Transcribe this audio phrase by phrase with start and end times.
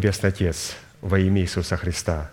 [0.00, 2.30] Небесный Отец, во имя Иисуса Христа,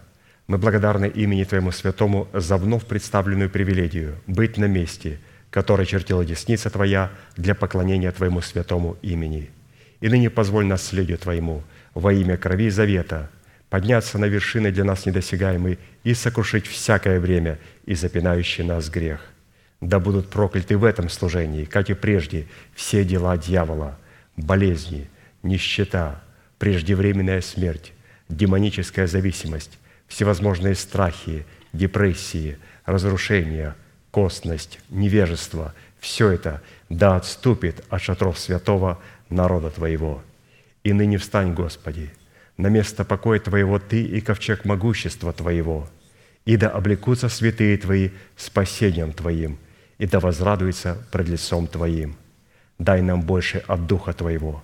[0.48, 5.20] мы благодарны имени Твоему Святому за вновь представленную привилегию быть на месте,
[5.50, 9.50] которое чертила десница Твоя для поклонения Твоему святому имени.
[10.00, 11.62] И ныне позволь наследию Твоему
[11.94, 13.30] во имя крови завета
[13.70, 19.20] подняться на вершины для нас недосягаемые и сокрушить всякое время и запинающий нас грех.
[19.82, 24.00] Да будут прокляты в этом служении, как и прежде, все дела дьявола,
[24.38, 25.10] болезни,
[25.44, 26.22] нищета–
[26.60, 27.94] преждевременная смерть,
[28.30, 29.78] демоническая зависимость,
[30.08, 33.76] всевозможные страхи, депрессии, разрушения,
[34.12, 39.00] костность, невежество– все это да отступит от шатров святого
[39.30, 40.22] народа Твоего.
[40.84, 42.10] И ныне встань, Господи,
[42.56, 45.88] на место покоя Твоего Ты и ковчег могущества Твоего,
[46.46, 49.58] и да облекутся святые Твои спасением Твоим,
[49.98, 52.16] и да возрадуются пред лицом Твоим.
[52.80, 54.64] Дай нам больше от Духа Твоего,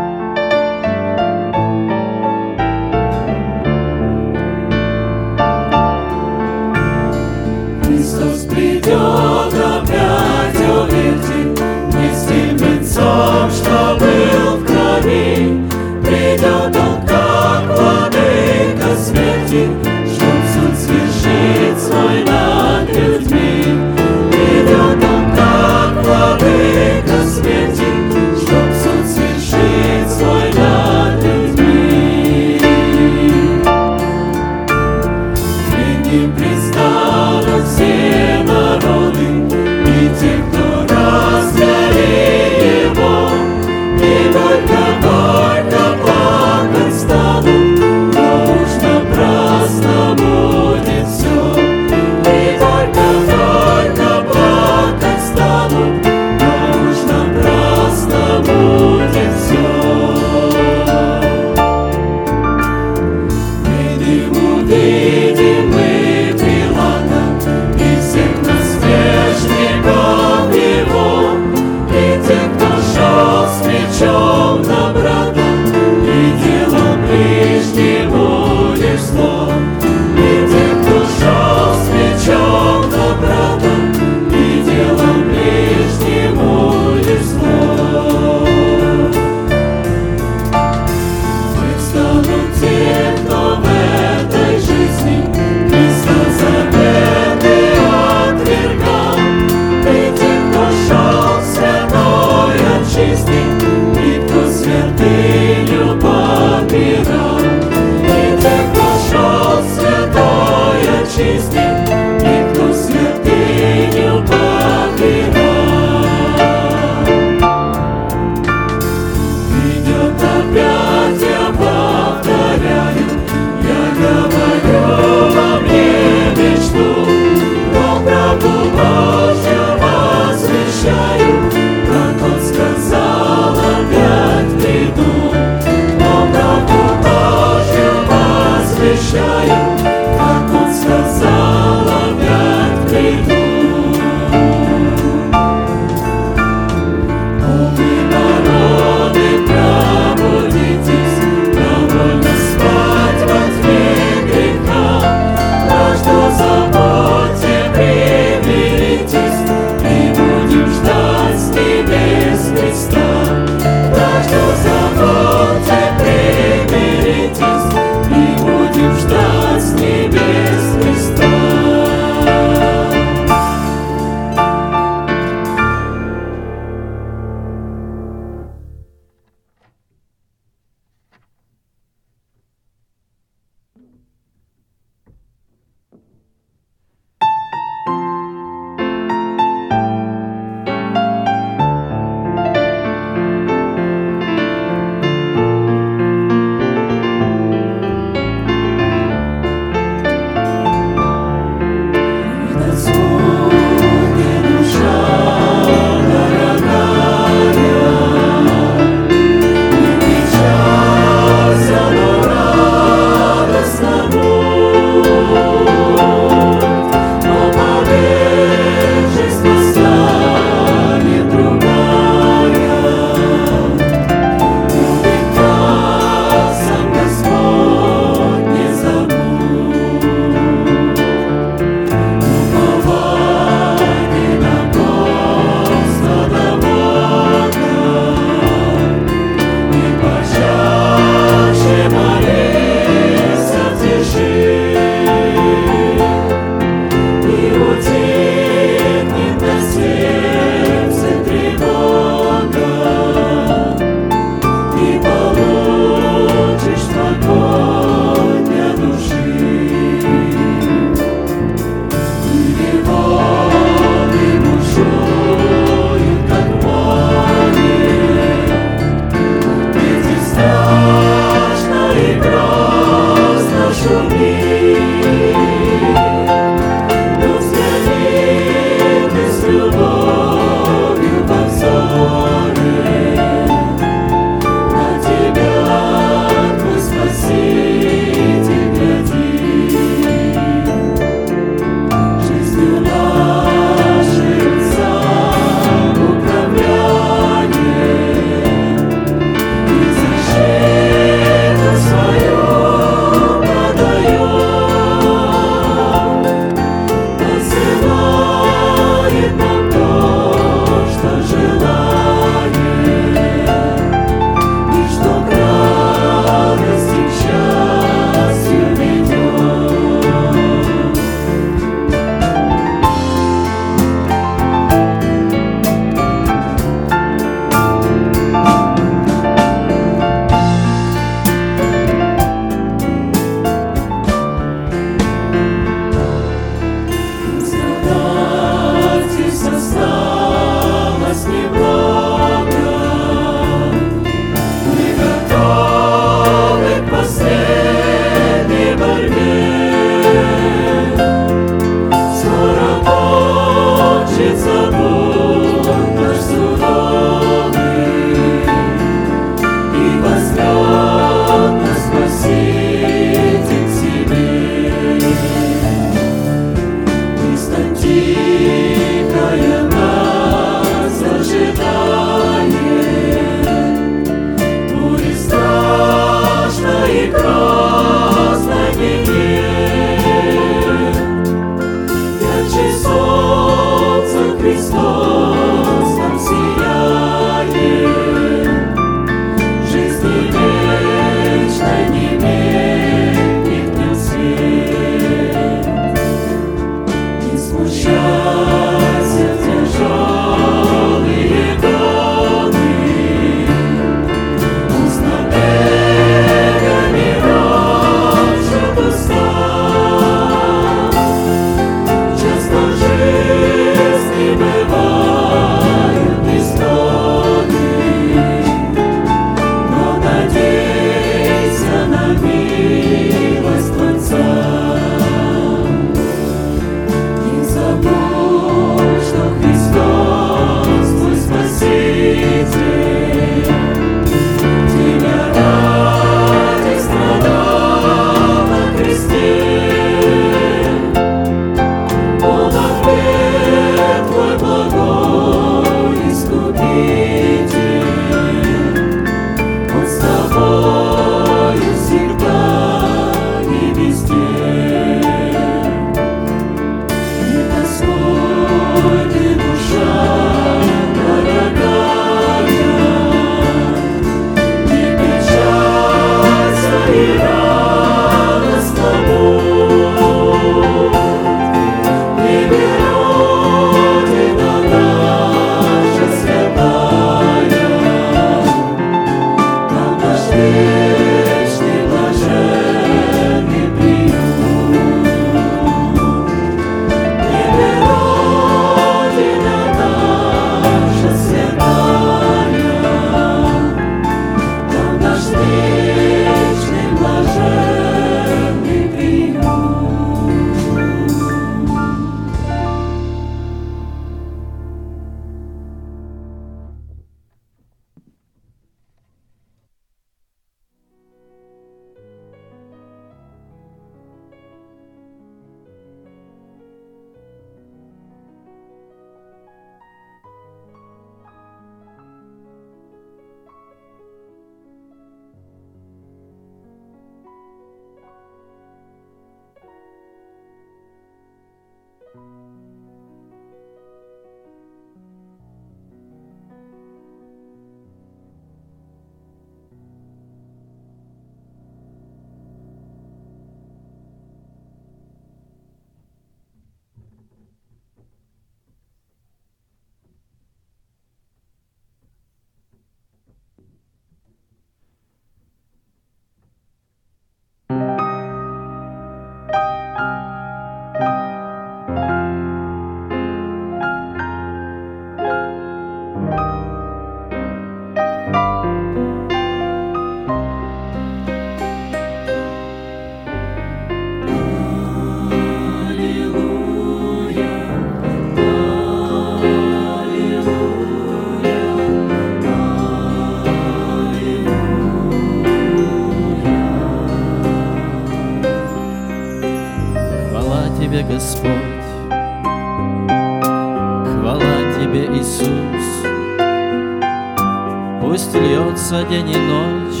[598.86, 600.00] бьются день и ночь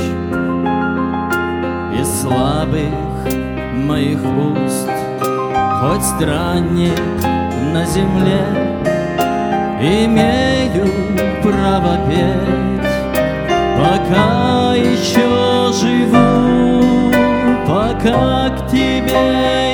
[1.98, 2.92] Из слабых
[3.74, 4.88] моих уст.
[5.80, 7.00] Хоть странник
[7.72, 8.44] на земле
[9.80, 10.86] Имею
[11.42, 12.90] право петь.
[13.76, 17.12] Пока еще живу,
[17.66, 19.65] пока к тебе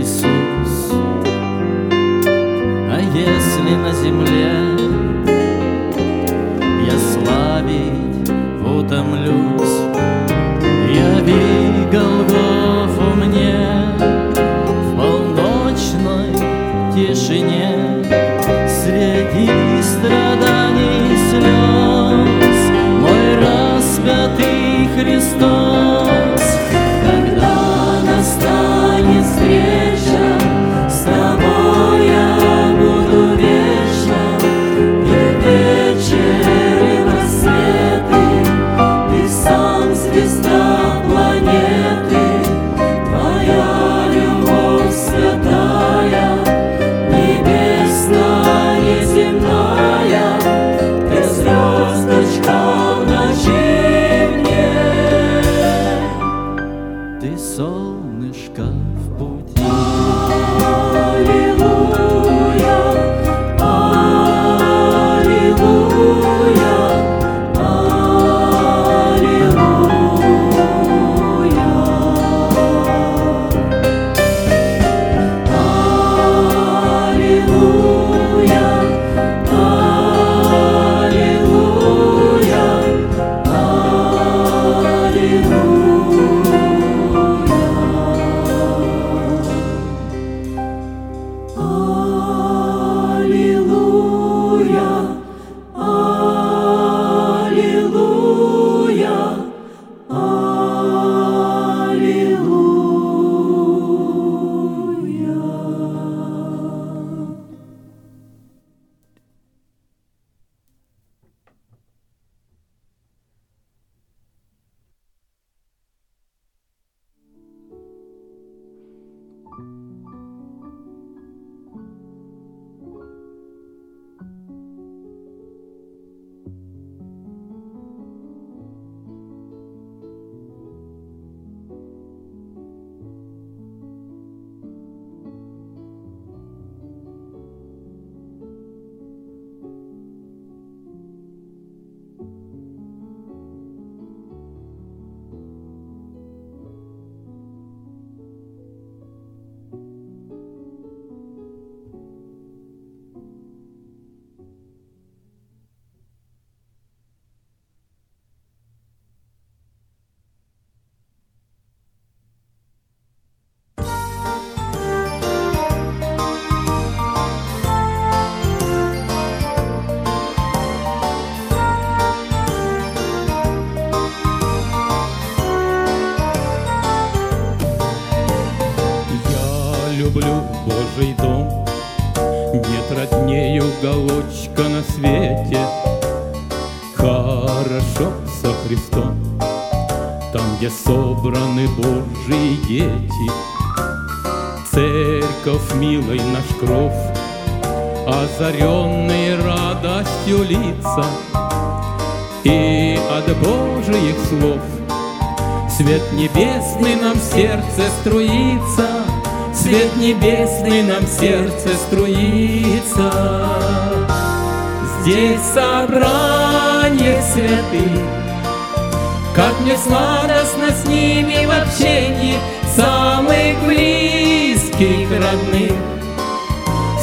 [0.00, 0.92] Иисус.
[2.90, 4.79] А если на земле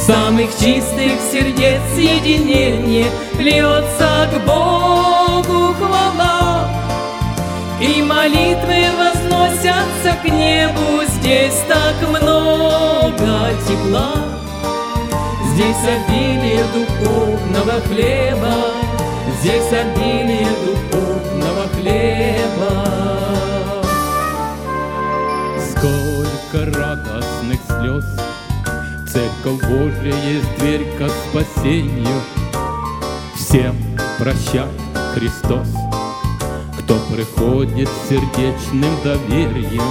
[0.07, 6.69] Самых чистых сердец соединение Льется к Богу хвала,
[7.81, 14.13] И молитвы возносятся к небу, Здесь так много тепла.
[15.51, 18.55] Здесь обилие духовного хлеба,
[19.41, 22.85] Здесь обилие духовного хлеба.
[25.69, 28.05] Сколько радостных слез,
[29.17, 32.21] Церковь Божья есть дверь ко спасению.
[33.35, 33.75] Всем
[34.19, 34.67] прощай,
[35.15, 35.69] Христос,
[36.77, 39.81] Кто приходит с сердечным доверием,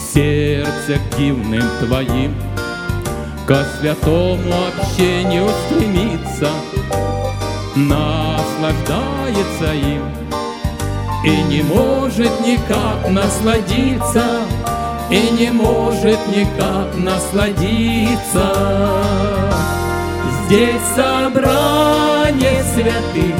[0.00, 2.34] Сердце активным Твоим—
[3.46, 6.48] Ко святому общению стремится,
[7.76, 10.02] Наслаждается им
[11.26, 14.24] И не может никак насладиться,
[15.10, 18.54] И не может никак насладиться.
[20.44, 23.36] Здесь собрание святых,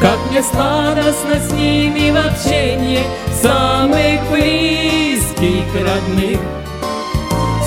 [0.00, 3.02] Как мне сладостно с ними в общении,
[3.40, 6.40] Самых близких родных—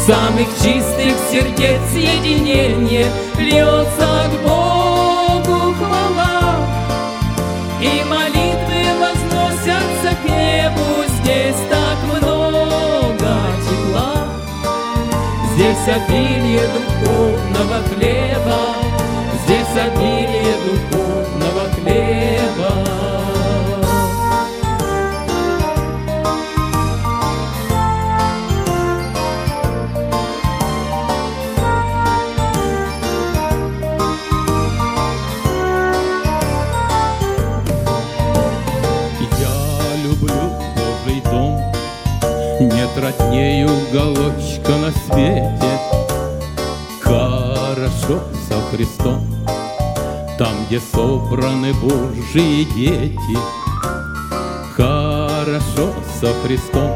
[0.05, 6.57] Самых чистых сердец единение Льется к Богу хвала.
[7.79, 8.22] И молитвы
[15.83, 18.57] Здесь обилие духовного хлеба
[19.43, 23.03] Здесь обилие духовного хлеба
[42.95, 45.62] родней уголочка на свете.
[48.03, 49.21] Хорошо со Христом,
[50.37, 53.37] там, где собраны Божьи дети.
[54.75, 56.91] Хорошо со Христом,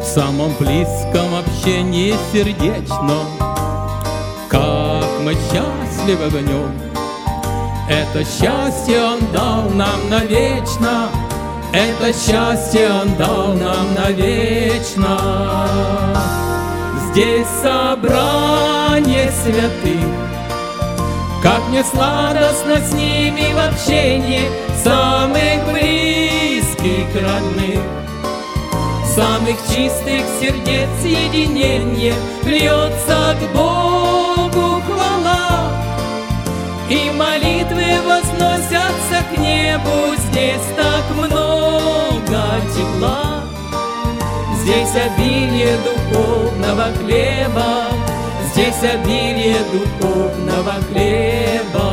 [0.00, 3.26] в самом близком общении сердечном.
[4.48, 6.72] Как мы счастливы в нем,
[7.88, 11.10] это счастье Он дал нам навечно—
[11.72, 15.18] это счастье Он дал нам навечно.
[17.12, 18.41] Здесь собрание
[19.42, 20.08] святых,
[21.42, 24.48] Как мне сладостно с ними в общении,
[24.82, 27.80] Самых близких родных,
[29.14, 35.70] Самых чистых сердец единение Льется к Богу хвала,
[36.88, 43.42] И молитвы возносятся к небу Здесь так много тепла.
[44.62, 47.88] Здесь обилие духовного хлеба,
[48.62, 51.91] Здесь обилие духовного хлеба.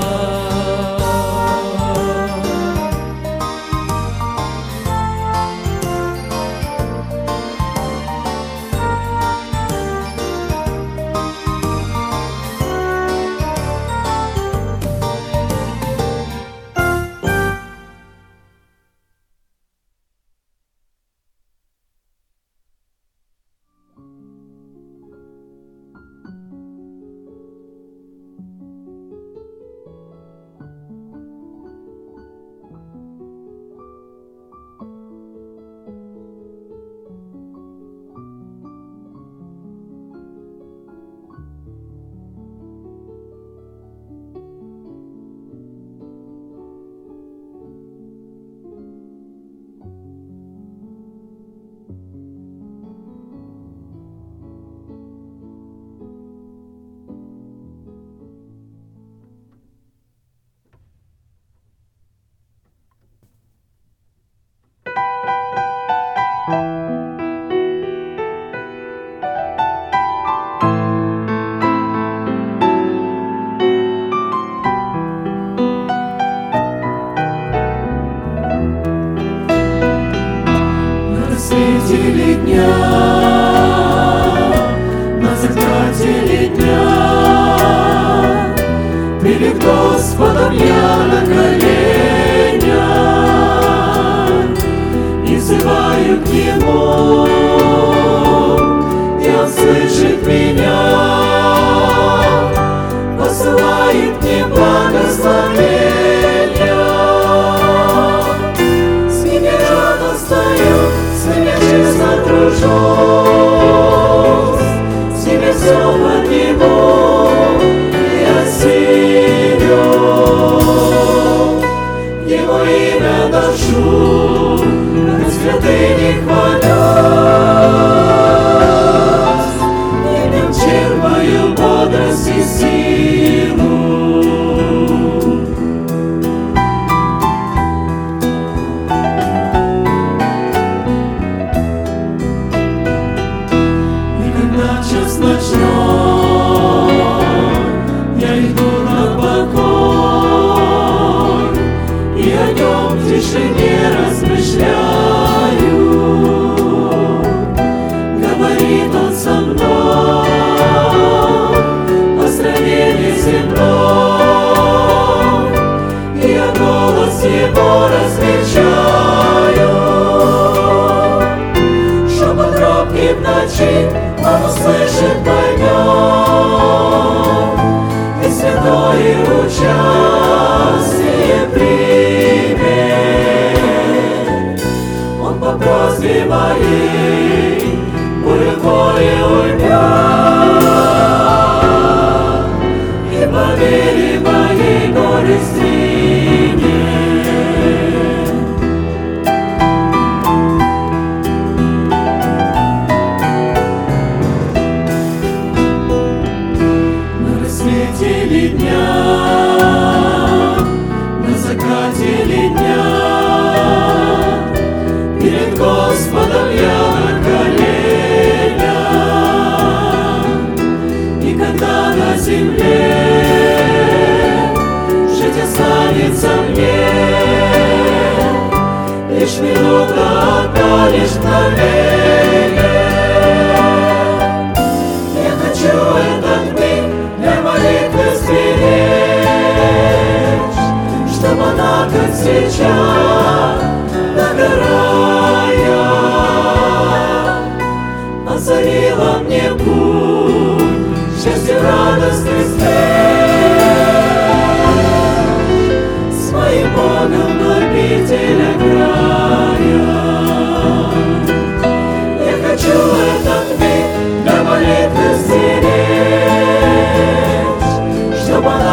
[268.40, 268.69] Nobody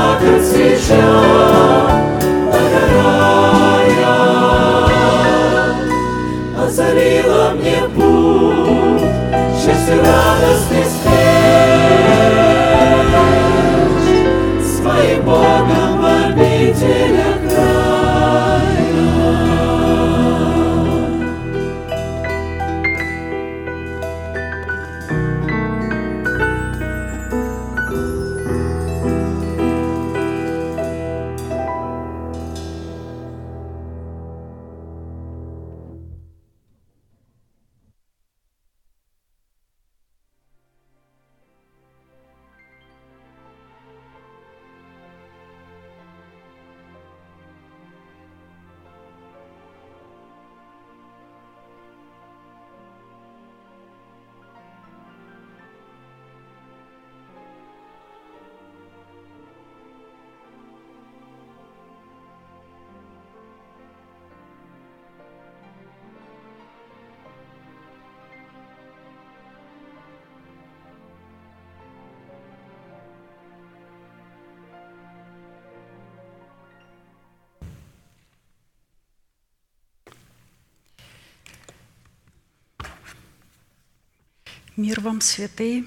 [84.76, 85.86] Мир вам, святые,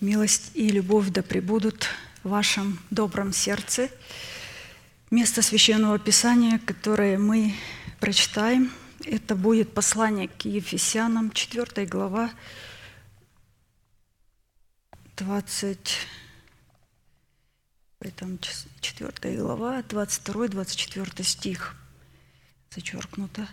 [0.00, 1.88] милость и любовь да пребудут
[2.22, 3.90] в вашем добром сердце.
[5.10, 7.56] Место Священного Писания, которое мы
[7.98, 8.70] прочитаем,
[9.04, 12.30] это будет послание к Ефесянам, 4 глава,
[15.16, 15.96] 20,
[18.14, 18.38] там
[18.80, 21.74] 4 глава, 22-24 стих,
[22.70, 23.48] зачеркнуто.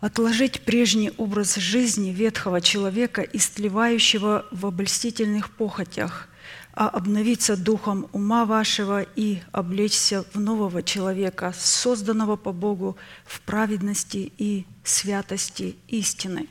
[0.00, 6.28] Отложить прежний образ жизни ветхого человека, истлевающего в обольстительных похотях,
[6.72, 12.96] а обновиться духом ума вашего и облечься в нового человека, созданного по Богу
[13.26, 16.48] в праведности и святости истины.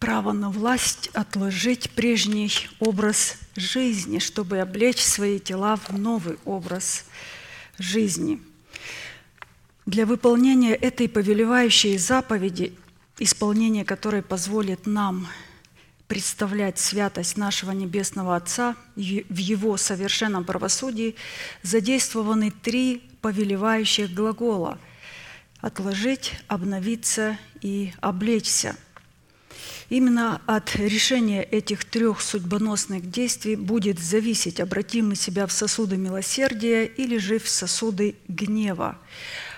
[0.00, 2.50] Право на власть отложить прежний
[2.80, 7.04] образ жизни, чтобы облечь свои тела в новый образ
[7.78, 8.42] жизни–
[9.86, 12.74] для выполнения этой повелевающей заповеди,
[13.18, 15.26] исполнение которой позволит нам
[16.08, 21.16] представлять святость нашего Небесного Отца в Его совершенном правосудии,
[21.62, 24.78] задействованы три повелевающих глагола–
[25.64, 28.76] отложить, обновиться и облечься.
[29.88, 36.84] Именно от решения этих трех судьбоносных действий будет зависеть, обратим мы себя в сосуды милосердия
[36.84, 38.98] или же в сосуды гнева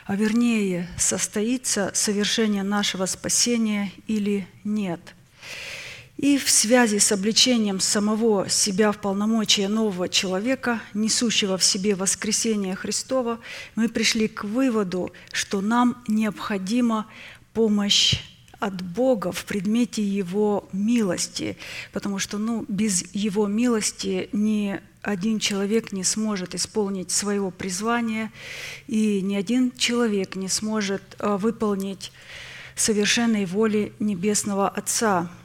[0.06, 5.00] а вернее состоится совершение нашего спасения или нет.
[6.16, 12.74] И в связи с обличением самого себя в полномочия нового человека, несущего в себе воскресение
[12.74, 13.38] Христова,
[13.74, 17.06] мы пришли к выводу, что нам необходима
[17.52, 18.14] помощь
[18.60, 21.58] от Бога в предмете Его милости,
[21.92, 28.32] потому что ну, без Его милости ни один человек не сможет исполнить своего призвания,
[28.88, 32.10] и ни один человек не сможет э, выполнить
[32.74, 35.30] совершенной воли Небесного Отца–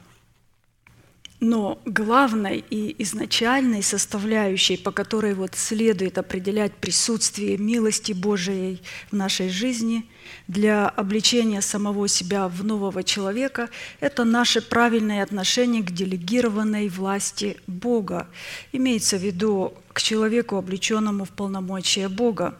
[1.42, 8.80] но главной и изначальной составляющей, по которой вот следует определять присутствие милости Божией
[9.10, 10.08] в нашей жизни
[10.46, 18.28] для обличения самого себя в нового человека, это наше правильное отношение к делегированной власти Бога.
[18.70, 22.56] Имеется в виду к человеку, облеченному в полномочия Бога.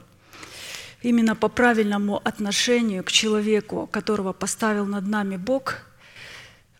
[1.02, 5.82] Именно по правильному отношению к человеку, которого поставил над нами Бог–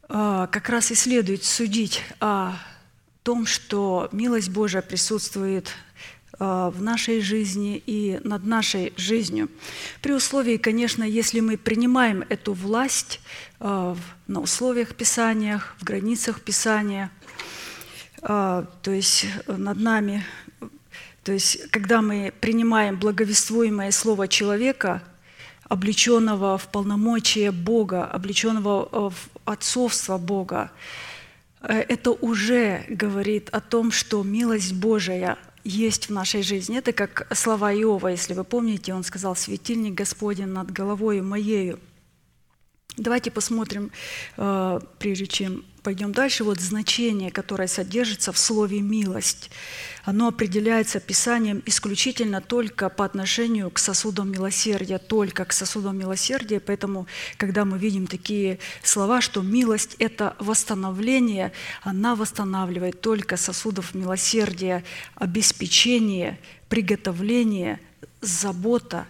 [0.09, 2.55] как раз и следует судить о
[3.23, 5.73] том, что милость Божия присутствует
[6.39, 9.49] а, в нашей жизни и над нашей жизнью.
[10.01, 13.21] При условии, конечно, если мы принимаем эту власть
[13.61, 13.97] а,
[14.27, 17.11] на условиях Писания, в границах Писания,
[18.23, 20.25] то есть над нами,
[21.25, 25.03] то есть когда мы принимаем благовествуемое слово человека,
[25.69, 30.71] облеченного в полномочия Бога, облеченного э, в отцовство Бога,
[31.61, 36.79] э, это уже говорит о том, что милость Божия есть в нашей жизни.
[36.79, 41.79] Это как слова Иова, если вы помните, он сказал, «Светильник Господень над головой моею».
[42.99, 43.91] Давайте посмотрим,
[44.37, 49.51] э, прежде чем пойдем дальше, вот значение, которое содержится в слове «милость».
[50.05, 56.61] Оно определяется Писанием исключительно только по отношению к сосудам милосердия, только к сосудам милосердия.
[56.61, 57.07] Поэтому,
[57.39, 64.85] когда мы видим такие слова, что милость– это восстановление, она восстанавливает только сосудов милосердия,
[65.15, 66.39] обеспечение,
[66.69, 67.81] приготовление,
[68.21, 69.07] забота,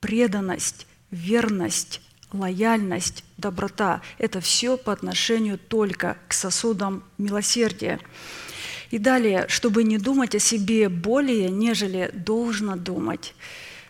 [0.00, 2.00] преданность, верность,
[2.36, 8.00] лояльность, доброта– это все по отношению только к сосудам милосердия.
[8.90, 13.34] И далее, чтобы не думать о себе более, нежели должно думать.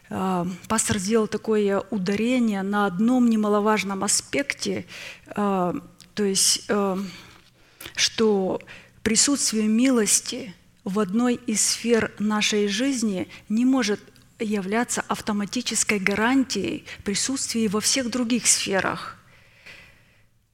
[0.09, 4.87] А, пастор сделал такое ударение на одном немаловажном аспекте,
[5.29, 5.75] а,
[6.15, 6.99] то есть, а,
[7.95, 8.61] что
[9.03, 14.01] присутствие милости в одной из сфер нашей жизни не может
[14.39, 19.17] являться автоматической гарантией присутствия во всех других сферах.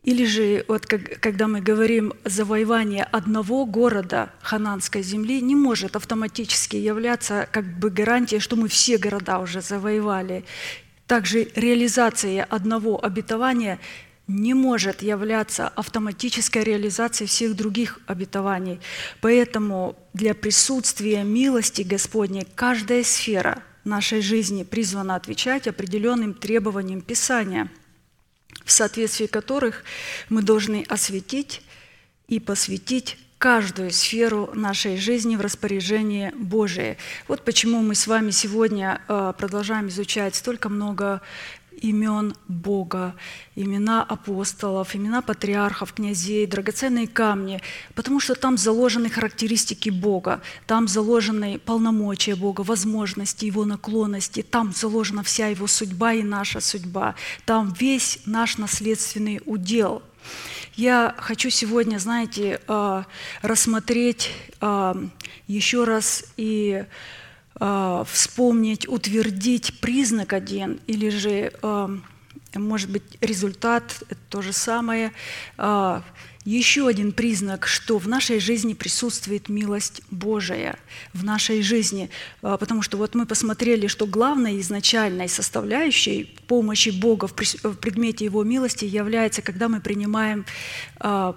[0.05, 6.75] Или же, вот как, когда мы говорим завоевание одного города хананской земли, не может автоматически
[6.75, 10.45] являться как бы гарантией, что мы все города уже завоевали.
[11.07, 13.79] Также реализация одного обетования
[14.27, 18.81] не может являться автоматической реализацией всех других обетований.
[19.21, 27.71] Поэтому для присутствия милости Господней каждая сфера– нашей жизни призвана отвечать определенным требованиям Писания,
[28.65, 29.85] в соответствии которых
[30.29, 31.63] мы должны осветить
[32.29, 36.97] и посвятить каждую сферу нашей жизни в распоряжение Божие.
[37.27, 41.21] Вот почему мы с вами сегодня э, продолжаем изучать столько много
[41.83, 43.15] имен Бога,
[43.57, 47.61] имена апостолов, имена патриархов, князей, драгоценные камни,
[47.95, 55.23] потому что там заложены характеристики Бога, там заложены полномочия Бога, возможности Его наклонности, там заложена
[55.23, 57.15] вся Его судьба и наша судьба,
[57.45, 60.03] там весь наш наследственный удел.
[60.75, 63.03] Я хочу сегодня, знаете, э,
[63.43, 64.31] рассмотреть
[64.61, 64.95] э,
[65.47, 66.85] еще раз и
[67.63, 71.89] э, вспомнить, утвердить признак один, или же, э,
[72.55, 75.13] может быть, результат это то же самое.
[75.59, 76.01] Э,
[76.45, 80.77] еще один признак, что в нашей жизни присутствует милость Божия,
[81.13, 82.11] в нашей жизни.
[82.43, 87.35] А, потому что вот мы посмотрели, что главной изначальной составляющей помощи Бога в
[87.77, 90.45] предмете Его милости является, когда мы принимаем
[90.99, 91.37] а,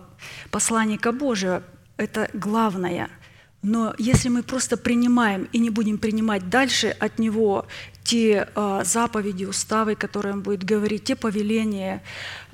[0.49, 1.61] посланника Божия.
[1.97, 3.09] Это главное–
[3.65, 7.65] но если мы просто принимаем и не будем принимать дальше от Него
[8.03, 12.03] те э, заповеди, уставы, которые Он будет говорить, те повеления,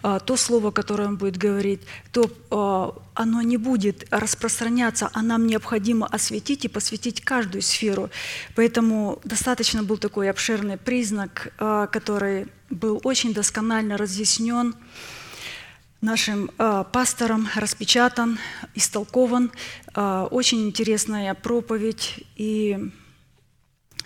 [0.03, 1.81] э, то слово, которое Он будет говорить,
[2.13, 8.09] то э, оно не будет распространяться, а нам необходимо осветить и посвятить каждую сферу.
[8.55, 14.75] Поэтому достаточно был такой обширный признак, который был очень досконально разъяснен
[16.01, 18.39] нашим э, пастором, распечатан,
[18.75, 19.51] истолкован.
[19.95, 22.25] Э, очень интересная проповедь.
[22.35, 22.91] И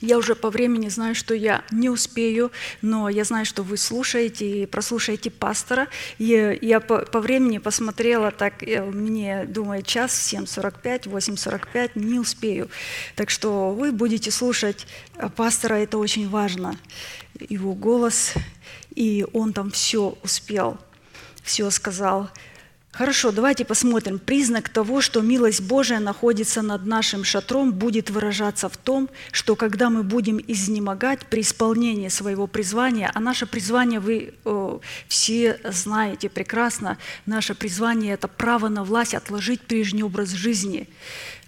[0.01, 4.63] я уже по времени знаю, что я не успею, но я знаю, что вы слушаете
[4.63, 5.87] и прослушаете пастора.
[6.17, 12.69] И я по, по времени посмотрела, так э, мне, думаю, час, 7.45, 8.45, не успею.
[13.15, 14.85] Так что вы будете слушать
[15.15, 16.77] э, пастора, это очень важно.
[17.49, 18.33] Его голос,
[18.95, 20.77] и он там все успел–
[21.45, 22.29] все сказал.
[22.91, 24.19] Хорошо, давайте посмотрим.
[24.19, 29.89] Признак того, что милость Божия находится над нашим шатром, будет выражаться в том, что когда
[29.89, 34.79] мы будем изнемогать при исполнении своего призвания, а наше призвание вы э,
[35.09, 40.87] все знаете прекрасно, наше призвание– это право на власть отложить прежний образ жизни–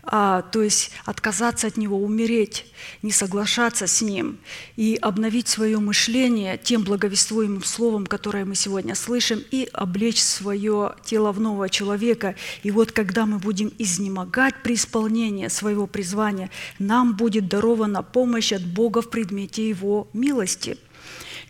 [0.10, 2.66] а, то есть отказаться от него, умереть,
[3.02, 4.38] не соглашаться с ним
[4.78, 11.32] и обновить свое мышление тем благовествуемым словом, которое мы сегодня слышим, и облечь свое тело
[11.34, 12.36] в нового человека.
[12.64, 16.50] И вот когда мы будем изнемогать при исполнении своего призвания,
[16.80, 20.78] нам будет дарована помощь от Бога в предмете Его милости.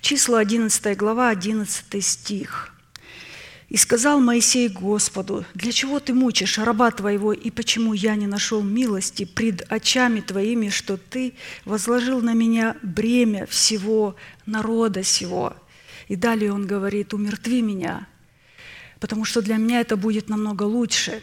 [0.02, 2.74] Числа 11 глава, 11 стих–
[3.70, 8.64] и сказал Моисей Господу, «Для чего ты мучишь раба твоего, и почему я не нашел
[8.64, 11.34] милости пред очами твоими, что ты
[11.66, 14.16] возложил на меня бремя всего
[14.46, 15.56] народа сего?»
[16.08, 18.08] И далее он говорит, «Умертви меня,
[19.02, 21.22] потому что для меня это будет намного лучше».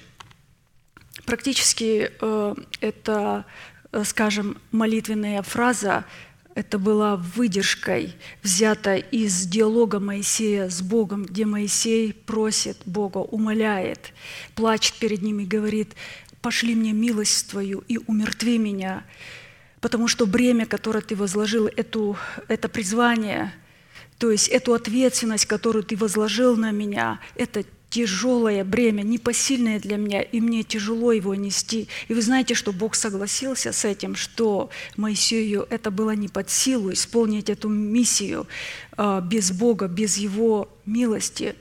[1.25, 3.47] Практически э, это,
[3.93, 6.05] э, скажем, молитвенная фраза
[6.55, 14.13] это была выдержкой, взята из диалога Моисея с Богом, где Моисей просит Бога, умоляет,
[14.55, 15.95] плачет перед ним и говорит,
[16.41, 19.05] «Пошли мне милость Твою и умертви меня,
[19.81, 22.17] потому что бремя, которое Ты возложил, эту,
[22.49, 23.53] это призвание,
[24.19, 27.65] то есть эту ответственность, которую Ты возложил на меня, это
[27.95, 31.87] тяжелое бремя, непосильное для меня, и мне тяжело его нести.
[32.09, 36.93] И вы знаете, что Бог согласился с этим, что Моисею это было не под силу
[36.93, 38.49] исполнить эту миссию
[38.97, 41.55] а, без Бога, без Его милости.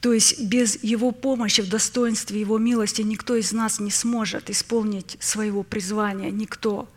[0.00, 5.18] То есть без Его помощи в достоинстве Его милости никто из нас не сможет исполнить
[5.20, 6.88] своего призвания, никто.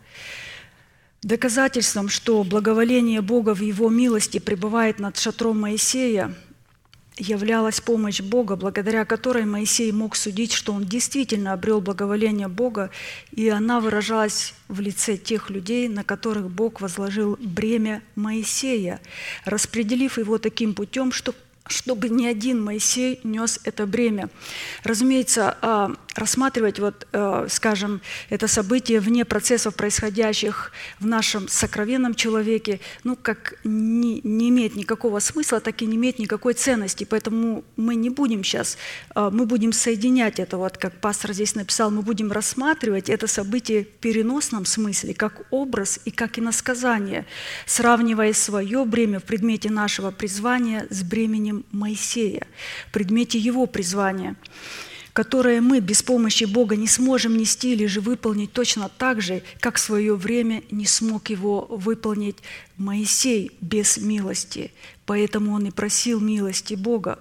[1.22, 6.34] Доказательством, что благоволение Бога в Его милости пребывает над шатром Моисея,
[7.16, 12.90] являлась помощь Бога, благодаря которой Моисей мог судить, что он действительно обрел благоволение Бога,
[13.32, 19.00] и она выражалась в лице тех людей, на которых Бог возложил бремя Моисея,
[19.44, 21.34] распределив его таким путем, что
[21.72, 24.28] чтобы ни один Моисей нес это бремя.
[24.84, 32.80] Разумеется, а, рассматривать, вот, а, скажем, это событие вне процессов, происходящих в нашем сокровенном человеке,
[33.04, 37.04] ну, как не, не имеет никакого смысла, так и не имеет никакой ценности.
[37.04, 38.76] Поэтому мы не будем сейчас,
[39.14, 43.84] а, мы будем соединять это, вот как пастор здесь написал, мы будем рассматривать это событие
[43.84, 47.26] в переносном смысле, как образ и как иносказание,
[47.66, 52.46] сравнивая свое бремя в предмете нашего призвания с бременем Моисея,
[52.88, 54.36] в предмете его призвания,
[55.12, 59.76] которое мы без помощи Бога не сможем нести или же выполнить точно так же, как
[59.76, 62.36] в свое время не смог его выполнить
[62.76, 64.72] Моисей без милости.
[65.04, 67.18] Поэтому он и просил милости Бога.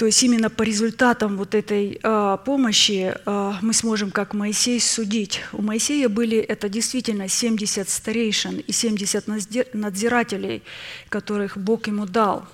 [0.00, 5.42] То есть именно по результатам вот этой э, помощи э, мы сможем, как Моисей, судить.
[5.52, 10.62] У Моисея были это действительно 70 старейшин и 70 надзирателей,
[11.10, 12.48] которых Бог ему дал.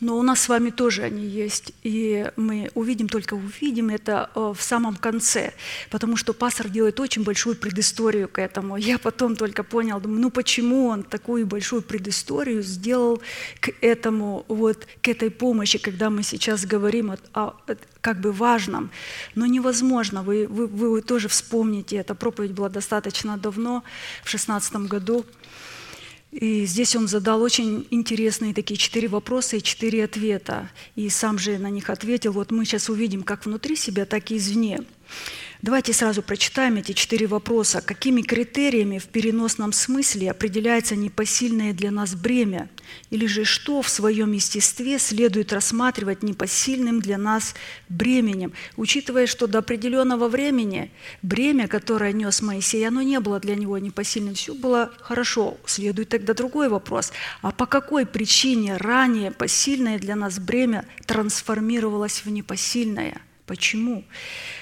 [0.00, 4.52] Но у нас с вами тоже они есть, и мы увидим, только увидим это э,
[4.56, 5.52] в самом конце,
[5.90, 8.76] потому что пастор делает очень большую предысторию к этому.
[8.76, 13.20] Я потом только понял, думаю, ну почему он такую большую предысторию сделал
[13.60, 17.54] к этому, вот к этой помощи, когда мы сейчас говорим о, о
[18.00, 18.90] как бы важном,
[19.34, 23.84] но невозможно, вы, вы, вы тоже вспомните, эта проповедь была достаточно давно,
[24.24, 25.26] в шестнадцатом году,
[26.32, 30.70] и здесь он задал очень интересные такие четыре вопроса и четыре ответа.
[30.94, 32.32] И сам же на них ответил.
[32.32, 34.80] Вот мы сейчас увидим как внутри себя, так и извне.
[35.62, 37.82] Давайте сразу прочитаем эти четыре вопроса.
[37.82, 42.70] Какими критериями в переносном смысле определяется непосильное для нас бремя?
[43.10, 47.54] Или же что в своем естестве следует рассматривать непосильным для нас
[47.90, 50.90] бременем, учитывая, что до определенного времени
[51.20, 55.58] бремя, которое нес Моисей, оно не было для него непосильным, все было хорошо.
[55.66, 57.12] Следует тогда другой вопрос.
[57.42, 63.20] А по какой причине ранее посильное для нас бремя трансформировалось в непосильное?
[63.50, 64.04] Почему?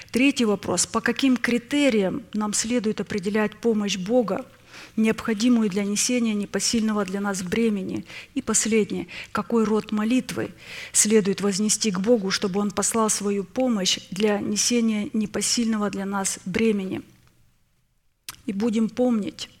[0.09, 0.87] Третий вопрос.
[0.87, 4.47] По каким критериям нам следует определять помощь Бога,
[4.95, 8.03] необходимую для несения непосильного для нас бремени?
[8.33, 9.05] И последнее.
[9.31, 10.49] Какой род молитвы
[10.91, 17.03] следует вознести к Богу, чтобы Он послал свою помощь для несения непосильного для нас бремени?
[18.47, 19.51] И будем помнить,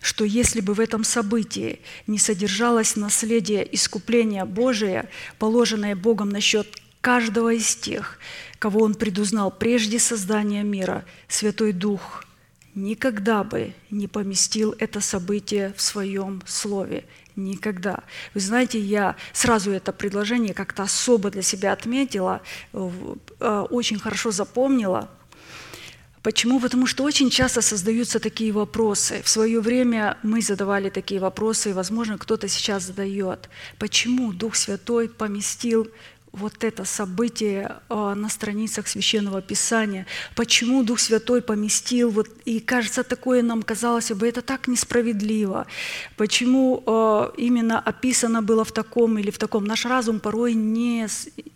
[0.00, 6.66] что если бы в этом событии не содержалось наследие искупления Божия, положенное Богом на счет
[7.06, 8.18] каждого из тех,
[8.58, 12.24] кого Он предузнал прежде создания мира, Святой Дух
[12.76, 17.04] никогда бы не поместил это событие в своем слове.
[17.34, 18.04] Никогда.
[18.34, 22.40] Вы знаете, я сразу это предложение как-то особо для себя отметила,
[22.72, 25.10] э, очень хорошо запомнила.
[26.22, 26.60] Почему?
[26.60, 29.20] Потому что очень часто создаются такие вопросы.
[29.22, 33.48] В свое время мы задавали такие вопросы, и, возможно, кто-то сейчас задает.
[33.78, 35.88] Почему Дух Святой поместил
[36.36, 43.02] вот это событие а, на страницах Священного Писания, почему Дух Святой поместил, вот, и кажется,
[43.02, 45.66] такое нам казалось бы, это так несправедливо,
[46.16, 49.64] почему а, именно описано было в таком или в таком.
[49.64, 51.06] Наш разум порой не,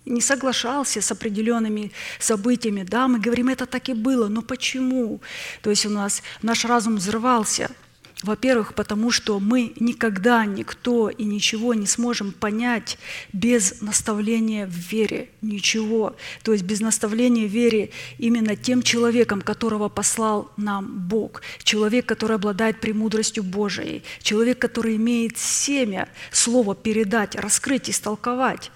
[0.06, 2.82] не соглашался с определенными событиями.
[2.82, 5.20] Да, мы говорим, это так и было, но почему?
[5.62, 7.70] То есть у нас наш разум взрывался–
[8.22, 12.98] во-первых, потому что мы никогда никто и ничего не сможем понять
[13.32, 15.30] без наставления в вере.
[15.40, 16.14] Ничего.
[16.42, 21.40] То есть без наставления в вере именно тем человеком, которого послал нам Бог.
[21.62, 24.02] Человек, который обладает премудростью Божией.
[24.22, 28.70] Человек, который имеет семя, слово передать, раскрыть, истолковать.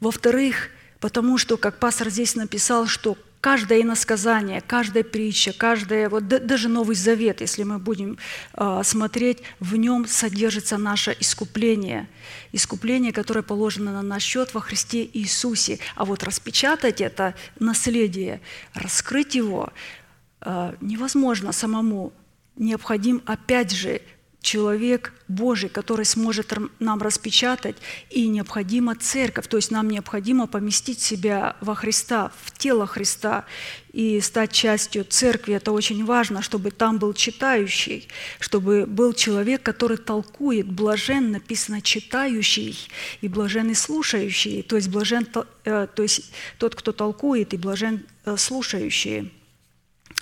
[0.00, 6.68] Во-вторых, потому что, как пастор здесь написал, что каждое иносказание, каждая притча, каждое, вот даже
[6.68, 8.16] Новый Завет, если мы будем
[8.54, 12.08] э, смотреть, в нем содержится наше искупление.
[12.52, 15.80] Искупление, которое положено на наш счет во Христе Иисусе.
[15.96, 18.40] А вот распечатать это наследие,
[18.74, 19.72] раскрыть его
[20.40, 22.12] э, невозможно самому.
[22.54, 24.02] Необходим, опять же,
[24.42, 27.76] человек Божий, который сможет нам распечатать,
[28.10, 33.46] и необходима церковь, то есть нам необходимо поместить себя во Христа, в тело Христа,
[33.92, 35.54] и стать частью церкви.
[35.54, 38.08] Это очень важно, чтобы там был читающий,
[38.40, 40.66] чтобы был человек, который толкует.
[40.66, 42.78] Блажен написано читающий
[43.20, 44.62] и блажен и слушающий.
[44.62, 45.26] То есть блажен,
[45.64, 49.30] э, то есть тот, кто толкует, и блажен э, слушающие.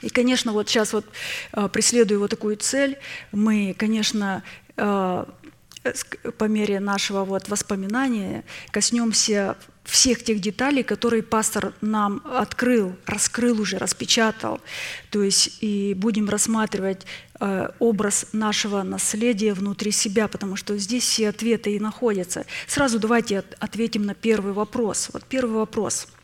[0.03, 1.05] И, конечно, вот сейчас вот
[1.53, 2.98] э, преследуя вот такую цель,
[3.32, 4.42] мы, конечно,
[4.76, 5.24] э,
[6.36, 13.78] по мере нашего вот воспоминания коснемся всех тех деталей, которые пастор нам открыл, раскрыл уже,
[13.78, 14.61] распечатал.
[15.11, 17.07] То есть и будем рассматривать
[17.40, 22.44] э, образ нашего наследия внутри себя, потому что здесь все ответы и находятся.
[22.66, 25.09] Сразу давайте ответим на первый вопрос.
[25.12, 26.09] Вот первый вопрос–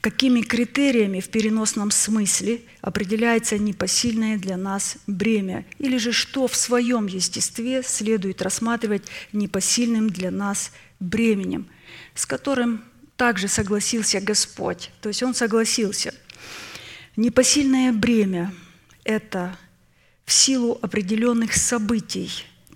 [0.00, 7.06] какими критериями в переносном смысле определяется непосильное для нас бремя, или же что в своем
[7.06, 11.68] естестве следует рассматривать непосильным для нас бременем,
[12.14, 12.82] с которым
[13.16, 14.90] также согласился Господь.
[15.02, 16.14] То есть Он согласился.
[17.16, 18.54] Непосильное бремя–
[19.04, 19.58] это
[20.24, 22.30] в силу определенных событий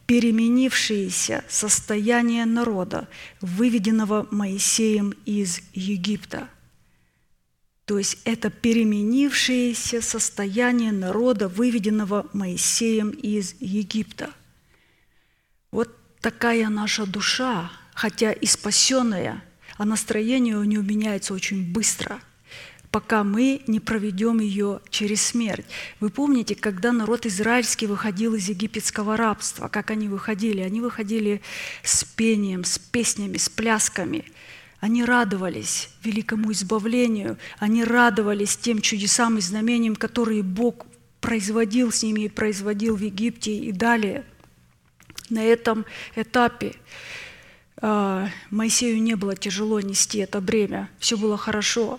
[0.07, 3.09] переменившееся состояние народа,
[3.41, 6.51] выведенного Моисеем из Египта–
[7.85, 14.31] то есть это переменившееся состояние народа, выведенного Моисеем из Египта.
[15.71, 19.45] Вот такая наша душа, хотя и спасенная,
[19.77, 22.21] а настроение у нее меняется очень быстро.
[22.95, 25.67] пока мы не проведем ее через смерть.
[25.99, 30.61] Вы помните, когда народ израильский выходил из египетского рабства, как они выходили?
[30.61, 31.43] Они выходили
[31.83, 34.25] с пением, с песнями, с плясками.
[34.85, 40.85] Они радовались великому избавлению, они радовались тем чудесам и знамениям, которые Бог
[41.23, 44.27] производил с ними и производил в Египте и далее.
[45.31, 46.75] На этом этапе
[47.79, 51.99] а, Моисею не было тяжело нести это бремя, все было хорошо.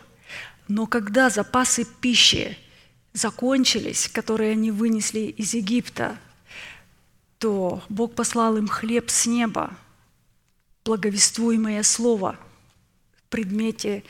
[0.68, 2.56] Но когда запасы пищи
[3.14, 6.20] закончились, которые они вынесли из Египта,
[7.40, 9.76] то Бог послал им хлеб с неба,
[10.84, 12.38] благовествуемое слово
[13.30, 14.04] предмете,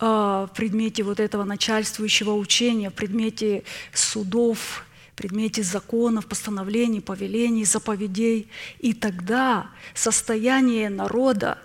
[0.00, 7.64] а, в предмете вот этого начальствующего учения, в предмете судов, в предмете законов, постановлений, повелений,
[7.64, 8.48] заповедей.
[8.78, 11.58] И тогда состояние народа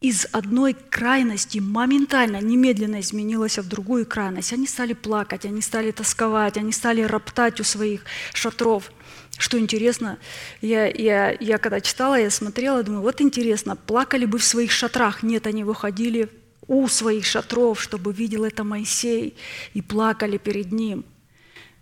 [0.00, 4.52] из одной крайности моментально, немедленно изменилось в другую крайность.
[4.52, 8.04] Они стали плакать, они стали тосковать, они стали роптать у своих
[8.34, 8.92] шатров.
[9.38, 10.18] Что интересно,
[10.62, 15.22] я, я, я когда читала, я смотрела, думаю, вот интересно, плакали бы в своих шатрах.
[15.22, 16.28] Нет, они выходили
[16.66, 19.36] у своих шатров, чтобы видел это Моисей,
[19.74, 21.04] и плакали перед ним–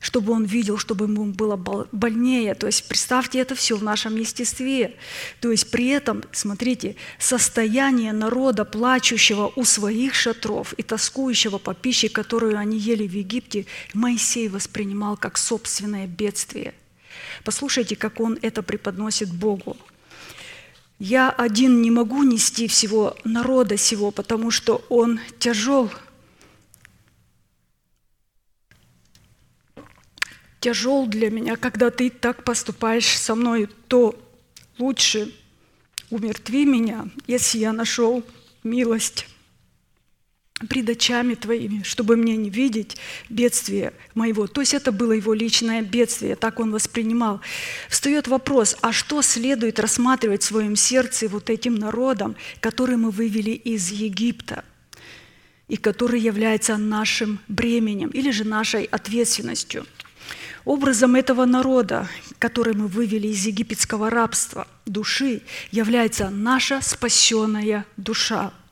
[0.05, 2.55] чтобы он видел, чтобы ему было больнее.
[2.55, 4.97] То есть представьте это все в нашем естестве.
[5.41, 12.11] То есть при этом, смотрите, состояние народа, плачущего у своих шатров и тоскующего по пище,
[12.11, 16.75] которую они ели в Египте, Моисей воспринимал как собственное бедствие.
[17.45, 19.77] Послушайте, как он это преподносит Богу.
[20.99, 25.91] «Я один не могу нести всего народа сего, потому что он тяжел
[30.61, 34.19] тяжел для меня, когда ты так поступаешь со мной, то
[34.79, 35.31] лучше
[36.09, 38.25] умертви меня, если я нашел
[38.63, 39.27] милость
[40.69, 42.97] пред очами Твоими, чтобы мне не видеть
[43.29, 44.47] бедствия моего.
[44.47, 47.41] То есть это было его личное бедствие, так он воспринимал.
[47.89, 53.51] Встает вопрос, а что следует рассматривать в своем сердце вот этим народом, который мы вывели
[53.51, 54.65] из Египта,
[55.67, 59.87] и который является нашим бременем или же нашей ответственностью–
[60.65, 68.55] Образом этого народа, который мы вывели из египетского рабства, души, является наша спасенная душа–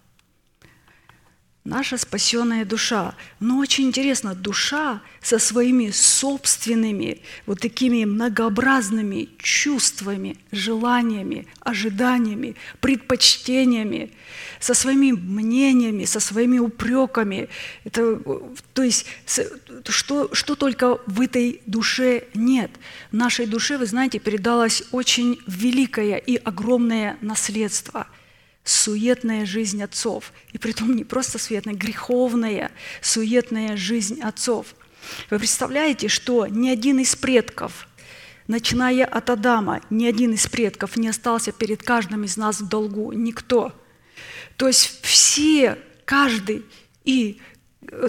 [1.65, 3.15] наша спасенная душа.
[3.39, 14.13] Но очень интересно, душа со своими собственными вот такими многообразными чувствами, желаниями, ожиданиями, предпочтениями,
[14.59, 17.49] со своими мнениями, со своими упреками.
[17.85, 18.21] Это,
[18.75, 19.07] то есть
[19.89, 22.73] что, что только в этой душе нет.
[23.13, 28.09] Нашей душе, вы знаете, передалось очень великое и огромное наследство–
[28.65, 30.33] суетная жизнь отцов.
[30.53, 34.75] И притом не просто суетная, греховная, суетная жизнь отцов.
[35.31, 37.89] Вы представляете, что ни один из предков,
[38.47, 43.13] начиная от Адама, ни один из предков не остался перед каждым из нас в долгу,
[43.13, 43.73] никто.
[44.57, 46.65] То есть все, каждый
[47.05, 47.41] и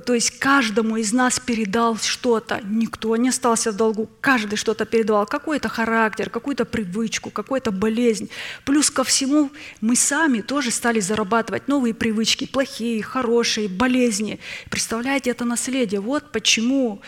[0.06, 2.62] то есть каждому из нас передал что-то.
[2.64, 4.10] Никто не остался в долгу.
[4.22, 5.26] Каждый что-то передавал.
[5.26, 8.30] Какой-то характер, какую-то привычку, какую-то болезнь.
[8.64, 12.46] Плюс ко всему мы сами тоже стали зарабатывать новые привычки.
[12.46, 14.40] Плохие, хорошие, болезни.
[14.70, 16.00] Представляете, это наследие.
[16.00, 17.02] Вот почему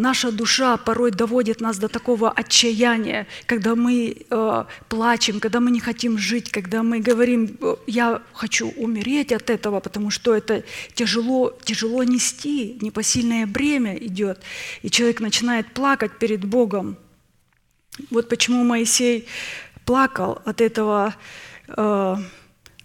[0.00, 5.80] Наша душа порой доводит нас до такого отчаяния, когда мы э, плачем, когда мы не
[5.80, 11.52] хотим жить, когда мы говорим, «Э, я хочу умереть от этого, потому что это тяжело,
[11.64, 14.40] тяжело нести, непосильное бремя идет.
[14.80, 16.96] И человек начинает плакать перед Богом.
[18.10, 19.28] Вот почему Моисей
[19.84, 21.14] плакал от этого
[21.68, 22.16] э,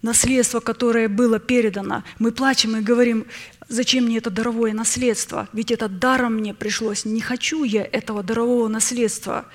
[0.02, 2.02] наследства, которое было передано.
[2.18, 3.24] Мы плачем и говорим,
[3.68, 5.48] Зачем мне это даровое наследство?
[5.52, 7.04] Ведь это даром мне пришлось.
[7.04, 9.46] Не хочу я этого дарового наследства.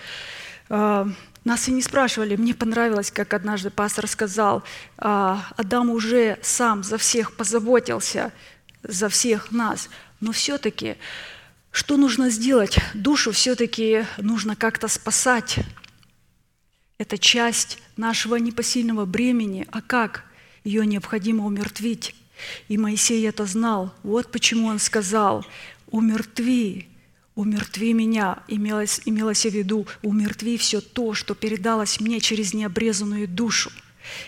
[0.69, 1.07] А,
[1.45, 2.35] нас и не спрашивали.
[2.35, 4.63] Мне понравилось, как однажды пастор сказал,
[4.97, 8.33] а, Адам уже сам за всех позаботился,
[8.83, 9.89] за всех нас.
[10.19, 10.97] Но все-таки,
[11.71, 12.77] что нужно сделать?
[12.93, 15.59] Душу все-таки нужно как-то спасать.
[16.97, 19.67] Это часть нашего непосильного бремени.
[19.71, 20.25] А как?
[20.63, 22.13] Ее необходимо умертвить.
[22.67, 23.93] И Моисей это знал.
[24.03, 25.45] Вот почему он сказал,
[25.89, 26.87] умертви,
[27.35, 33.71] умертви меня, имелось, имелось в виду, умертви все то, что передалось мне через необрезанную душу.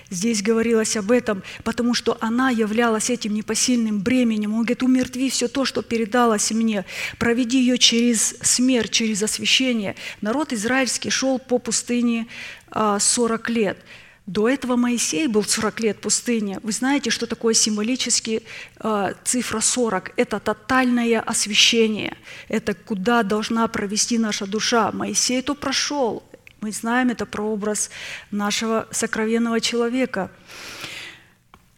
[0.10, 4.54] Здесь говорилось об этом, потому что она являлась этим непосильным бременем.
[4.54, 6.86] Он говорит, умертви все то, что передалось мне,
[7.18, 9.96] проведи ее через смерть, через освящение.
[10.22, 12.28] Народ израильский шел по пустыне
[12.72, 13.78] 40 а, лет–
[14.26, 16.60] До этого Моисей был 40 лет в пустыне.
[16.64, 18.44] Вы знаете, что такое символически
[18.80, 20.14] э, цифра 40?
[20.16, 22.16] Это тотальное освящение.
[22.48, 24.94] Это куда должна провести наша душа.
[24.94, 26.24] Моисей то прошел.
[26.62, 27.90] Мы знаем это прообраз
[28.32, 30.32] нашего сокровенного человека.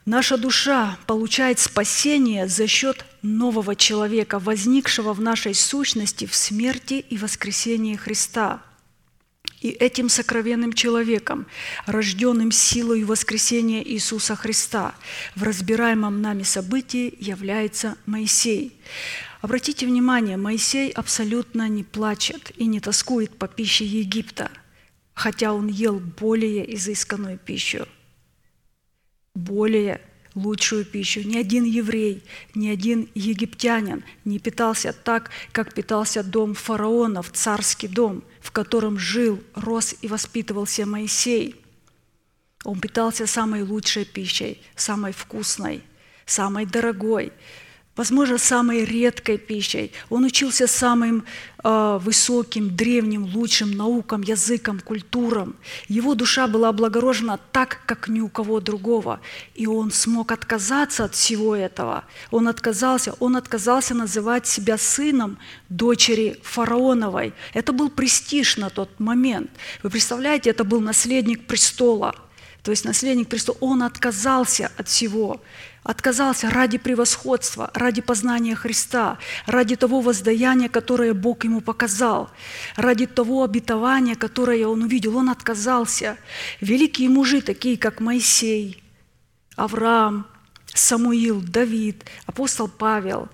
[0.06, 7.18] Наша душа получает спасение за счет нового человека, возникшего в нашей сущности в смерти и
[7.18, 8.62] воскресении Христа–
[9.66, 11.48] и этим сокровенным человеком,
[11.88, 14.94] рожденным силой воскресения Иисуса Христа,
[15.36, 18.80] в разбираемом нами событии является Моисей.
[19.42, 24.52] Обратите внимание, Моисей абсолютно не плачет и не тоскует по пище Египта,
[25.16, 27.88] хотя он ел более изысканную пищу,
[29.34, 30.00] более
[30.36, 31.22] лучшую пищу.
[31.22, 38.24] Ни один еврей, ни один египтянин не питался так, как питался дом фараонов, царский дом,
[38.46, 41.66] в котором жил, рос и воспитывался Моисей.
[42.64, 45.82] Он питался самой лучшей пищей, самой вкусной,
[46.28, 47.34] самой дорогой,
[47.96, 49.92] возможно, самой редкой пищей.
[50.10, 51.24] Он учился самым
[51.64, 55.56] э, высоким, древним, лучшим наукам, языкам, культурам.
[55.88, 59.22] Его душа была облагорожена так, как ни у кого другого.
[59.54, 62.04] И он смог отказаться от всего этого.
[62.32, 65.38] Он отказался, он отказался называть себя сыном
[65.70, 67.34] дочери фараоновой.
[67.54, 69.50] Это был престиж на тот момент.
[69.84, 72.16] Вы представляете, это был наследник престола.
[72.66, 75.40] То есть наследник престола, он отказался от всего
[75.84, 82.32] отказался ради превосходства, ради познания Христа, ради того воздаяния, которое Бог ему показал,
[82.76, 85.16] ради того обетования, которое он увидел.
[85.16, 86.18] Он отказался.
[86.60, 88.84] Великие мужи, такие как Моисей,
[89.56, 90.26] Авраам,
[90.74, 93.30] Самуил, Давид, апостол Павел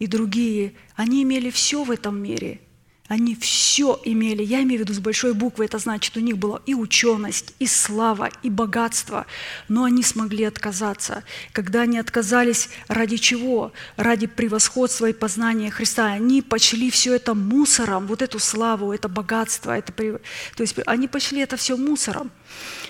[0.00, 2.60] и другие, они имели все в этом мире–
[3.08, 6.60] они все имели, я имею в виду с большой буквы, это значит, у них была
[6.66, 9.26] и ученость, и слава, и богатство,
[9.68, 11.22] но они смогли отказаться.
[11.52, 13.72] Когда они отказались, ради чего?
[13.96, 16.06] Ради превосходства и познания Христа.
[16.06, 20.20] Они почли все это мусором, вот эту славу, это богатство, это, то
[20.58, 22.30] есть они почли это все мусором.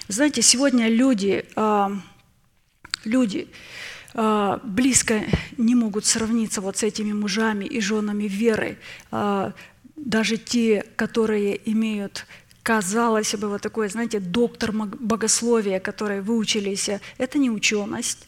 [0.08, 1.92] Знаете, сегодня люди, а,
[3.04, 3.48] люди,
[4.14, 5.22] а, близко
[5.58, 8.78] не могут сравниться вот с этими мужами и женами веры.
[9.96, 12.26] Даже те, которые имеют
[12.62, 18.26] казалось бы, вот такое, знаете, доктор богословия, которые выучились, это не ученость,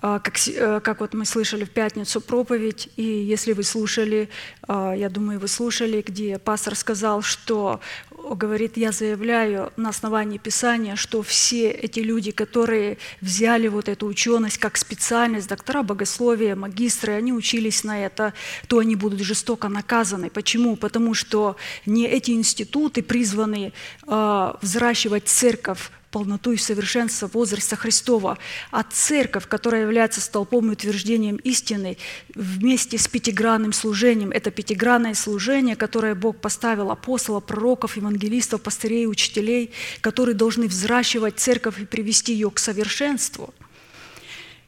[0.00, 4.28] как, э, как вот мы слышали в пятницу проповедь, и если вы слушали,
[4.68, 7.80] а, я думаю, вы слушали, где пастор сказал, что,
[8.10, 14.58] говорит, я заявляю на основании Писания, что все эти люди, которые взяли вот эту ученость
[14.58, 18.34] как специальность, доктора богословия, магистры, они учились на это,
[18.68, 20.28] то они будут жестоко наказаны.
[20.28, 20.76] Почему?
[20.76, 23.72] Потому что не эти институты призваны
[24.06, 28.38] а, взращивать церковь полноту и совершенство возраста Христова,
[28.70, 31.98] а церковь, которая является столпом и утверждением истины,
[32.34, 39.72] вместе с пятигранным служением, это пятигранное служение, которое Бог поставил апостолов, пророков, евангелистов, пастырей, учителей,
[40.00, 43.52] которые должны взращивать церковь и привести ее к совершенству–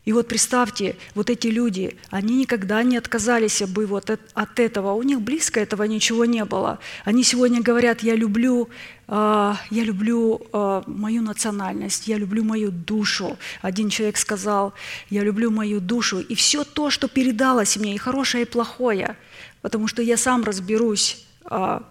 [0.09, 5.03] и вот представьте, вот эти люди, они никогда не отказались бы вот от этого, у
[5.03, 6.79] них близко этого ничего не было.
[7.05, 8.71] Они сегодня говорят, я люблю,
[9.07, 13.37] а, я люблю а, мою национальность, я люблю мою душу.
[13.61, 14.73] Один человек сказал,
[15.11, 19.15] я люблю мою душу, и все то, что передалось мне, и хорошее, и плохое,
[19.61, 21.28] потому что я сам разберусь,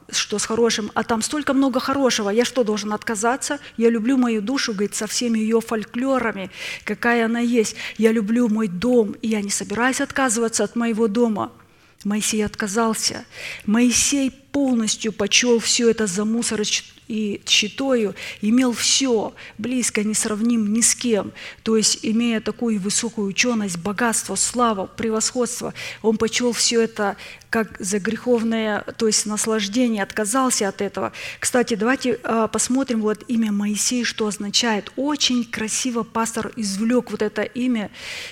[0.09, 3.59] что с хорошим, а там столько много хорошего, я что, должен отказаться?
[3.75, 6.51] Я люблю мою душу, говорит, со всеми ее фольклорами,
[6.83, 7.75] какая она есть.
[7.97, 11.51] Я люблю мой дом, и я не собираюсь отказываться от моего дома.
[12.03, 13.25] Моисей отказался.
[13.65, 16.61] Моисей полностью почел все это за мусор
[17.07, 21.31] и щитою, имел все, близко несравним ни с кем.
[21.63, 27.17] То есть, имея такую высокую ученость, богатство, славу, превосходство, он почел все это
[27.49, 31.13] как за греховное, то есть наслаждение, отказался от этого.
[31.39, 34.91] Кстати, давайте а, посмотрим вот имя Моисей, что означает.
[34.95, 37.89] Очень красиво пастор извлек вот это имя,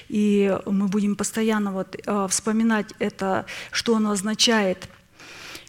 [0.10, 4.90] и мы будем постоянно вот а, вспоминать это, что оно означает.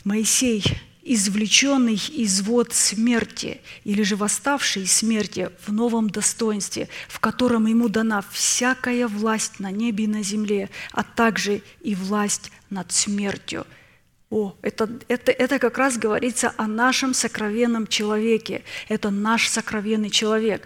[0.05, 0.65] Моисей
[1.07, 7.89] извлеченный из вод смерти, или же восставший из смерти в новом достоинстве, в котором ему
[7.89, 13.67] дана всякая власть на небе и на земле, а также и власть над смертью.
[14.29, 18.65] О, это, это, это как раз говорится о нашем сокровенном человеке.
[18.89, 20.63] Это наш сокровенный человек.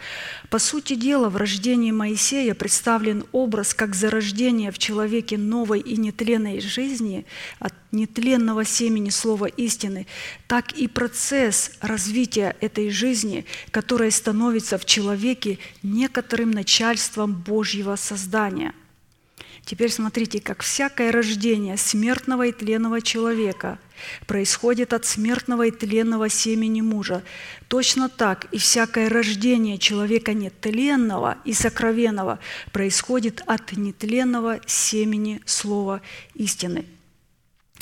[0.48, 6.61] По сути дела, в рождении Моисея представлен образ как зарождение в человеке новой и нетленной
[6.61, 7.26] жизни
[7.58, 10.06] от нетленного семени слова истины,
[10.46, 18.72] так и процесс развития этой жизни, которая становится в человеке некоторым начальством Божьего создания–
[19.64, 23.78] Теперь смотрите, как всякое рождение смертного и тленного человека
[24.26, 27.22] происходит от смертного и тленного семени мужа,
[27.68, 32.38] точно так и всякое рождение человека нетленного и сокровенного
[32.72, 36.00] происходит от нетленного семени слова
[36.34, 36.86] истины.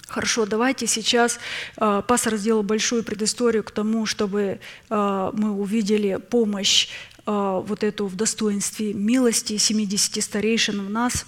[0.09, 1.39] Хорошо, давайте сейчас
[1.77, 4.59] э, пастор сделал большую предысторию к тому, чтобы
[4.89, 6.89] э, мы увидели помощь
[7.29, 11.27] вот эту в достоинстве милости 70 старейшин в нас,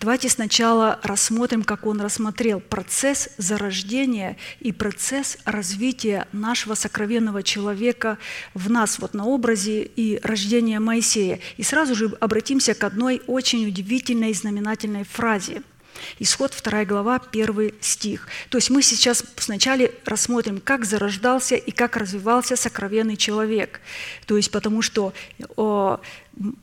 [0.00, 8.18] давайте сначала рассмотрим, как он рассмотрел процесс зарождения и процесс развития нашего сокровенного человека
[8.54, 11.38] в нас, вот на образе и рождения Моисея.
[11.56, 15.62] И сразу же обратимся к одной очень удивительной и знаменательной фразе–
[16.18, 18.28] Исход 2 глава, 1 стих.
[18.48, 23.80] То есть мы сейчас сначала рассмотрим, как зарождался и как развивался сокровенный человек.
[24.26, 25.12] То есть потому что
[25.56, 26.00] о,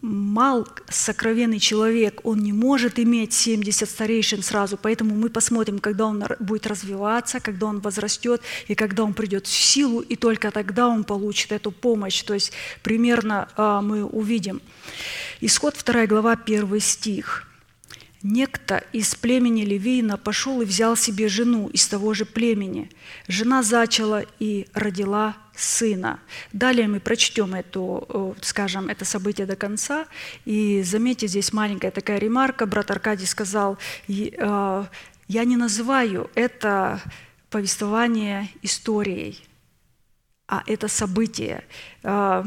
[0.01, 6.23] мал сокровенный человек, он не может иметь 70 старейшин сразу, поэтому мы посмотрим, когда он
[6.39, 11.03] будет развиваться, когда он возрастет и когда он придет в силу, и только тогда он
[11.03, 12.21] получит эту помощь.
[12.23, 12.51] То есть
[12.83, 14.61] примерно а, мы увидим.
[15.41, 17.47] Исход 2 глава, 1 стих–
[18.23, 22.89] Некто из племени Левиина пошел и взял себе жену из того же племени.
[23.27, 26.21] Жена зачала и родила сына.
[26.53, 30.07] Далее мы прочтем эту, скажем, это событие до конца.
[30.45, 32.65] И заметьте, здесь маленькая такая ремарка.
[32.65, 34.85] Брат Аркадий сказал, «Э,
[35.27, 37.01] я не называю это
[37.49, 39.43] повествование историей,
[40.47, 41.65] а это событие
[42.03, 42.43] э,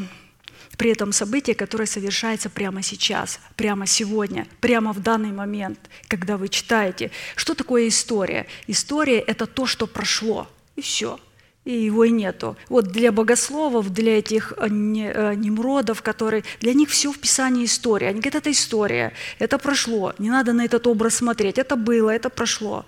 [0.77, 6.49] при этом событие, которое совершается прямо сейчас, прямо сегодня, прямо в данный момент, когда вы
[6.49, 7.11] читаете.
[7.35, 8.47] Что такое история?
[8.67, 11.19] История– это то, что прошло, и все–
[11.67, 12.57] и его и нету.
[12.69, 18.09] Вот для богословов, для этих э, э, немродов, которые, для них все в Писании история.
[18.09, 22.31] Они говорят, это история, это прошло, не надо на этот образ смотреть, это было, это
[22.31, 22.87] прошло.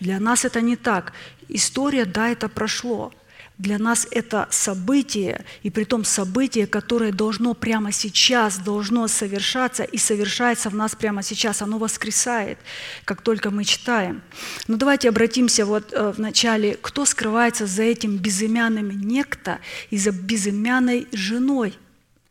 [0.00, 1.12] Для нас это не так.
[1.48, 3.12] История, да, это прошло–
[3.58, 9.96] для нас это событие, и при том событие, которое должно прямо сейчас, должно совершаться и
[9.96, 11.62] совершается в нас прямо сейчас.
[11.62, 12.58] Оно воскресает,
[13.04, 14.22] как только мы читаем.
[14.68, 19.58] Но давайте обратимся вот э, в начале, кто скрывается за этим безымянным некто
[19.90, 21.78] и за безымянной женой.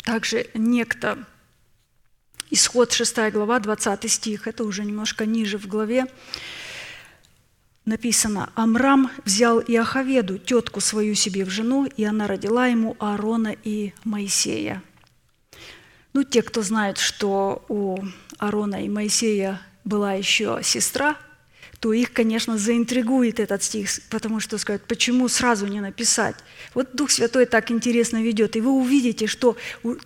[0.04, 1.18] Также некто.
[2.52, 6.06] Исход 6 глава, 20 стих, это уже немножко ниже в главе
[7.86, 13.94] написано, Амрам взял Иоховеду, тетку свою себе в жену, и она родила ему Аарона и
[14.04, 14.84] Моисея.
[16.14, 17.98] Ну, те, кто знает, что у
[18.38, 21.18] Аарона и Моисея была еще сестра,
[21.86, 26.36] то их, конечно, заинтригует этот стих, потому что скажут, почему сразу не написать?
[26.74, 29.56] Вот Дух Святой так интересно ведет, и вы увидите, что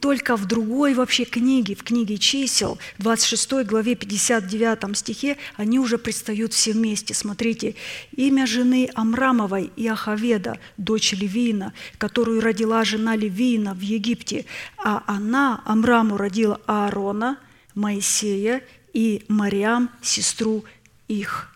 [0.02, 6.52] только в другой вообще книге, в книге чисел, 26 главе 59 стихе, они уже предстают
[6.52, 7.14] все вместе.
[7.14, 7.76] Смотрите,
[8.12, 14.44] имя жены Амрамовой и Ахаведа, дочь Левиина, которую родила жена Левиина в Египте,
[14.78, 17.40] а она Амраму родила Аарона,
[17.74, 20.66] Моисея и Мариам, сестру
[21.08, 21.56] их.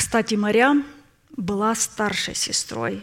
[0.00, 0.86] Кстати, Марьям
[1.36, 3.02] была старшей сестрой.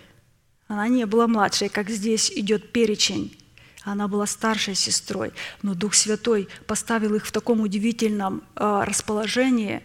[0.68, 3.38] Она не была младшей, как здесь идет перечень.
[3.84, 5.32] Она была старшей сестрой,
[5.62, 9.84] но Дух Святой поставил их в таком удивительном э, расположении,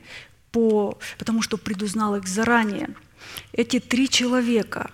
[0.53, 2.89] по, потому что предузнал их заранее.
[3.53, 4.91] Эти три человека,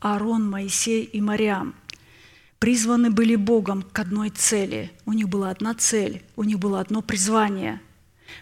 [0.00, 1.76] Аарон, Моисей и Мариам,
[2.58, 4.90] призваны были Богом к одной цели.
[5.06, 7.80] У них была одна цель, у них было одно призвание–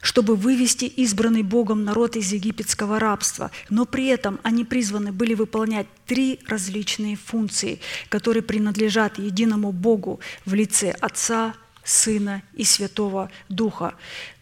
[0.03, 3.51] чтобы вывести избранный Богом народ из египетского рабства.
[3.71, 10.55] Но при этом они призваны были выполнять три различные функции, которые принадлежат единому Богу в
[10.55, 11.55] лице Отца,
[11.87, 13.95] Сына и Святого Духа.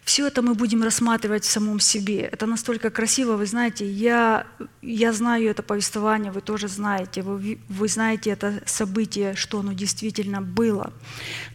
[0.03, 2.21] Все это мы будем рассматривать в самом себе.
[2.21, 4.45] Это настолько красиво, вы знаете, я,
[4.81, 10.41] я знаю это повествование, вы тоже знаете, вы, вы знаете это событие, что оно действительно
[10.41, 10.91] было.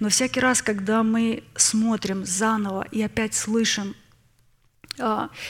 [0.00, 3.94] Но всякий раз, когда мы смотрим заново и опять слышим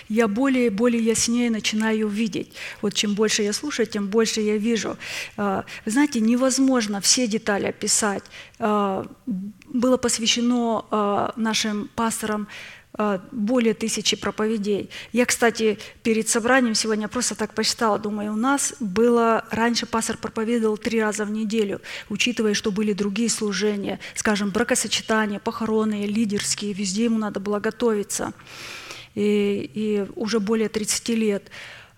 [0.08, 2.52] я более и более яснее начинаю видеть.
[2.82, 4.96] Вот чем больше я слушаю, тем больше я вижу.
[5.36, 8.24] А, вы знаете, невозможно все детали описать.
[8.58, 12.48] А, было посвящено нашим пасторам
[12.92, 14.90] а, более тысячи проповедей.
[15.12, 20.76] Я, кстати, перед собранием сегодня просто так посчитала, думаю, у нас было, раньше пастор проповедовал
[20.76, 27.18] три раза в неделю, учитывая, что были другие служения, скажем, бракосочетания, похороны, лидерские, везде ему
[27.18, 28.32] надо было готовиться.
[29.14, 31.50] И, и уже более 30 лет.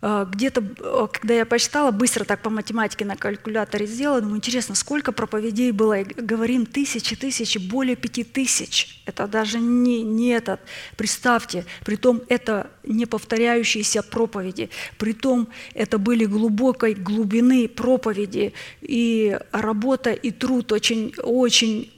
[0.04, 4.74] А, где-то, а, когда я посчитала, быстро так по математике на калькуляторе сделала, думаю, интересно,
[4.74, 6.00] сколько проповедей было?
[6.00, 9.00] И говорим, тысячи, тысячи, более пяти тысяч.
[9.06, 10.60] Это даже не, не этот.
[10.96, 20.32] Представьте, притом это не повторяющиеся проповеди, притом это были глубокой глубины проповеди, и работа и
[20.32, 21.91] труд очень, очень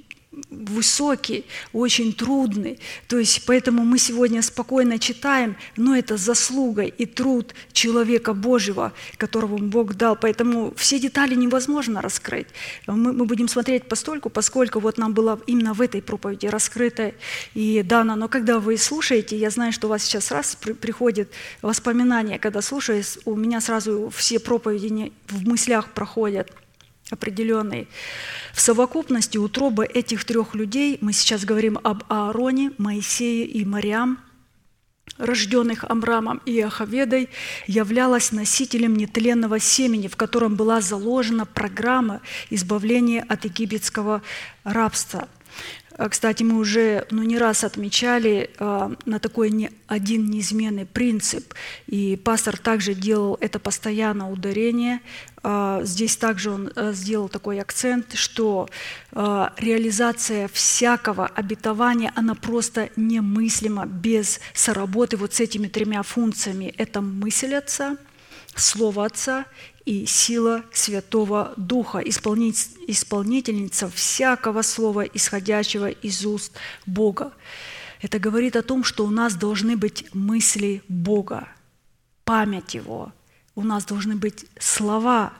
[0.55, 2.78] высокий, очень трудный.
[3.09, 9.59] То есть поэтому мы сегодня спокойно читаем, но это заслуга и труд человека Божьего, которого
[9.59, 10.16] Бог дал.
[10.16, 12.46] Поэтому все детали невозможно раскрыть.
[12.86, 17.12] Мы, мы будем смотреть постольку, поскольку вот нам было именно в этой проповеди раскрыто
[17.55, 18.16] и дано.
[18.16, 21.30] Но когда вы слушаете, я знаю, что у вас сейчас раз при, приходит
[21.62, 26.50] воспоминание, когда слушаешь, у меня сразу все проповеди не, в мыслях проходят
[27.14, 27.88] определенные.
[28.52, 34.18] В совокупности утробы этих трех людей, мы сейчас говорим об Аароне, Моисее и Мариам,
[35.18, 37.28] рожденных Амрамом и Ахаведой,
[37.66, 44.22] являлась носителем нетленного семени, в котором была заложена программа избавления от египетского
[44.64, 45.28] рабства.
[45.97, 51.55] А, кстати, мы уже ну, не раз отмечали э, на такой не, один неизменный принцип,
[51.86, 55.01] и пастор также делал это постоянно ударение.
[55.45, 58.68] Э, здесь также он э, сделал такой акцент, что
[59.12, 66.74] э, реализация всякого обетования, она просто немыслима без соработы вот с этими тремя функциями.
[66.76, 67.97] Это мысль Отца,
[68.57, 69.45] Слово Отца
[69.85, 76.53] и сила Святого Духа, исполнительница всякого слова, исходящего из уст
[76.87, 77.32] Бога.
[78.01, 81.49] Это говорит о том, что у нас должны быть мысли Бога,
[82.24, 83.12] память Его.
[83.55, 85.32] У нас должны быть слова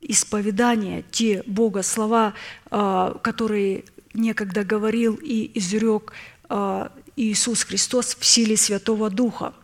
[0.00, 2.34] исповедания, те Бога, слова,
[2.70, 3.84] а, которые
[4.14, 6.12] некогда говорил и изрек
[6.48, 9.54] а, Иисус Христос в силе Святого Духа–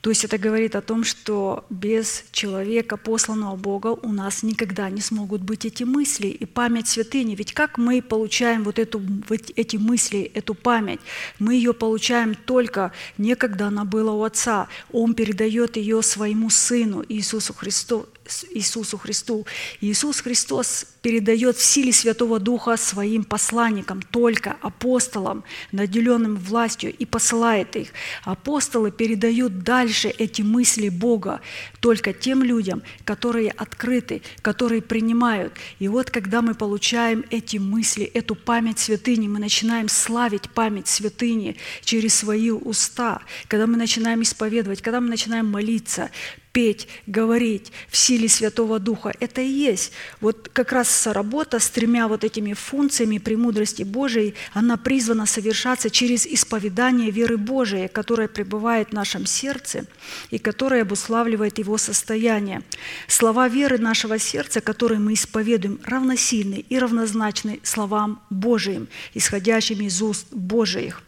[0.00, 5.02] то есть это говорит о том, что без человека, посланного Бога, у нас никогда не
[5.02, 7.34] смогут быть эти мысли и память святыни.
[7.34, 8.98] Ведь как мы получаем вот, эту,
[9.28, 11.00] вот эти мысли, эту память?
[11.38, 14.68] Мы ее получаем только не когда она была у Отца.
[14.90, 18.06] Он передает ее своему Сыну Иисусу Христу,
[18.54, 19.46] Иисусу Христу.
[19.82, 27.76] Иисус Христос передает в силе Святого Духа своим посланникам, только апостолам, наделенным властью, и посылает
[27.76, 27.88] их.
[28.24, 31.40] Апостолы передают дальше эти мысли Бога
[31.80, 35.54] только тем людям, которые открыты, которые принимают.
[35.78, 41.56] И вот когда мы получаем эти мысли, эту память святыни, мы начинаем славить память святыни
[41.82, 46.10] через свои уста, когда мы начинаем исповедовать, когда мы начинаем молиться,
[46.52, 49.12] петь, говорить в силе Святого Духа.
[49.20, 54.76] Это и есть вот как раз работа с тремя вот этими функциями премудрости Божией, она
[54.76, 59.84] призвана совершаться через исповедание веры Божией, которая пребывает в нашем сердце
[60.30, 62.62] и которая обуславливает его состояние.
[63.08, 70.26] Слова веры нашего сердца, которые мы исповедуем, равносильны и равнозначны словам Божиим, исходящим из уст
[70.30, 71.02] Божиих.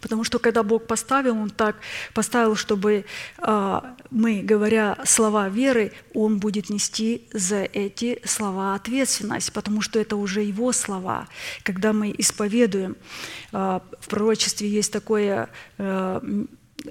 [0.00, 1.76] Потому что когда Бог поставил, Он так
[2.12, 3.04] поставил, чтобы
[3.38, 3.80] э,
[4.10, 10.42] мы, говоря слова веры, Он будет нести за эти слова ответственность, потому что это уже
[10.42, 11.28] Его слова.
[11.62, 12.96] Когда мы исповедуем,
[13.52, 15.48] э, в пророчестве есть такое,
[15.78, 16.20] э,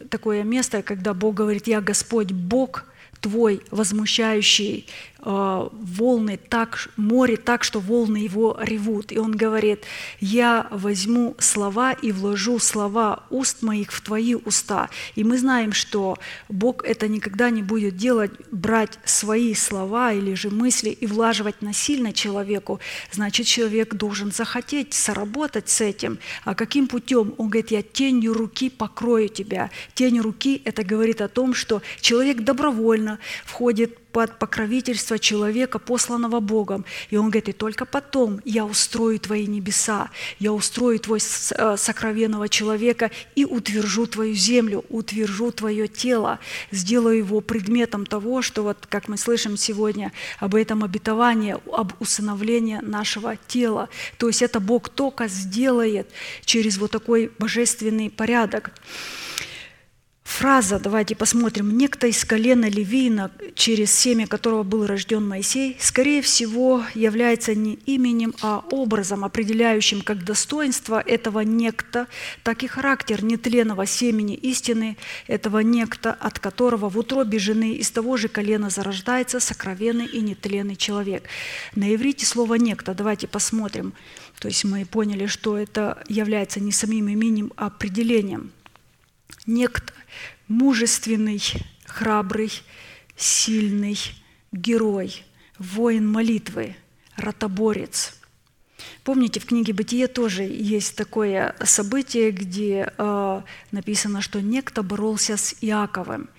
[0.10, 2.86] такое место, когда Бог говорит, «Я Господь Бог
[3.22, 4.86] твой, возмущающий
[5.20, 9.12] волны так, море так, что волны его ревут.
[9.12, 9.84] И он говорит,
[10.20, 14.90] я возьму слова и вложу слова уст моих в твои уста.
[15.16, 16.18] И мы знаем, что
[16.50, 22.14] Бог это никогда не будет делать, брать свои слова или же мысли и влаживать насильно
[22.14, 22.80] человеку.
[23.12, 26.20] Значит, человек должен захотеть соработать с этим.
[26.44, 27.34] А каким путем?
[27.38, 29.72] Он говорит, я тенью руки покрою тебя.
[29.94, 36.86] Тень руки– это говорит о том, что человек добровольно входит под покровительство человека, посланного Богом.
[37.10, 40.10] И он говорит, и только потом я устрою твои небеса,
[40.40, 46.40] я устрою твой э, сокровенного человека и утвержу твою землю, утвержу твое тело,
[46.72, 52.80] сделаю его предметом того, что вот, как мы слышим сегодня, об этом обетовании, об усыновлении
[52.82, 53.90] нашего тела.
[54.18, 56.08] То есть это Бог только сделает
[56.46, 58.72] через вот такой божественный порядок.
[60.26, 66.84] Фраза, давайте посмотрим, некто из колена Левина, через семя которого был рожден Моисей, скорее всего,
[66.94, 72.08] является не именем, а образом, определяющим как достоинство этого некто,
[72.44, 74.98] так и характер нетленного семени истины,
[75.28, 80.76] этого некто, от которого в утробе жены из того же колена зарождается сокровенный и нетленный
[80.76, 81.24] человек.
[81.76, 83.94] На иврите слово «некто», давайте посмотрим.
[84.40, 88.52] То есть мы поняли, что это является не самим именем, а определением.
[89.46, 89.94] Некто–
[90.48, 91.42] мужественный,
[91.86, 92.52] храбрый,
[93.16, 93.98] сильный,
[94.52, 95.24] герой,
[95.58, 96.76] воин молитвы,
[97.16, 98.20] ротоборец.
[99.04, 103.42] Помните, в книге «Бытие» тоже есть такое событие, где э,
[103.72, 106.30] написано, что некто боролся с Иаковым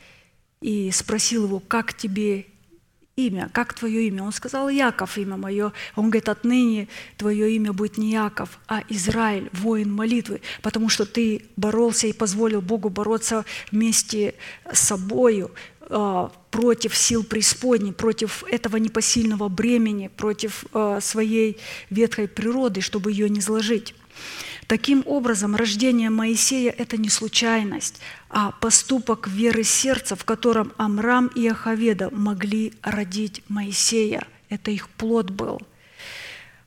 [0.60, 2.46] и спросил его, как тебе
[3.16, 4.24] имя, как твое имя?
[4.24, 5.72] Он сказал, Яков имя мое.
[5.94, 6.86] Он говорит, отныне
[7.16, 12.60] твое имя будет не Яков, а Израиль, воин молитвы, потому что ты боролся и позволил
[12.60, 14.34] Богу бороться вместе
[14.70, 15.51] с собою
[15.88, 21.56] а, против сил преисподней, против этого непосильного бремени, против а, своей
[21.88, 23.94] ветхой природы, чтобы ее не сложить.
[24.66, 28.01] Таким образом, рождение Моисея– это не случайность,
[28.38, 34.26] а поступок веры сердца, в котором Амрам и Ахаведа могли родить Моисея.
[34.50, 35.62] Это их плод был.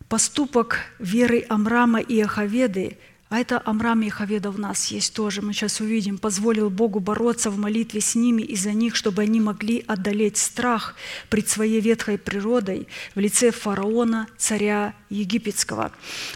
[0.07, 2.97] Поступок веры Амрама и Ахаведы
[3.29, 5.43] а это Амрам и Хаведа в нас есть тоже.
[5.43, 6.17] Мы сейчас увидим.
[6.17, 10.95] Позволил Богу бороться в молитве с ними и за них, чтобы они могли одолеть страх
[11.29, 15.91] пред своей ветхой природой в лице фараона, царя египетского.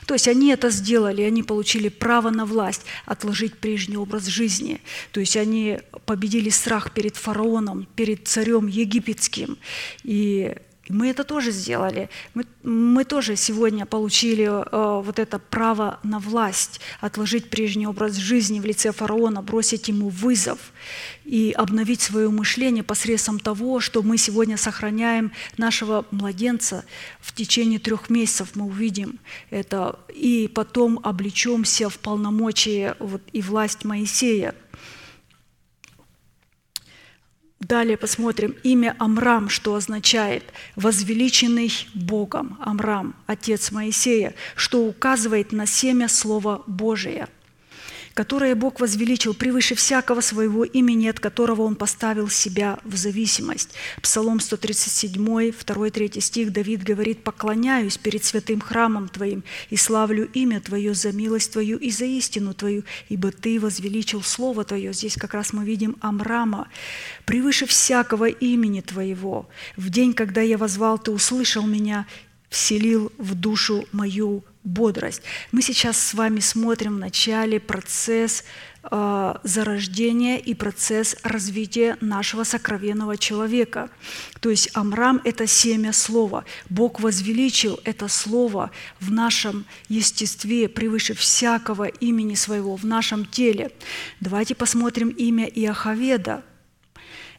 [0.05, 4.79] То есть они это сделали, они получили право на власть отложить прежний образ жизни.
[5.11, 9.57] То есть они победили страх перед фараоном, перед царем египетским.
[10.03, 10.55] И
[10.89, 12.09] мы это тоже сделали.
[12.33, 18.59] Мы, мы тоже сегодня получили э, вот это право на власть, отложить прежний образ жизни
[18.59, 20.59] в лице фараона, бросить ему вызов
[21.23, 26.83] и обновить свое мышление посредством того, что мы сегодня сохраняем нашего младенца
[27.21, 28.49] в течение трех месяцев.
[28.55, 29.19] Мы увидим
[29.51, 34.53] это и потом облечемся в полномочия вот, и власть Моисея.
[37.63, 40.43] Далее посмотрим имя Амрам, что означает
[40.75, 42.57] «возвеличенный Богом».
[42.59, 47.29] Амрам, отец Моисея, что указывает на семя Слова Божия–
[48.13, 53.71] которое Бог возвеличил превыше всякого своего имени, от которого Он поставил себя в зависимость.
[54.01, 60.93] Псалом 137, 2-3 стих Давид говорит, «Поклоняюсь перед святым храмом Твоим и славлю имя Твое
[60.93, 64.93] за милость Твою и за истину Твою, ибо Ты возвеличил Слово Твое».
[64.93, 66.67] Здесь как раз мы видим Амрама.
[67.25, 72.05] «Превыше всякого имени Твоего, в день, когда я возвал, Ты услышал меня,
[72.49, 75.21] вселил в душу мою бодрость.
[75.51, 78.43] Мы сейчас с вами смотрим в начале процесс
[78.83, 83.89] э, зарождения и процесс развития нашего сокровенного человека.
[84.39, 86.45] То есть Амрам– это семя слова.
[86.69, 93.71] Бог возвеличил это слово в нашем естестве превыше всякого имени своего, в нашем теле.
[94.19, 96.43] Давайте посмотрим имя Иохаведа–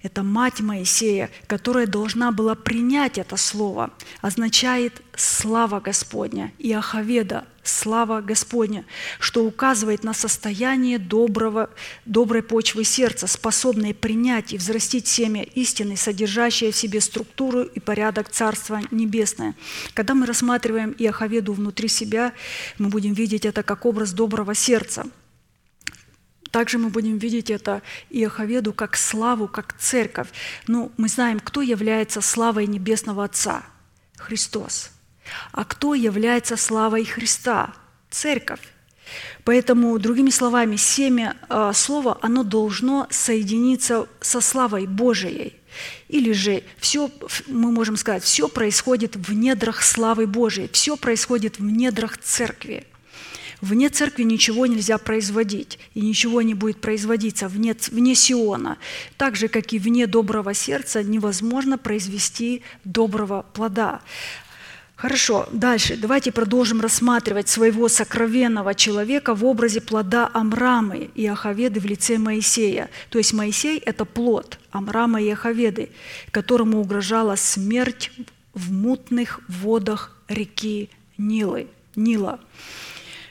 [0.04, 3.90] это мать Моисея, которая должна была принять это слово,
[4.20, 8.84] означает «слава Господня» и «Ахаведа»– «слава Господня»,
[9.18, 11.70] что указывает на состояние доброго,
[12.04, 18.28] доброй почвы сердца, способной принять и взрастить семя истины, содержащее в себе структуру и порядок
[18.28, 19.54] Царства Небесное.
[19.94, 22.34] Когда мы рассматриваем Иохаведу внутри себя,
[22.76, 25.06] мы будем видеть это как образ доброго сердца–
[26.54, 30.28] также мы будем видеть это Иоховеду как славу, как церковь.
[30.68, 33.64] Ну, мы знаем, кто является славой Небесного Отца?
[34.16, 34.92] Христос.
[35.50, 37.74] А кто является славой Христа?
[38.08, 38.60] Церковь.
[39.42, 45.56] Поэтому, другими словами, семя э, слова, оно должно соединиться со славой Божией.
[46.06, 47.10] Или же все,
[47.48, 52.86] мы можем сказать, все происходит в недрах славы Божией, все происходит в недрах церкви.
[53.64, 58.76] Вне церкви ничего нельзя производить, и ничего не будет производиться вне, вне Сиона.
[59.16, 64.02] Так же, как и вне доброго сердца невозможно произвести доброго плода.
[64.96, 65.96] Хорошо, дальше.
[65.96, 72.90] Давайте продолжим рассматривать своего сокровенного человека в образе плода Амрамы и Ахаведы в лице Моисея.
[73.08, 75.88] То есть Моисей– это плод Амрама и Ахаведы,
[76.32, 78.10] которому угрожала смерть
[78.52, 82.38] в мутных водах реки Нилы, Нила.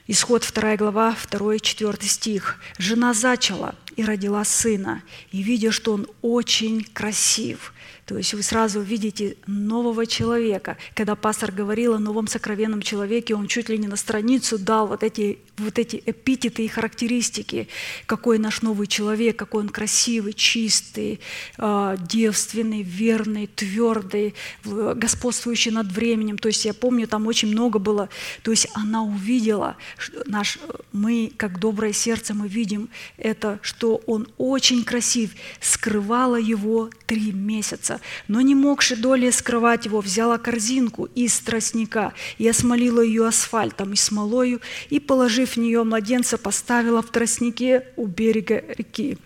[0.06, 2.60] Исход 2 глава, 2-4 стих.
[2.78, 5.02] «Жена зачала и родила сына,
[5.32, 7.74] и, видя, что он очень красив,
[8.06, 10.76] То есть вы сразу видите нового человека.
[10.94, 15.04] Когда пастор говорил о новом сокровенном человеке, он чуть ли не на страницу дал вот
[15.04, 17.68] эти, вот эти эпитеты и характеристики,
[18.06, 21.20] какой наш новый человек, какой он красивый, чистый,
[21.58, 26.38] э, девственный, верный, твердый, господствующий над временем.
[26.38, 28.10] То есть я помню, там очень много было.
[28.42, 29.78] То есть она увидела,
[30.26, 30.60] наш,
[30.92, 38.00] мы, как доброе сердце, мы видим это, что он очень красив, скрывала его три месяца
[38.28, 43.96] но не могши доли скрывать его, взяла корзинку из тростника и осмолила ее асфальтом и
[43.96, 45.00] смолою, и,
[45.44, 49.18] положив в нее младенца, поставила в тростнике у берега реки.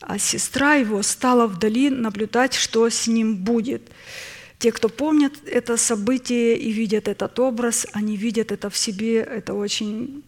[0.00, 3.82] А сестра его стала вдали наблюдать, что с ним будет.
[4.58, 9.54] Те, кто помнят это событие и видят этот образ, они видят это в себе, это
[9.54, 10.22] очень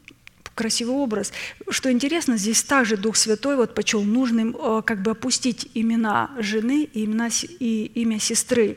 [0.54, 1.32] красивый образ.
[1.68, 6.88] Что интересно, здесь также Дух Святой вот почел нужным э, как бы опустить имена жены
[6.94, 7.04] и,
[7.60, 8.76] и имя сестры.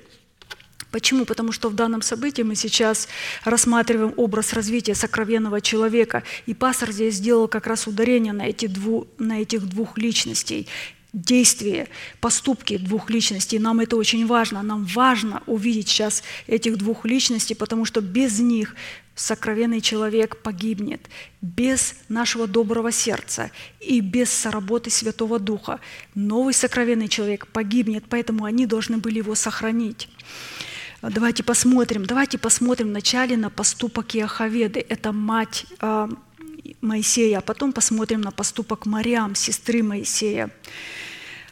[0.92, 1.26] Почему?
[1.26, 3.08] Потому что в данном событии мы сейчас
[3.44, 9.08] рассматриваем образ развития сокровенного человека, и пастор здесь сделал как раз ударение на, эти дву,
[9.18, 10.68] на этих двух личностей
[11.14, 11.88] действия,
[12.22, 13.60] поступки двух личностей.
[13.60, 14.62] Нам это очень важно.
[14.62, 18.76] Нам важно увидеть сейчас этих двух личностей, потому что без них
[19.16, 21.02] сокровенный человек погибнет
[21.42, 25.80] без нашего доброго сердца и без соработы Святого Духа.
[26.16, 30.10] Новый сокровенный человек погибнет, поэтому они должны были его сохранить.
[31.02, 34.86] Давайте посмотрим, давайте посмотрим вначале на поступок Иоховеды.
[34.90, 36.10] Это мать э,
[36.82, 40.50] Моисея, а потом посмотрим на поступок Мариам, сестры Моисея.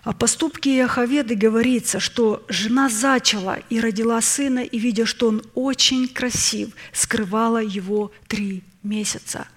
[0.03, 6.09] О поступке Иоховеды говорится, что жена зачала и родила сына, и, видя, что он очень
[6.09, 9.47] красив, скрывала его три месяца.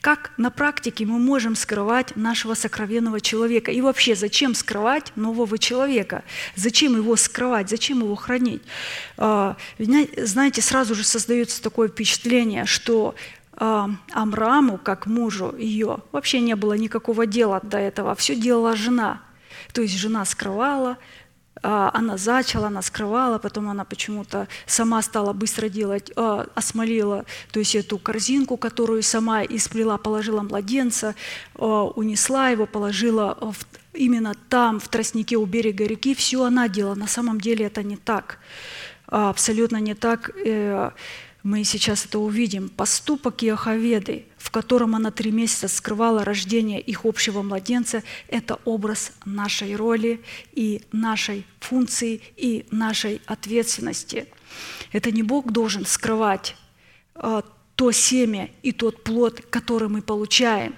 [0.00, 3.70] Как на практике мы можем скрывать нашего сокровенного человека?
[3.70, 6.24] И вообще, зачем скрывать нового человека?
[6.56, 7.68] Зачем его скрывать?
[7.68, 8.62] Зачем его хранить?
[9.16, 13.14] А, знаете, сразу же создается такое впечатление, что
[13.52, 18.14] а, Амраму, как мужу ее, вообще не было никакого дела до этого.
[18.14, 19.22] Все делала жена–
[19.72, 20.98] то есть жена скрывала,
[21.62, 27.74] она зачала, она скрывала, потом она почему-то сама стала быстро делать, а, осмолила, то есть
[27.74, 31.14] эту корзинку, которую сама исплела, положила младенца,
[31.54, 36.94] а, унесла его, положила в, именно там, в тростнике у берега реки, все она делала.
[36.94, 38.38] На самом деле это не так,
[39.06, 40.30] абсолютно не так.
[40.46, 40.90] Э,
[41.42, 42.68] мы сейчас это увидим.
[42.68, 49.74] Поступок Иоховеды, в котором она три месяца скрывала рождение их общего младенца, это образ нашей
[49.76, 50.20] роли
[50.52, 54.26] и нашей функции и нашей ответственности.
[54.92, 56.56] Это не Бог должен скрывать
[57.14, 57.42] а,
[57.74, 60.74] то семя и тот плод, который мы получаем.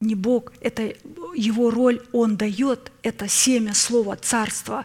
[0.00, 0.94] Не Бог, это
[1.34, 4.84] его роль Он дает, это семя слова царства,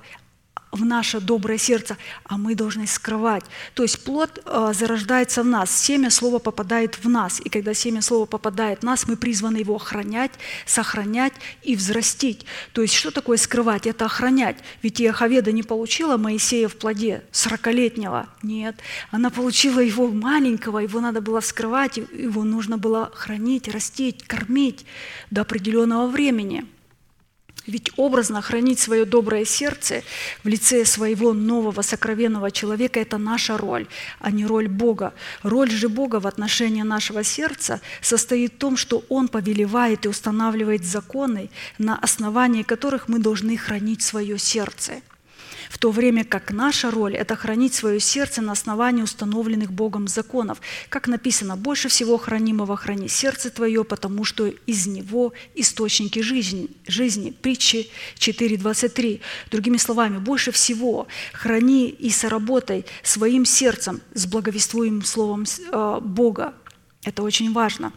[0.72, 3.44] в наше доброе сердце, а мы должны скрывать.
[3.74, 7.40] То есть плод э, зарождается в нас, семя слова попадает в нас.
[7.44, 10.32] И когда семя слова попадает в нас, мы призваны его охранять,
[10.66, 11.34] сохранять
[11.64, 12.46] и взрастить.
[12.74, 13.88] То есть что такое скрывать?
[13.88, 14.58] Это охранять.
[14.82, 18.28] Ведь Иоховеда не получила Моисея в плоде 40-летнего.
[18.44, 18.76] Нет.
[19.12, 24.86] Она получила его маленького, его надо было скрывать, его нужно было хранить, растить, кормить
[25.32, 26.66] до определенного времени–
[27.68, 30.04] ведь образно хранить свое доброе сердце
[30.44, 33.88] в лице своего нового сокровенного человека– это наша роль,
[34.20, 35.14] а не роль Бога.
[35.44, 40.86] Роль же Бога в отношении нашего сердца состоит в том, что Он повелевает и устанавливает
[40.86, 44.94] законы, на основании которых мы должны хранить свое сердце–
[45.70, 50.62] в то время как наша роль– это хранить свое сердце на основании установленных Богом законов.
[50.90, 56.70] Как написано, «Больше всего хранимого храни сердце твое, потому что из него источники жизни».
[56.88, 57.32] жизни.
[57.32, 59.22] Притчи 4.23.
[59.52, 66.54] Другими словами, больше всего храни и соработай своим сердцем с благовествуемым словом э, Бога.
[67.04, 67.94] Это очень важно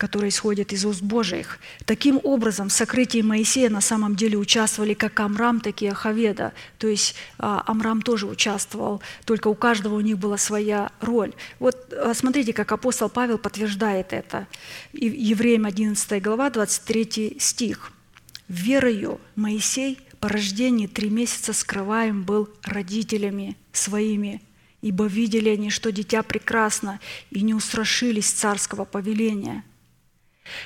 [0.00, 1.58] которые исходят из уст Божиих.
[1.84, 6.54] Таким образом, в сокрытии Моисея на самом деле участвовали как Амрам, так и Ахаведа.
[6.78, 11.34] То есть а, Амрам тоже участвовал, только у каждого у них была своя роль.
[11.58, 14.46] Вот а, смотрите, как апостол Павел подтверждает это.
[14.94, 17.92] Евреям 11 глава, 23 стих.
[18.48, 24.40] «Верою Моисей по рождении три месяца скрываем был родителями своими,
[24.80, 27.00] ибо видели они, что дитя прекрасно,
[27.30, 29.62] и не устрашились царского повеления».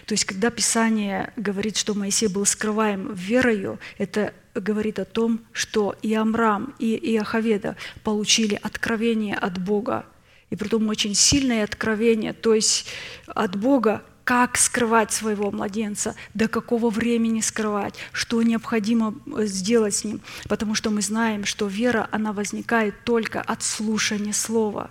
[0.07, 5.95] То есть, когда Писание говорит, что Моисей был скрываем верою, это говорит о том, что
[6.03, 10.07] и Амрам, и Иоховеда получили откровение от Бога,
[10.51, 12.87] и притом очень сильное откровение, то есть
[13.27, 20.05] от Бога как скрывать своего младенца, до какого времени скрывать, что необходимо э, сделать с
[20.05, 24.91] ним, потому что мы знаем, что вера, она возникает только от слушания слова.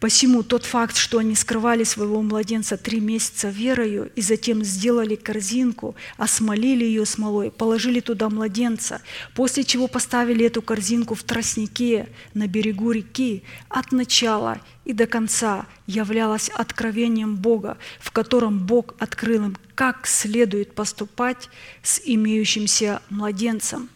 [0.00, 5.94] Посему тот факт, что они скрывали своего младенца три месяца верою и затем сделали корзинку,
[6.16, 9.02] осмолили ее смолой, положили туда младенца,
[9.34, 15.66] после чего поставили эту корзинку в тростнике на берегу реки, от начала и до конца
[15.86, 21.50] являлось откровением Бога, в котором Бог открыл им, как следует поступать
[21.82, 23.90] с имеющимся младенцем.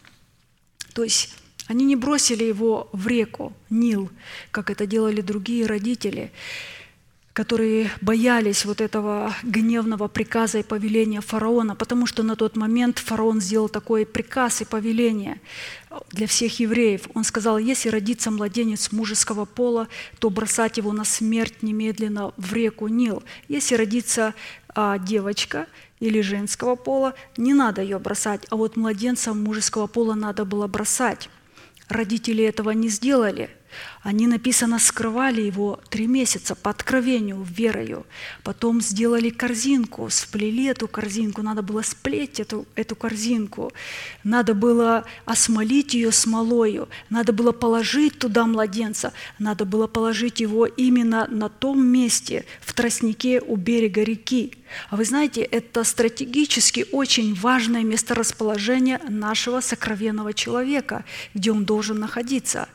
[0.93, 1.33] То есть
[1.67, 4.09] они не бросили его в реку Нил,
[4.51, 6.31] как это делали другие родители,
[7.33, 13.41] которые боялись вот этого гневного приказа и повеления фараона, потому что на тот момент фараон
[13.41, 15.41] сделал такой приказ и повеление
[16.11, 17.09] для всех евреев.
[17.13, 19.87] Он сказал, если родится младенец мужеского пола,
[20.19, 23.23] то бросать его на смерть немедленно в реку Нил.
[23.49, 24.33] Если родится
[24.69, 25.67] а, девочка
[25.99, 31.29] или женского пола, не надо ее бросать, а вот младенца мужеского пола надо было бросать.
[31.89, 33.49] Родители этого не сделали–
[34.05, 38.05] они, написано, скрывали его три месяца по откровению, верою.
[38.43, 41.41] Потом сделали корзинку, сплели эту корзинку.
[41.41, 43.73] Надо было сплеть эту, эту корзинку.
[44.23, 46.87] Надо было осмолить ее смолою.
[47.09, 49.11] Надо было положить туда младенца.
[49.39, 54.53] Надо было положить его именно на том месте, в тростнике у берега реки.
[54.89, 62.67] А вы знаете, это стратегически очень важное месторасположение нашего сокровенного человека, где он должен находиться.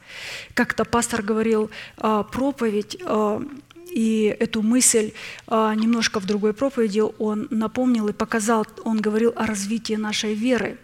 [0.55, 3.43] Как-то пастор говорил а, проповедь, а,
[3.91, 5.13] и эту мысль
[5.47, 10.79] а, немножко в другой проповеди он напомнил и показал, он говорил о развитии нашей веры.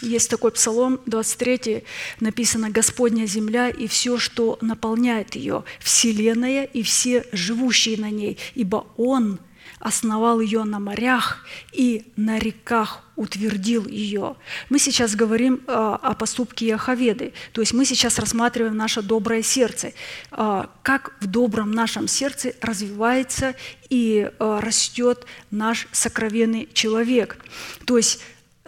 [0.00, 1.82] Есть такой псалом 23,
[2.20, 8.86] написано «Господня земля и все, что наполняет ее, вселенная и все живущие на ней, ибо
[8.96, 9.40] Он
[9.80, 14.36] основал ее на морях и на реках утвердил ее.
[14.68, 19.92] Мы сейчас говорим а, о поступке Яховеды, то есть мы сейчас рассматриваем наше доброе сердце,
[20.30, 23.54] а, как в добром нашем сердце развивается
[23.90, 27.38] и а, растет наш сокровенный человек.
[27.84, 28.20] То есть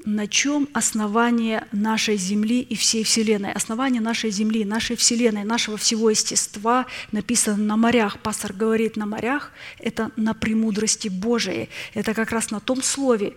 [0.05, 3.53] на чем основание нашей Земли и всей Вселенной.
[3.53, 8.19] Основание нашей Земли, нашей Вселенной, нашего всего естества написано на морях.
[8.21, 11.69] Пастор говорит на морях, это на премудрости Божией.
[11.95, 13.35] Это как раз на том слове,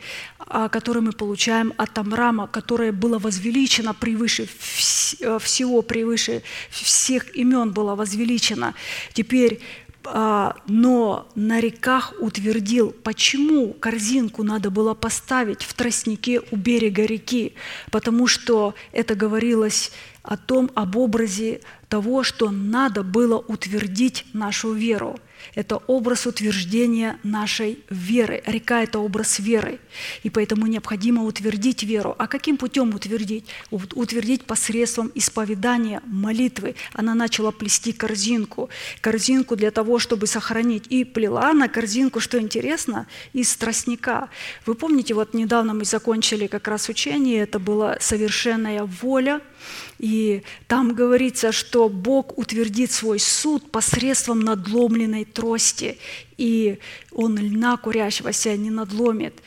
[0.72, 8.73] которое мы получаем от Амрама, которое было возвеличено превыше всего, превыше всех имен было возвеличено.
[9.14, 17.06] Теперь а, но на реках утвердил, почему корзинку надо было поставить в тростнике у берега
[17.06, 17.54] реки,
[17.92, 25.20] потому что это говорилось о том, об образе того, что надо было утвердить нашу веру–
[25.56, 28.44] это образ утверждения нашей веры.
[28.45, 29.80] Река– это образ веры.
[30.24, 32.15] И поэтому необходимо утвердить веру.
[32.18, 33.45] А каким путем утвердить?
[33.72, 36.76] Утвердить посредством исповедания, молитвы.
[36.94, 38.70] Она начала плести корзинку.
[39.02, 40.86] Корзинку для того, чтобы сохранить.
[40.90, 44.30] И плела на корзинку, что интересно, из тростника.
[44.65, 49.41] Вы помните, вот недавно мы закончили как раз учение, это была совершенная воля–
[49.99, 55.98] и там говорится, что Бог утвердит свой суд посредством надломленной трости,
[56.38, 56.80] и
[57.11, 59.41] Он льна курящегося не надломит.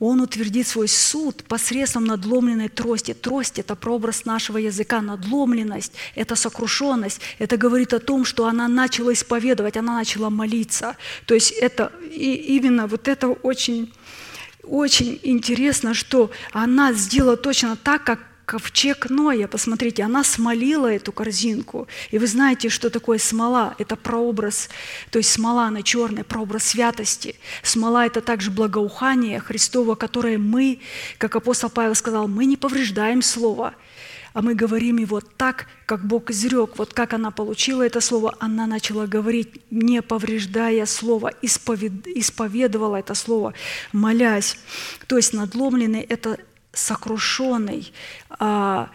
[0.00, 3.12] Он утвердит свой суд посредством надломленной трости.
[3.12, 5.02] Трость– это прообраз нашего языка.
[5.02, 7.20] Надломленность– это сокрушенность.
[7.38, 10.96] Это говорит о том, что она начала исповедовать, она начала молиться.
[11.26, 13.92] То есть это и именно вот это очень
[14.62, 21.86] очень интересно, что она сделала точно так, как ковчег Ноя, посмотрите, она смолила эту корзинку.
[22.10, 23.76] И вы знаете, что такое смола?
[23.78, 24.68] Это прообраз,
[25.12, 27.36] то есть смола, она черная, прообраз святости.
[27.62, 30.80] Смола– это также благоухание Христово, которое мы,
[31.18, 33.74] как апостол Павел сказал, мы не повреждаем Слово,
[34.32, 36.76] а мы говорим его так, как Бог изрек.
[36.76, 42.06] Вот как она получила это слово, она начала говорить, не повреждая слово, исповед...
[42.06, 43.54] исповедовала это слово,
[43.92, 44.56] молясь.
[45.06, 46.38] То есть надломленный– это
[46.72, 47.92] сокрушенный,
[48.38, 48.88] а,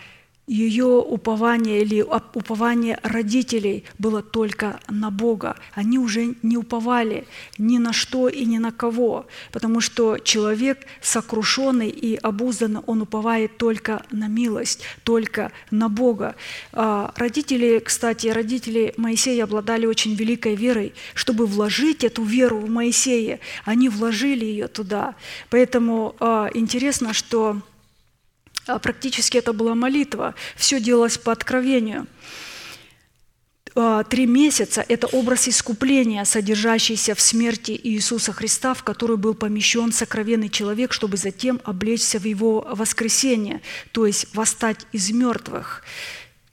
[0.47, 5.55] ее упование или упование родителей было только на Бога.
[5.73, 7.25] Они уже не уповали
[7.57, 13.57] ни на что и ни на кого, потому что человек сокрушенный и обузданный, он уповает
[13.57, 16.35] только на милость, только на Бога.
[16.73, 23.39] А, родители, кстати, родители Моисея обладали очень великой верой, чтобы вложить эту веру в Моисея,
[23.63, 25.15] они вложили ее туда.
[25.49, 27.61] Поэтому а, интересно, что
[28.79, 30.35] практически это была молитва.
[30.55, 32.07] Все делалось по откровению.
[33.75, 39.91] а, три месяца– это образ искупления, содержащийся в смерти Иисуса Христа, в который был помещен
[39.91, 43.61] сокровенный человек, чтобы затем облечься в его воскресение,
[43.91, 45.83] то есть восстать из мертвых.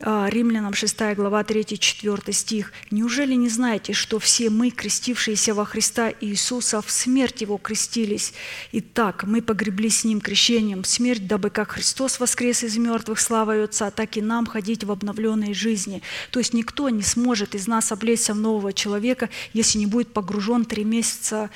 [0.04, 2.72] А, Римлянам 6 глава 3-4 стих.
[2.90, 8.34] «Неужели не знаете, что все мы, крестившиеся во Христа Иисуса, в смерть Его крестились?
[8.72, 13.92] Итак, мы погребли с Ним крещением смерть, дабы как Христос воскрес из мертвых славой Отца,
[13.92, 16.02] так и нам ходить в обновленной жизни».
[16.32, 20.64] То есть никто не сможет из нас облечься в нового человека, если не будет погружен
[20.64, 21.48] три месяца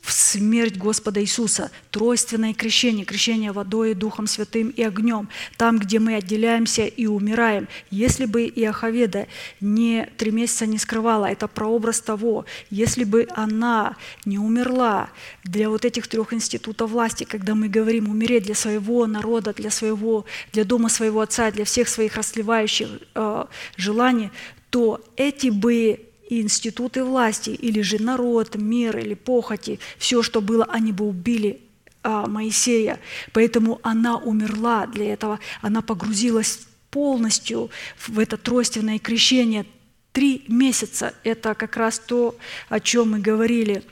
[0.00, 6.14] в смерть Господа Иисуса, тройственное крещение, крещение водой, Духом Святым и огнем, там, где мы
[6.14, 7.68] отделяемся и умираем.
[7.90, 9.26] Если бы Иоховеда
[9.60, 15.10] не три месяца не скрывала, это прообраз того, если бы она не умерла
[15.44, 20.24] для вот этих трех институтов власти, когда мы говорим умереть для своего народа, для своего,
[20.52, 23.44] для дома своего отца, для всех своих расливающих э,
[23.76, 24.30] желаний,
[24.70, 30.64] то эти бы и институты власти, или же народ, мир, или похоти, все, что было,
[30.64, 31.60] они бы убили
[32.02, 33.00] а, Моисея.
[33.32, 39.66] Поэтому она умерла для этого, она погрузилась полностью в это тройственное крещение.
[40.12, 42.36] Три месяца– это как раз то,
[42.68, 43.82] о чем мы говорили,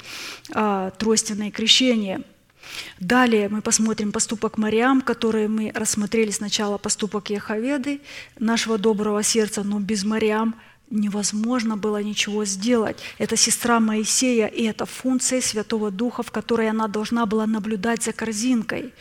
[0.55, 2.23] а, тройственное крещение–
[3.01, 8.01] Далее мы посмотрим поступок Мариам, который мы рассмотрели сначала поступок Яховеды,
[8.39, 10.55] нашего доброго сердца, но без Мариам
[10.91, 12.99] невозможно было ничего сделать.
[13.19, 18.13] Это сестра Моисея, и это функция Святого Духа, в которой она должна была наблюдать за
[18.13, 18.93] корзинкой.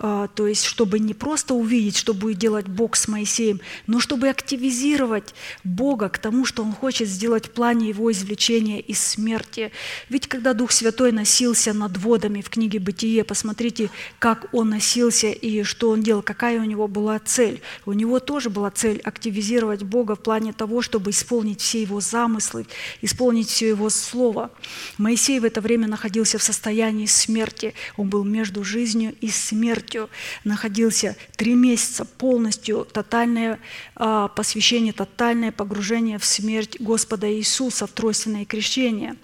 [0.00, 4.28] А, то есть чтобы не просто увидеть, что будет делать Бог с Моисеем, но чтобы
[4.28, 5.34] активизировать
[5.64, 9.72] Бога к тому, что Он хочет сделать в плане Его извлечения из смерти.
[10.08, 15.64] Ведь когда Дух Святой носился над водами в книге «Бытие», посмотрите, как Он носился и
[15.64, 17.60] что Он делал, какая у Него была цель.
[17.84, 22.66] У Него тоже была цель активизировать Бога в плане того, чтобы исполнить все Его замыслы,
[23.02, 24.52] исполнить все Его Слово.
[24.96, 27.74] Моисей в это время находился в состоянии смерти.
[27.96, 30.10] Он был между жизнью и смертью смертью
[30.44, 33.58] находился три месяца, полностью тотальное
[33.94, 39.16] а, посвящение, тотальное погружение в смерть Господа Иисуса, в тройственное крещение.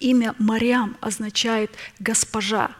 [0.00, 2.70] Имя Мариам означает «госпожа».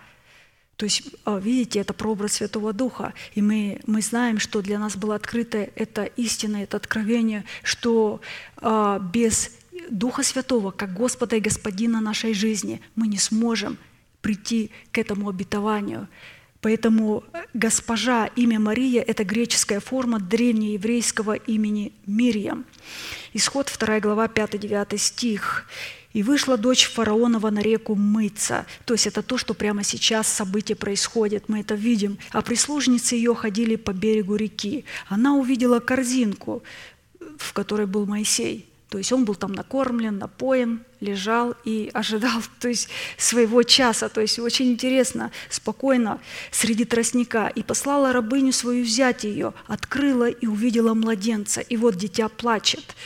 [0.76, 3.12] То есть, а, видите, это прообраз Святого Духа.
[3.34, 8.20] И мы, мы знаем, что для нас было открыто это истина, это откровение, что
[8.56, 9.50] а, без
[9.90, 13.78] Духа Святого, как Господа и Господина нашей жизни, мы не сможем
[14.20, 16.08] прийти к этому обетованию.
[16.60, 17.22] Поэтому
[17.54, 22.64] госпожа, имя Мария– это греческая форма древнееврейского имени Мирьям.
[23.32, 25.66] Исход 2 глава 5-9 стих.
[26.14, 28.66] «И вышла дочь фараонова на реку мыться».
[28.86, 32.18] То есть это то, что прямо сейчас событие происходит, мы это видим.
[32.32, 34.84] А прислужницы ее ходили по берегу реки.
[35.08, 36.62] Она увидела корзинку,
[37.36, 38.67] в которой был Моисей.
[38.88, 44.08] То есть он был там накормлен, напоен, лежал и ожидал то есть, своего часа.
[44.08, 46.20] То есть очень интересно, спокойно
[46.50, 47.52] среди тростника.
[47.54, 51.60] И послала рабыню свою взять ее, открыла и увидела младенца.
[51.60, 52.96] И вот дитя плачет.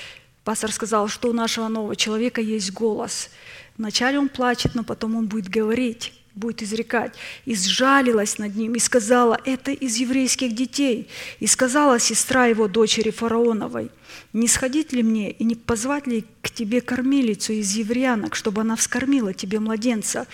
[0.45, 3.31] Пастор сказал, что у нашего нового человека есть голос.
[3.77, 7.15] Вначале он плачет, но потом он будет говорить будет изрекать,
[7.45, 11.09] и сжалилась над ним, и сказала, это из еврейских детей.
[11.41, 13.91] И сказала сестра его, дочери фараоновой,
[14.33, 18.77] не сходить ли мне и не позвать ли к тебе кормилицу из еврянок, чтобы она
[18.77, 20.27] вскормила тебе младенца?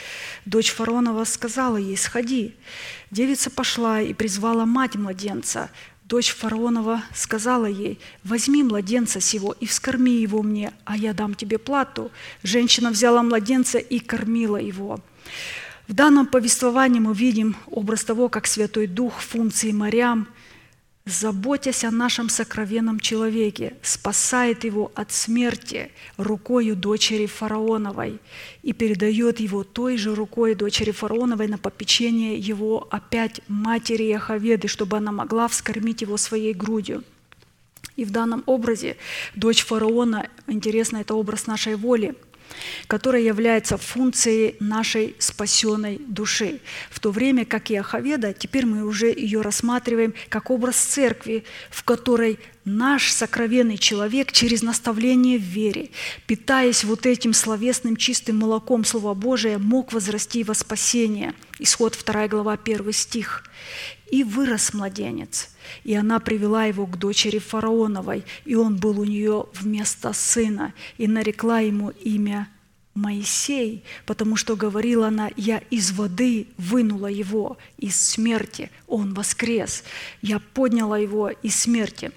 [0.44, 2.54] Дочь фараонова сказала ей, сходи.
[3.10, 5.70] Девица пошла и призвала мать младенца.
[6.04, 11.58] Дочь фараонова сказала ей, возьми младенца сего и вскорми его мне, а я дам тебе
[11.58, 12.10] плату.
[12.42, 15.00] Женщина взяла младенца и кормила его.
[15.88, 20.28] В данном повествовании мы видим образ того, как Святой Дух функции морям,
[21.06, 28.20] заботясь о нашем сокровенном человеке, спасает его от смерти рукою дочери фараоновой
[28.62, 34.98] и передает его той же рукой дочери фараоновой на попечение его опять матери Яховеды, чтобы
[34.98, 37.02] она могла вскормить его своей грудью.
[37.96, 38.98] И в данном образе
[39.34, 42.14] дочь фараона, интересно, это образ нашей воли–
[42.86, 46.60] которая является функцией нашей спасенной души.
[46.90, 52.38] В то время как Иоховеда, теперь мы уже ее рассматриваем как образ церкви, в которой
[52.64, 55.90] наш сокровенный человек через наставление в вере,
[56.26, 61.34] питаясь вот этим словесным чистым молоком Слова Божия, мог возрасти во спасение.
[61.58, 63.44] Исход 2 глава 1 стих.
[64.10, 65.50] «И вырос младенец,
[65.84, 71.06] и она привела его к дочери фараоновой, и он был у нее вместо сына, и
[71.06, 72.48] нарекла ему имя
[72.98, 79.84] Моисей, потому что говорила она, я из воды вынула его, из смерти, он воскрес,
[80.20, 82.10] я подняла его из смерти.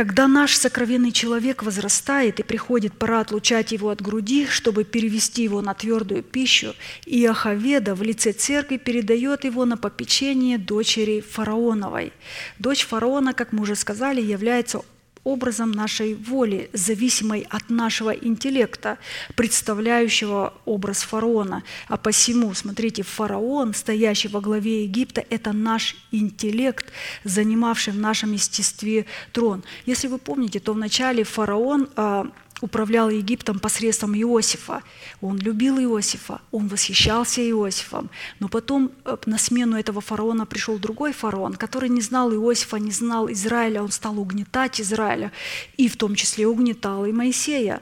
[0.00, 5.60] Когда наш сокровенный человек возрастает и приходит пора отлучать его от груди, чтобы перевести его
[5.60, 6.74] на твердую пищу,
[7.04, 12.14] Иоховеда в лице церкви передает его на попечение дочери фараоновой.
[12.58, 14.80] Дочь фараона, как мы уже сказали, является
[15.24, 18.98] образом нашей воли, зависимой от нашего интеллекта,
[19.36, 21.62] представляющего образ фараона.
[21.88, 26.86] А посему, смотрите, фараон, стоящий во главе Египта, это наш интеллект,
[27.24, 29.62] занимавший в нашем естестве трон.
[29.86, 32.26] Если вы помните, то вначале фараон а,
[32.60, 34.82] управлял Египтом посредством Иосифа.
[35.20, 38.10] Он любил Иосифа, он восхищался Иосифом.
[38.38, 42.92] Но потом э, на смену этого фараона пришел другой фараон, который не знал Иосифа, не
[42.92, 43.82] знал Израиля.
[43.82, 45.32] Он стал угнетать Израиля,
[45.76, 47.80] и в том числе угнетал и Моисея.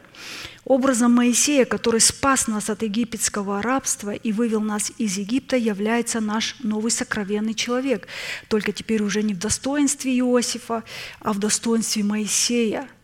[0.64, 6.56] Образом Моисея, который спас нас от египетского рабства и вывел нас из Египта, является наш
[6.60, 8.06] новый сокровенный человек.
[8.48, 10.84] Только теперь уже не в достоинстве Иосифа,
[11.20, 12.86] а в достоинстве Моисея–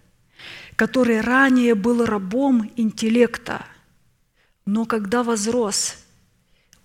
[0.77, 3.65] который ранее был рабом интеллекта,
[4.67, 5.97] но когда возрос,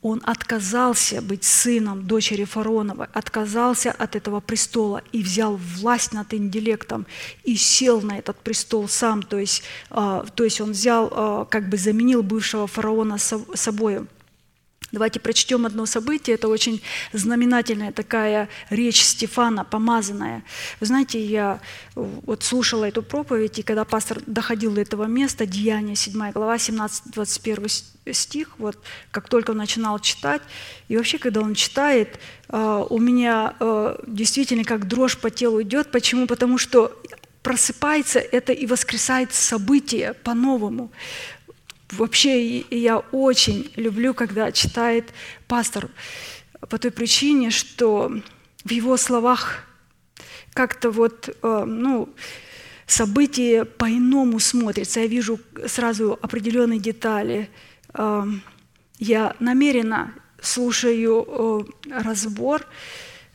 [0.02, 7.06] он отказался быть сыном дочери фараоновой, отказался от этого престола и взял власть над интеллектом
[7.44, 11.68] и сел на этот престол сам, то есть, а, то есть он взял, а, как
[11.68, 14.08] бы заменил бывшего фараона собой.
[14.92, 16.36] Давайте прочтем одно событие.
[16.36, 16.82] Это очень
[17.14, 20.44] знаменательная такая речь Стефана, помазанная.
[20.80, 21.60] Вы знаете, я
[21.96, 28.14] вот слушала эту проповедь, и когда пастор доходил до этого места, Деяния, 7 глава, 17-21
[28.14, 28.78] стих, вот
[29.12, 30.42] как только он начинал читать,
[30.88, 35.92] и вообще, когда он читает, а, у меня а, действительно как дрожь по телу идет.
[35.92, 36.26] Почему?
[36.26, 36.92] Потому что
[37.44, 40.92] просыпается это и воскресает событие по-новому.
[41.92, 45.12] Вообще я очень люблю, когда читает
[45.48, 45.90] пастор,
[46.70, 48.12] по той причине, что
[48.64, 49.64] в его словах
[50.54, 52.10] как-то вот, э, ну,
[52.86, 55.00] события по-иному смотрятся.
[55.00, 57.50] Я вижу сразу определенные детали.
[57.94, 58.24] Э,
[59.00, 62.66] я намеренно слушаю э, разбор,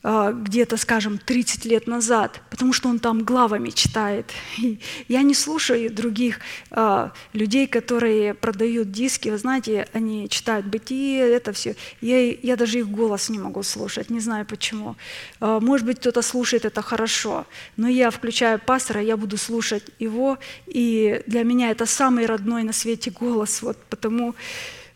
[0.05, 4.31] где-то, скажем, 30 лет назад, потому что он там главами читает.
[4.59, 4.79] И
[5.09, 6.41] я не слушаю других
[6.71, 11.75] а, людей, которые продают диски, вы знаете, они читают бытие, это все.
[12.03, 14.97] Я, я даже их голос не могу слушать, не знаю почему.
[15.41, 17.47] А, может быть, кто-то слушает это хорошо,
[17.79, 22.75] но я включаю пастора, я буду слушать его, и для меня это самый родной на
[22.75, 24.35] свете голос, вот потому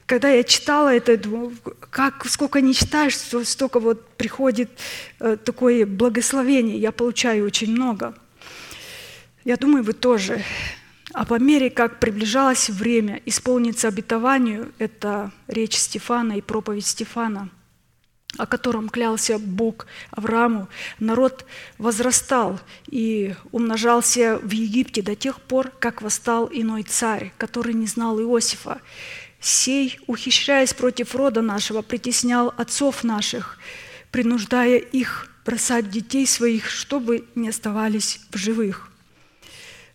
[0.08, 1.20] когда я читала это,
[1.90, 3.14] как, сколько не читаешь,
[3.46, 4.70] столько вот приходит
[5.20, 8.14] э, такое благословение, я получаю очень много.
[9.44, 10.42] Я думаю, вы тоже.
[11.12, 17.50] А по мере, как приближалось время исполниться обетованию, это речь Стефана и проповедь Стефана,
[18.38, 20.68] о котором клялся Бог Аврааму,
[21.00, 21.44] народ
[21.76, 28.18] возрастал и умножался в Египте до тех пор, как восстал иной царь, который не знал
[28.18, 28.80] Иосифа.
[29.40, 33.58] Сей, ухищряясь против рода нашего, притеснял отцов наших,
[34.10, 38.90] принуждая их бросать детей своих, чтобы не оставались в живых.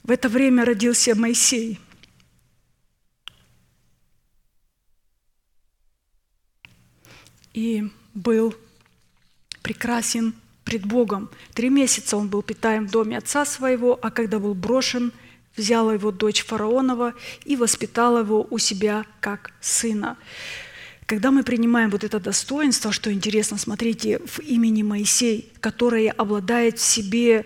[0.03, 1.80] В это время родился Моисей.
[7.53, 7.84] И
[8.14, 8.56] был
[9.61, 10.34] прекрасен
[10.64, 11.30] пред Богом.
[11.53, 15.11] Три месяца он был питаем в доме отца своего, а когда был брошен–
[15.55, 17.13] взяла его дочь фараонова
[17.45, 20.17] и воспитала его у себя как сына.
[21.05, 26.84] Когда мы принимаем вот это достоинство, что интересно, смотрите, в имени Моисей, которое обладает в
[26.84, 27.45] себе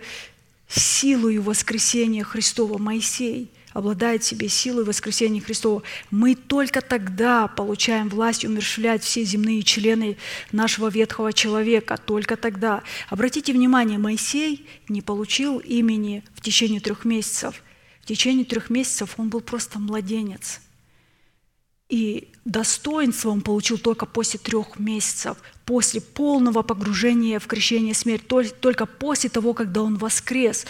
[0.69, 8.45] силою воскресения Христова, Моисей обладает в себе силой воскресения Христова, мы только тогда получаем власть
[8.45, 10.17] умершвлять все земные члены
[10.51, 12.83] нашего ветхого человека, только тогда.
[13.09, 17.61] Обратите внимание, Моисей не получил имени в течение трех месяцев–
[18.07, 20.61] в течение трех месяцев он был просто младенец.
[21.89, 25.35] И достоинство он получил только после трех месяцев,
[25.65, 30.65] после полного погружения в крещение смерть, только после того, когда он воскрес.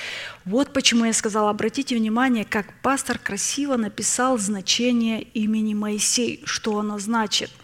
[0.45, 6.97] Вот почему я сказала, обратите внимание, как пастор красиво написал значение имени Моисей, что оно
[6.97, 7.51] значит–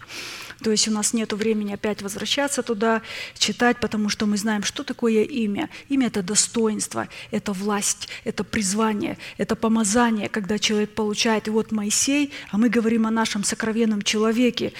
[0.64, 3.02] то есть у нас нет времени опять возвращаться туда,
[3.36, 5.68] читать, потому что мы знаем, что такое имя.
[5.90, 11.48] Имя– это достоинство, это власть, это призвание, это помазание, когда человек получает.
[11.48, 14.72] И вот Моисей, а мы говорим о нашем сокровенном человеке,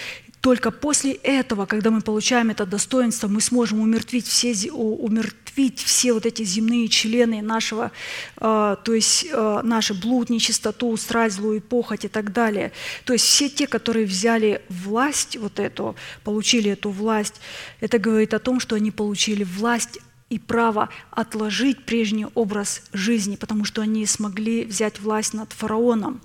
[0.44, 6.26] только после этого, когда мы получаем это достоинство, мы сможем умертвить все, умертвить все вот
[6.26, 7.92] эти земные члены нашего,
[8.36, 12.72] а, то есть а, наши блуд, нечистоту, страсть, злую похоть и так далее.
[13.06, 17.40] То есть все те, которые взяли власть вот эту, получили эту власть,
[17.80, 19.98] это говорит о том, что они получили власть
[20.28, 26.20] и право отложить прежний образ жизни, потому что они смогли взять власть над фараоном.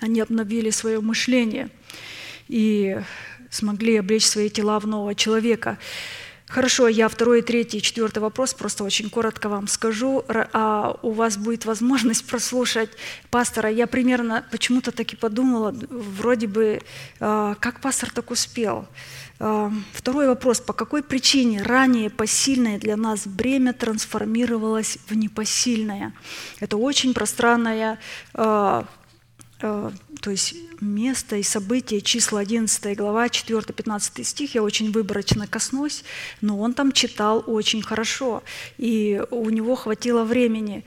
[0.00, 1.68] Они обновили свое мышление
[2.48, 2.98] и
[3.50, 5.78] смогли облечь свои тела в нового человека.
[6.48, 11.66] Хорошо, я второй, третий, четвертый вопрос просто очень коротко вам скажу, а у вас будет
[11.66, 12.88] возможность прослушать
[13.30, 13.68] пастора.
[13.68, 16.80] Я примерно почему-то так и подумала, вроде бы,
[17.20, 18.86] а, как пастор так успел.
[19.38, 20.60] А, второй вопрос.
[20.60, 26.14] По какой причине ранее посильное для нас бремя трансформировалось в непосильное?
[26.60, 27.98] Это очень пространная
[29.58, 36.04] то есть место и события, числа 11 глава, 4-15 стих, я очень выборочно коснусь,
[36.40, 38.44] но он там читал очень хорошо,
[38.76, 40.84] и у него хватило времени.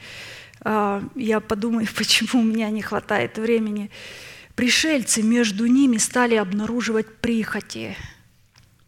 [0.62, 3.90] А, я подумаю, почему у меня не хватает времени.
[4.56, 7.98] Пришельцы между ними стали обнаруживать прихоти,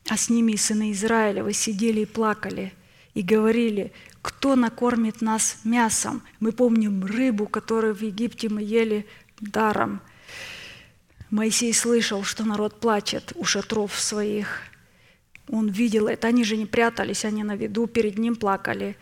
[0.08, 2.74] а с ними и сыны Израиля вы сидели и плакали,
[3.14, 3.92] и говорили,
[4.22, 6.24] кто накормит нас мясом?
[6.40, 9.06] Мы помним рыбу, которую в Египте мы ели
[9.44, 10.02] даром.
[11.30, 14.62] Моисей слышал, что народ плачет у шатров своих.
[15.48, 16.28] Он видел это.
[16.28, 18.96] Они же не прятались, они на виду перед ним плакали.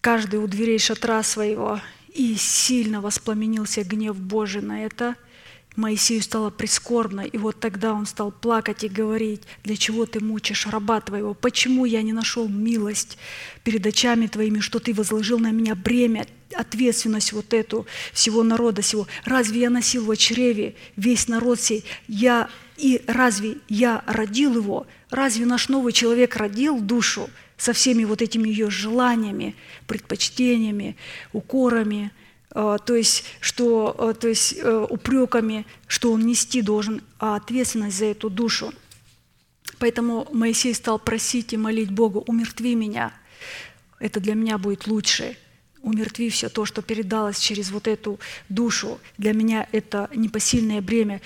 [0.00, 1.80] Каждый у дверей шатра своего.
[2.14, 5.14] И сильно воспламенился гнев Божий на это–
[5.78, 10.66] Моисею стало прискорбно, и вот тогда он стал плакать и говорить, «Для чего ты мучишь
[10.66, 11.34] раба твоего?
[11.34, 13.16] Почему я не нашел милость
[13.62, 19.06] перед очами твоими, что ты возложил на меня бремя, ответственность вот эту всего народа сего?
[19.24, 21.84] Разве я носил в чреве весь народ сей?
[22.08, 24.88] Я, и разве я родил его?
[25.10, 29.54] Разве наш новый человек родил душу со всеми вот этими ее желаниями,
[29.86, 30.96] предпочтениями,
[31.32, 32.10] укорами–
[32.50, 38.30] то есть, что, а, то есть э, упреками, что он нести должен ответственность за эту
[38.30, 38.72] душу.
[39.78, 43.12] Поэтому Моисей стал просить и молить Бога, умертви меня,
[43.98, 45.36] это для меня будет лучше.
[45.82, 48.18] Умертви все то, что передалось через вот эту
[48.48, 48.98] душу.
[49.16, 51.20] Для меня это непосильное бремя.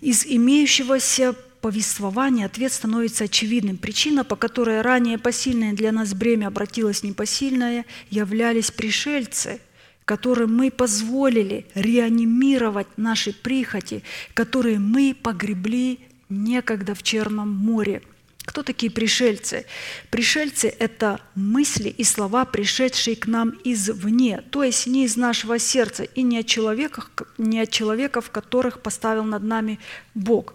[0.00, 3.78] Из имеющегося повествования ответ становится очевидным.
[3.78, 9.60] Причина, по которой ранее посильное для нас бремя обратилось непосильное, являлись пришельцы–
[10.06, 14.02] которым мы позволили реанимировать наши прихоти,
[14.32, 18.02] которые мы погребли некогда в Черном море.
[18.44, 19.66] Кто такие пришельцы?
[20.08, 26.04] Пришельцы– это мысли и слова, пришедшие к нам извне, то есть не из нашего сердца
[26.04, 29.80] и не от человеков, не от человеков которых поставил над нами
[30.14, 30.54] Бог.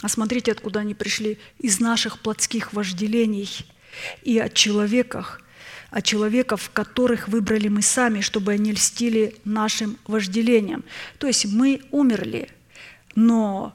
[0.00, 3.50] А смотрите, откуда они пришли– из наших плотских вожделений
[4.22, 5.40] и от человеков,
[5.90, 10.84] а человеков, которых выбрали мы сами, чтобы они льстили нашим вожделениям.
[11.18, 12.50] То есть мы умерли,
[13.14, 13.74] но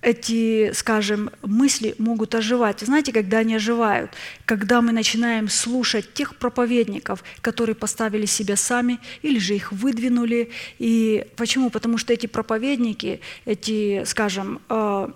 [0.00, 2.80] эти, скажем, мысли могут оживать.
[2.80, 4.12] Знаете, когда они оживают?
[4.46, 10.50] Когда мы начинаем слушать тех проповедников, которые поставили себя сами или же их выдвинули.
[10.78, 11.68] И почему?
[11.68, 15.08] Потому что эти проповедники, эти, скажем, э,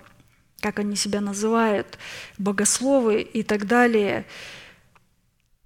[0.60, 1.98] как они себя называют,
[2.36, 4.26] богословы и так далее–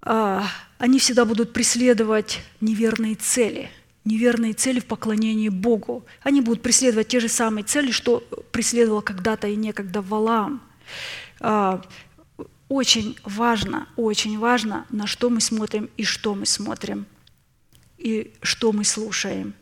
[0.01, 0.45] а,
[0.79, 3.69] они всегда будут преследовать неверные цели,
[4.05, 6.05] неверные цели в поклонении Богу.
[6.23, 10.61] Они будут преследовать те же самые цели, что преследовал когда-то и некогда Валаам.
[11.41, 11.81] А,
[12.69, 17.05] очень важно, очень важно, на что мы смотрим и что мы смотрим,
[17.97, 19.53] и что мы слушаем.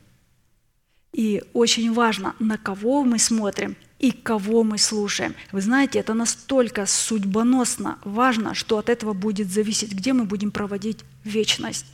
[1.14, 5.34] И очень важно, на кого мы смотрим и кого мы слушаем.
[5.52, 11.00] Вы знаете, это настолько судьбоносно важно, что от этого будет зависеть, где мы будем проводить
[11.24, 11.86] вечность.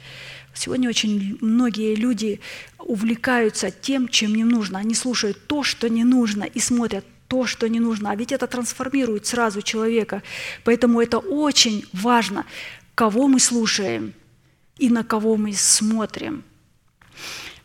[0.54, 2.40] Сегодня очень многие люди
[2.78, 4.80] увлекаются тем, чем не нужно.
[4.80, 8.12] Они слушают то, что не нужно, и смотрят то, что не нужно.
[8.12, 10.22] А ведь это трансформирует сразу человека.
[10.64, 12.46] Поэтому это очень важно,
[12.96, 14.14] кого мы слушаем
[14.78, 16.44] и на кого мы смотрим–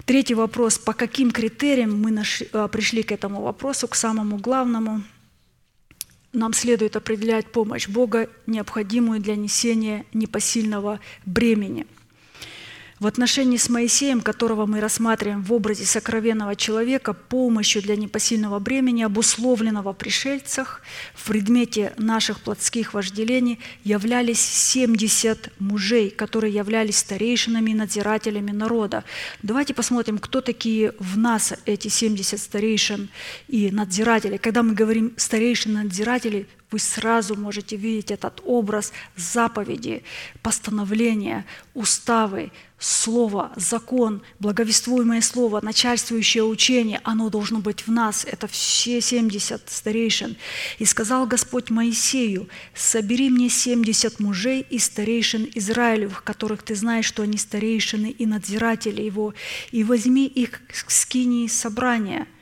[0.09, 2.25] Третий вопрос, по каким критериям мы
[2.55, 5.03] а, пришли к этому вопросу, к самому главному.
[6.33, 11.87] Нам следует определять помощь Бога, необходимую для несения непосильного бремени–
[13.01, 19.03] в отношении с Моисеем, которого мы рассматриваем в образе сокровенного человека, помощью для непосильного бремени,
[19.03, 20.83] обусловленного в пришельцах,
[21.15, 29.05] в предмете наших плотских вожделений, являлись 70 мужей, которые являлись старейшинами и надзирателями народа.
[29.43, 33.09] Давайте посмотрим, кто такие в нас эти 70 старейшин
[33.47, 34.39] и надзирателей.
[34.39, 40.03] Когда мы говорим старейшин и надзиратели, вы сразу можете видеть этот образ заповеди,
[40.43, 48.25] постановления, уставы, слово, закон, благовествуемое слово, начальствующее учение, оно должно быть в нас.
[48.25, 50.37] Это все 70 старейшин.
[50.79, 57.23] И сказал Господь Моисею, собери мне 70 мужей и старейшин Израилевых, которых ты знаешь, что
[57.23, 59.35] они старейшины и надзиратели его,
[59.73, 62.27] и возьми их к скинии собрания–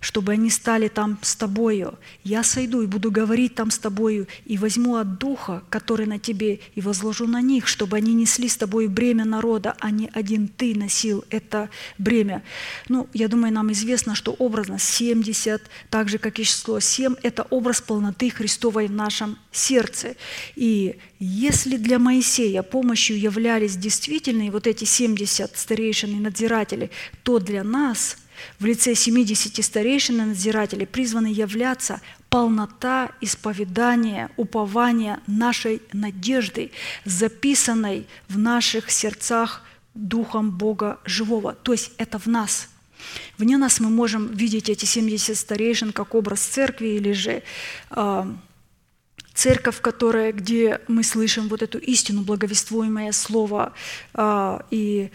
[0.00, 1.98] чтобы они стали там с тобою.
[2.24, 6.60] Я сойду и буду говорить там с тобою, и возьму от Духа, который на тебе,
[6.74, 10.74] и возложу на них, чтобы они несли с тобой бремя народа, а не один ты
[10.74, 12.42] носил это бремя.
[12.88, 17.46] Ну, я думаю, нам известно, что образно 70, так же, как и число 7, это
[17.50, 20.16] образ полноты Христовой в нашем сердце.
[20.54, 26.90] И если для Моисея помощью являлись действительные вот эти 70 старейшин и надзиратели,
[27.22, 28.18] то для нас–
[28.58, 36.70] в лице 70 старейшин и надзирателей призваны являться полнота исповедания, упования нашей надежды,
[37.04, 39.62] записанной в наших сердцах
[39.94, 41.54] Духом Бога Живого.
[41.54, 42.68] То есть это в нас.
[43.38, 47.42] Вне нас мы можем видеть эти 70 старейшин как образ церкви или же
[47.90, 48.24] э,
[49.34, 53.72] церковь, которая, где мы слышим вот эту истину, благовествуемое слово
[54.14, 55.10] э, и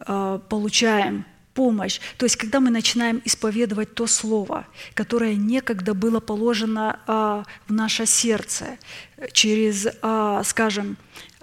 [0.00, 1.24] э, получаем
[1.56, 2.00] помощь.
[2.18, 8.06] То есть, когда мы начинаем исповедовать то слово, которое некогда было положено а, в наше
[8.06, 8.78] сердце
[9.32, 10.96] через, а, скажем,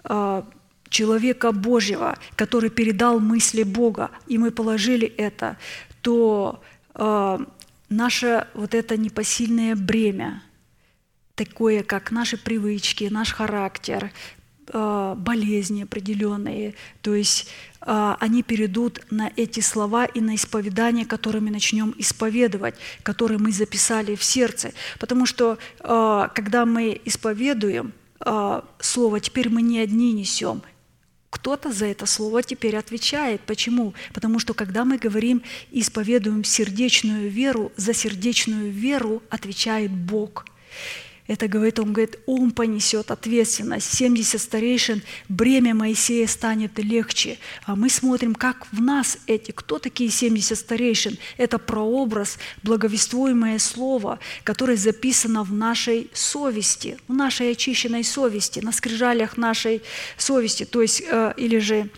[0.03, 0.45] а,
[0.89, 5.57] человека Божьего, который передал мысли Бога, и мы положили это,
[6.01, 6.61] то
[6.93, 7.39] э,
[7.89, 10.43] наше вот это непосильное бремя,
[11.35, 14.11] такое как наши привычки, наш характер,
[14.71, 17.47] болезни определенные, то есть
[17.85, 23.51] а, они перейдут на эти слова и на исповедание, которые мы начнем исповедовать, которые мы
[23.51, 24.71] записали в сердце.
[24.99, 27.93] Потому что а, когда мы исповедуем
[28.79, 30.61] слово, теперь мы не одни несем,
[31.29, 33.41] кто-то за это слово теперь отвечает.
[33.41, 33.93] Почему?
[34.13, 35.41] Потому что когда мы говорим
[35.71, 40.45] и исповедуем сердечную веру, за сердечную веру отвечает Бог.
[41.25, 43.95] Это говорит, он говорит, ум понесет ответственность.
[43.95, 47.37] 70 старейшин, бремя Моисея станет легче.
[47.65, 51.17] А мы смотрим, как в нас эти, кто такие 70 старейшин?
[51.37, 59.37] Это прообраз, благовествуемое слово, которое записано в нашей совести, в нашей очищенной совести, на скрижалях
[59.37, 59.81] нашей
[60.17, 60.65] совести.
[60.65, 61.89] То есть, э, или же,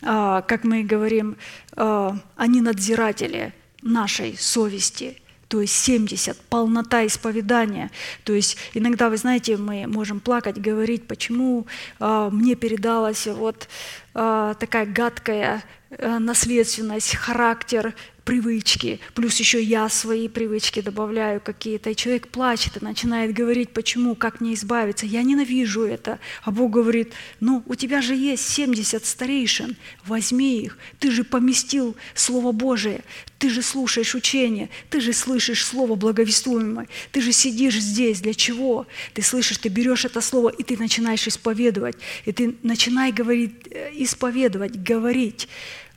[0.00, 1.36] э, как мы говорим,
[1.76, 3.52] э, они надзиратели
[3.82, 5.18] нашей совести–
[5.50, 7.90] то есть 70, полнота исповедания.
[8.22, 11.66] То есть иногда, вы знаете, мы можем плакать, говорить, почему
[11.98, 13.68] э, мне передалась вот
[14.14, 17.94] э, такая гадкая э, наследственность, характер,
[18.30, 24.14] привычки, плюс еще я свои привычки добавляю какие-то, и человек плачет и начинает говорить, почему,
[24.14, 29.04] как мне избавиться, я ненавижу это, а Бог говорит, ну, у тебя же есть 70
[29.04, 29.76] старейшин,
[30.06, 33.02] возьми их, ты же поместил Слово Божие,
[33.40, 38.86] ты же слушаешь учение, ты же слышишь Слово благовествуемое, ты же сидишь здесь, для чего?
[39.12, 41.96] Ты слышишь, ты берешь это Слово, и ты начинаешь исповедовать,
[42.26, 45.48] и ты начинай говорить, э, исповедовать, говорить,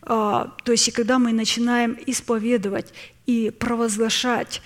[0.05, 2.93] то есть, и когда мы начинаем исповедовать
[3.25, 4.61] и провозглашать,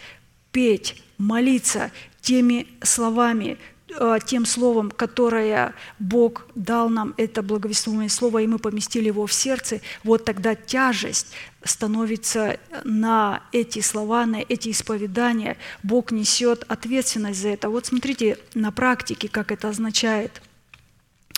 [0.51, 1.91] петь, молиться
[2.21, 3.57] теми словами,
[3.99, 9.33] а, тем словом, которое Бог дал нам, это благовествуемое слово, и мы поместили его в
[9.33, 11.27] сердце, вот тогда тяжесть
[11.63, 15.57] становится на эти слова, на эти исповедания.
[15.83, 17.69] Бог несет ответственность за это.
[17.69, 20.41] Вот смотрите на практике, как это означает–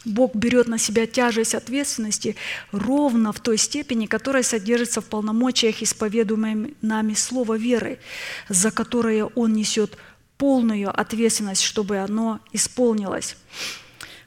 [0.05, 2.35] Бог берет на себя тяжесть ответственности
[2.71, 7.99] ровно в той степени, которая содержится в полномочиях исповедуемой нами слова веры,
[8.47, 9.97] за которое Он несет
[10.37, 13.35] полную ответственность, чтобы оно исполнилось.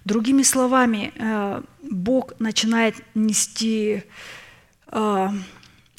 [0.05, 4.03] Другими словами, э, Бог начинает нести
[4.89, 5.29] э,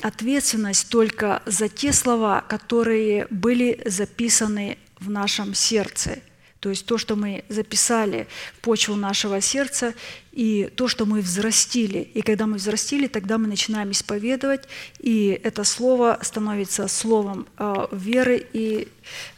[0.01, 6.19] ответственность только за те слова, которые были записаны в нашем сердце–
[6.63, 8.25] то есть то, что мы записали
[8.55, 9.93] в почву нашего сердца,
[10.31, 11.99] и то, что мы взрастили.
[12.13, 18.47] И когда мы взрастили, тогда мы начинаем исповедовать, и это слово становится словом э, веры
[18.53, 18.87] и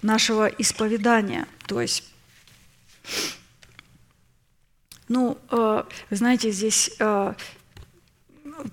[0.03, 1.47] нашего исповедания.
[1.65, 2.03] То есть,
[5.07, 7.33] ну, э, вы знаете, здесь э,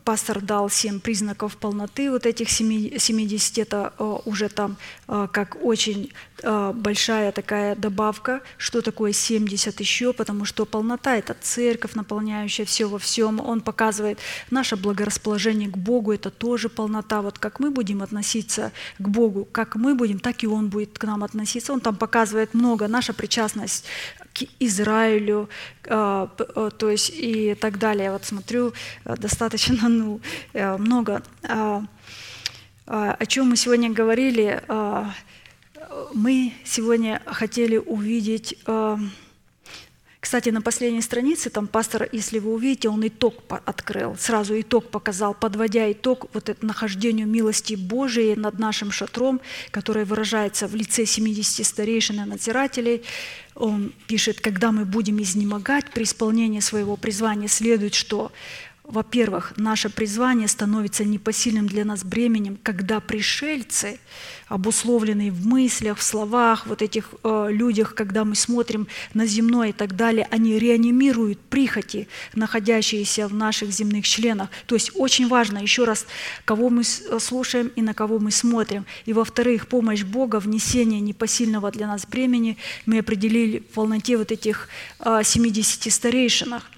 [0.05, 4.77] пастор дал семь признаков полноты вот этих 70, это э, уже там
[5.09, 11.37] э, как очень э, большая такая добавка, что такое 70 еще, потому что полнота– это
[11.41, 13.41] церковь, наполняющая все во всем.
[13.41, 14.19] Он показывает
[14.51, 17.23] наше благорасположение к Богу, это тоже полнота.
[17.23, 21.05] Вот как мы будем относиться к Богу, как мы будем, так и Он будет к
[21.05, 21.73] нам относиться.
[21.73, 23.85] Он там показывает много, наша причастность
[24.33, 25.49] к Израилю,
[25.83, 28.13] то есть и так далее.
[28.13, 28.73] Вот смотрю,
[29.05, 30.21] достаточно ну,
[30.53, 31.23] э, много.
[31.43, 31.83] А,
[32.87, 34.63] а, о чем мы сегодня говорили?
[34.69, 35.13] А,
[36.15, 38.59] мы сегодня хотели увидеть
[40.23, 45.35] кстати, на последней странице там пастор, если вы увидите, он итог открыл, сразу итог показал,
[45.35, 49.41] подводя итог вот это нахождению милости Божией над нашим шатром,
[49.73, 53.03] которая выражается в лице 70 старейшин и надзирателей.
[53.57, 58.31] Он пишет, когда мы будем изнемогать при исполнении своего призвания, следует, что
[58.85, 64.01] во-первых, наше призвание становится непосильным для нас бременем, когда пришельцы
[64.53, 69.73] обусловленные в мыслях, в словах, вот этих э, людях, когда мы смотрим на земное и
[69.73, 74.51] так далее, они реанимируют прихоти, находящиеся в наших земных членах.
[74.67, 76.07] То есть очень важно, еще раз,
[76.45, 78.85] кого мы э, слушаем и на кого мы смотрим.
[79.07, 84.69] И во-вторых, помощь Бога, внесение непосильного для нас бремени мы определили в полноте вот этих
[85.01, 86.71] э, 70 старейшинах.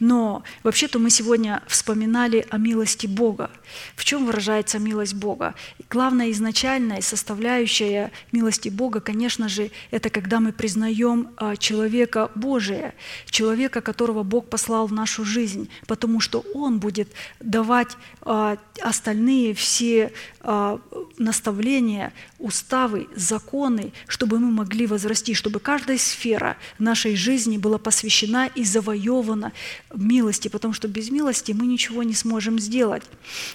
[0.00, 3.50] Но вообще-то мы сегодня вспоминали о милости Бога.
[3.96, 5.54] В чем выражается милость Бога?
[5.88, 12.94] Главное изначальное состояние составляющая милости Бога, конечно же, это когда мы признаем а, человека Божия,
[13.26, 17.08] человека, которого Бог послал в нашу жизнь, потому что Он будет
[17.40, 20.12] давать а, остальные все
[21.18, 28.64] наставления, уставы, законы, чтобы мы могли возрасти, чтобы каждая сфера нашей жизни была посвящена и
[28.64, 29.52] завоевана
[29.94, 33.04] милости, потому что без милости мы ничего не сможем сделать.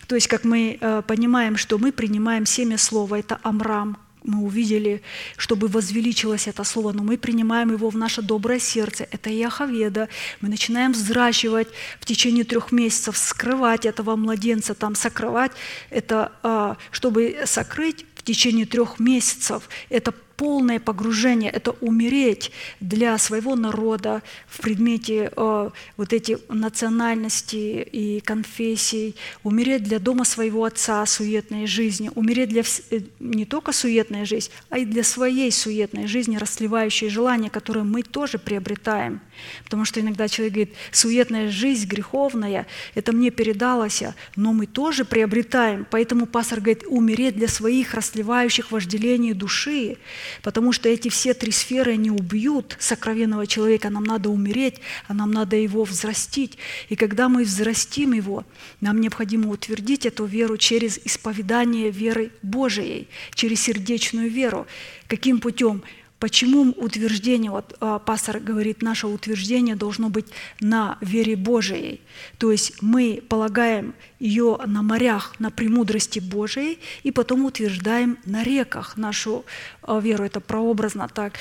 [0.08, 3.98] То есть, как мы понимаем, что мы принимаем семя слова, это Амрам,
[4.28, 5.02] мы увидели,
[5.38, 9.08] чтобы возвеличилось это слово, но мы принимаем его в наше доброе сердце.
[9.12, 10.10] Это Яховеда.
[10.42, 15.52] Мы начинаем взращивать в течение трех месяцев, скрывать этого младенца, там сокрывать.
[15.90, 19.70] Это, а, чтобы сокрыть в течение трех месяцев.
[19.90, 28.20] Это полное погружение, это умереть для своего народа в предмете э, вот эти национальности и
[28.20, 32.62] конфессий, умереть для дома своего отца суетной жизни, умереть для
[32.92, 38.04] э, не только суетной жизни, а и для своей суетной жизни, расливающей желания, которые мы
[38.04, 39.22] тоже приобретаем.
[39.64, 44.04] Потому что иногда человек говорит, суетная жизнь греховная, это мне передалось,
[44.36, 45.88] но мы тоже приобретаем.
[45.90, 49.98] Поэтому пастор говорит, умереть для своих расливающих вожделений души,
[50.42, 54.76] потому что эти все три сферы не убьют сокровенного человека, нам надо умереть,
[55.08, 56.58] а нам надо его взрастить.
[56.90, 58.46] И когда мы взрастим его,
[58.82, 64.68] нам необходимо утвердить эту веру через исповедание веры Божией, через сердечную веру.
[65.08, 65.84] Каким путем?
[66.20, 70.26] Почему утверждение, вот а, пастор говорит, наше утверждение должно быть
[70.60, 72.02] на вере Божией.
[72.40, 78.98] То есть мы полагаем ее на морях, на премудрости Божией, и потом утверждаем на реках
[78.98, 79.46] нашу
[79.84, 80.24] а, веру.
[80.24, 81.34] Это прообразно так.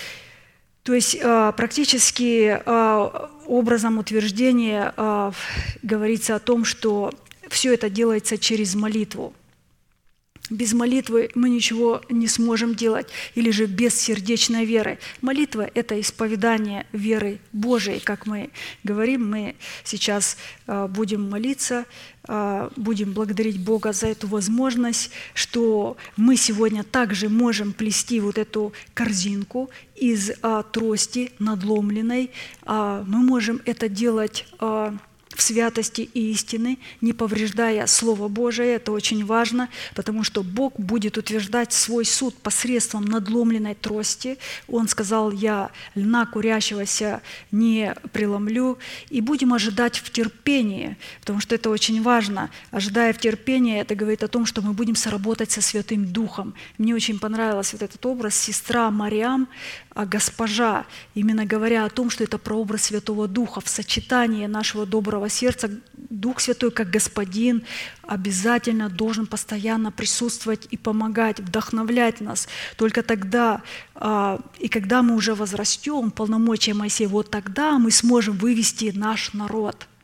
[0.83, 2.61] То есть а, практически
[3.47, 4.93] образом утверждения
[5.83, 7.15] говорится о том, что
[7.49, 9.33] все это делается через молитву.
[10.51, 14.99] Без молитвы мы ничего не сможем делать, или же без сердечной веры.
[15.21, 18.51] Молитва– это исповедание веры Божией, как мы
[18.85, 19.29] говорим.
[19.29, 20.37] Мы сейчас
[20.69, 21.85] э, будем молиться,
[22.29, 28.73] э, будем благодарить Бога за эту возможность, что мы сегодня также можем плести вот эту
[28.95, 32.31] корзинку из э, трости надломленной.
[32.65, 34.47] Мы можем это делать
[35.37, 38.77] в святости и истины, не повреждая Слово Божие.
[38.77, 44.39] Это очень важно, потому что Бог будет утверждать свой суд посредством надломленной трости.
[44.67, 47.21] Он сказал, я льна курящегося
[47.53, 48.79] не преломлю.
[49.11, 52.51] И будем ожидать в терпении, потому что это очень важно.
[52.71, 56.55] Ожидая в терпении, это говорит о том, что мы будем соработать со Святым Духом.
[56.79, 59.49] Мне очень понравился вот этот образ сестра Мариам,
[59.97, 65.31] а госпожа, именно говоря о том, что это прообраз Святого Духа в сочетании нашего доброго
[65.31, 65.71] сердца.
[65.95, 67.65] Дух Святой, как Господин,
[68.03, 72.47] обязательно должен постоянно присутствовать и помогать, вдохновлять нас.
[72.77, 73.63] Только тогда,
[73.95, 79.89] а, и когда мы уже возрастем, полномочия Моисея, вот тогда мы сможем вывести наш народ–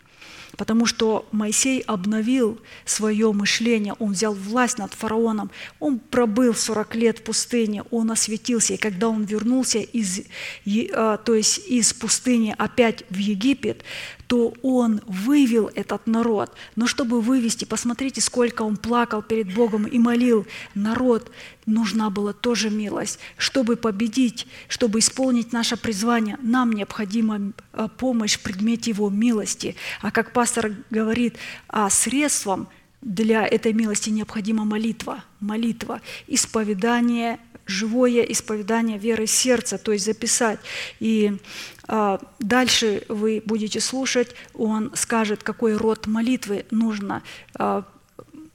[0.57, 5.51] потому что Моисей обновил свое мышление, он взял власть над фараоном,
[5.81, 10.23] он пробыл 40 лет в пустыне, он осветился, и когда он вернулся из,
[10.95, 13.83] а, то есть из пустыни опять в Египет,
[14.33, 16.55] то Он вывел этот народ.
[16.75, 21.31] Но чтобы вывести, посмотрите, сколько Он плакал перед Богом и молил народ,
[21.67, 23.19] нужна была тоже милость.
[23.37, 29.77] Чтобы победить, чтобы исполнить наше призвание, нам необходима а, помощь в предмете Его милости.
[30.01, 31.37] А как пастор говорит,
[31.69, 32.69] а средством
[33.03, 40.59] для этой милости необходима молитва, молитва, исповедание живое исповедание веры сердца, то есть записать.
[41.01, 41.37] И
[41.89, 47.23] а, дальше вы будете слушать, он скажет, какой род молитвы нужно
[47.55, 47.85] а,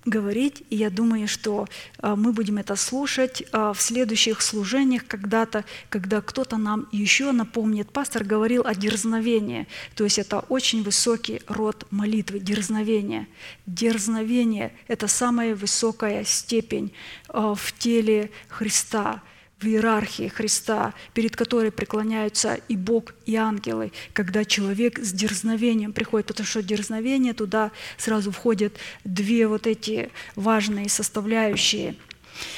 [0.08, 1.68] говорить, и я думаю, что
[2.00, 7.92] а, мы будем это слушать а, в следующих служениях когда-то, когда кто-то нам еще напомнит.
[7.92, 13.28] Пастор говорил о дерзновении, то есть это очень высокий род молитвы, дерзновение.
[13.66, 16.92] Дерзновение– это самая высокая степень
[17.30, 19.22] а, в теле Христа–
[19.60, 26.28] в иерархии Христа, перед которой преклоняются и Бог, и ангелы, когда человек с дерзновением приходит,
[26.28, 28.74] потому что дерзновение туда сразу входят
[29.04, 31.96] две вот эти важные составляющие.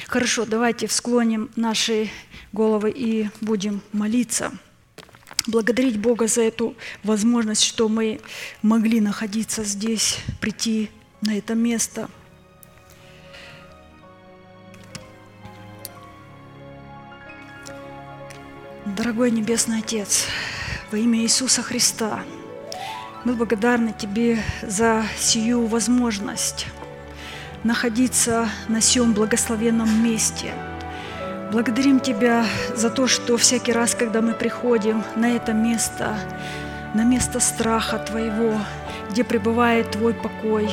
[0.08, 2.10] Хорошо, давайте всклоним наши
[2.52, 4.52] головы и будем молиться.
[5.48, 8.20] Благодарить Бога за эту возможность, что мы
[8.62, 10.90] могли находиться здесь, прийти
[11.22, 12.10] на это место–
[19.00, 20.26] Дорогой Небесный Отец,
[20.92, 22.20] во имя Иисуса Христа,
[23.24, 26.68] мы благодарны Тебе за сию возможность
[27.64, 30.52] находиться на сем благословенном месте.
[31.50, 32.46] Благодарим Тебя
[32.76, 36.20] за то, что всякий раз, когда мы приходим на это место,
[36.94, 38.60] на место страха Твоего,
[39.12, 40.70] где пребывает Твой покой,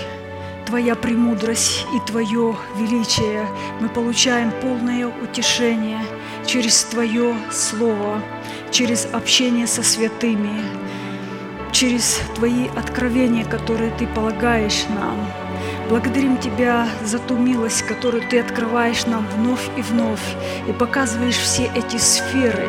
[0.66, 3.46] Твоя премудрость и Твое величие,
[3.80, 6.00] мы получаем полное утешение–
[6.46, 8.22] через Твое Слово,
[8.70, 10.62] через общение со святыми,
[11.72, 15.16] через Твои откровения, которые Ты полагаешь нам.
[15.88, 20.22] Благодарим Тебя за ту милость, которую Ты открываешь нам вновь и вновь,
[20.68, 22.68] и показываешь все эти сферы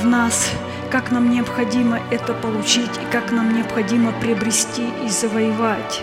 [0.00, 0.50] в нас,
[0.90, 6.02] как нам необходимо это получить и как нам необходимо приобрести и завоевать.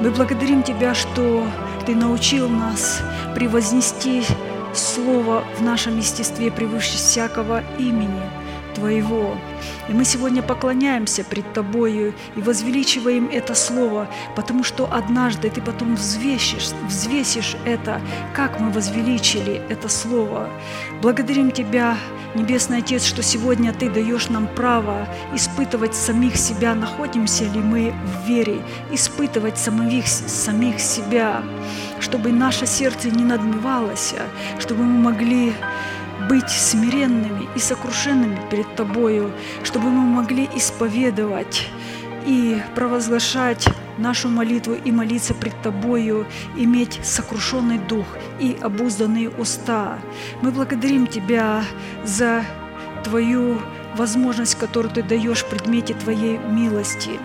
[0.00, 1.46] Мы благодарим Тебя, что
[1.86, 3.02] Ты научил нас
[3.34, 4.22] превознести
[4.74, 8.39] Слово в нашем естестве превыше всякого имени
[8.80, 9.36] Твоего.
[9.88, 15.96] И мы сегодня поклоняемся пред Тобою и возвеличиваем это Слово, потому что однажды Ты потом
[15.96, 18.00] взвесишь, взвесишь это,
[18.34, 20.48] как мы возвеличили это Слово.
[21.02, 21.96] Благодарим Тебя,
[22.34, 28.28] Небесный Отец, что сегодня Ты даешь нам право испытывать самих себя, находимся ли мы в
[28.28, 28.62] вере,
[28.92, 31.42] испытывать самих, самих себя,
[32.00, 34.14] чтобы наше сердце не надмевалось,
[34.58, 35.52] чтобы мы могли
[36.30, 39.32] быть смиренными и сокрушенными перед Тобою,
[39.64, 41.66] чтобы мы могли исповедовать
[42.24, 43.66] и провозглашать
[43.98, 46.26] нашу молитву и молиться пред Тобою,
[46.56, 48.06] иметь сокрушенный дух
[48.38, 49.98] и обузданные уста.
[50.40, 51.64] Мы благодарим Тебя
[52.04, 52.44] за
[53.02, 53.58] Твою
[53.96, 57.18] возможность, которую Ты даешь в предмете Твоей милости.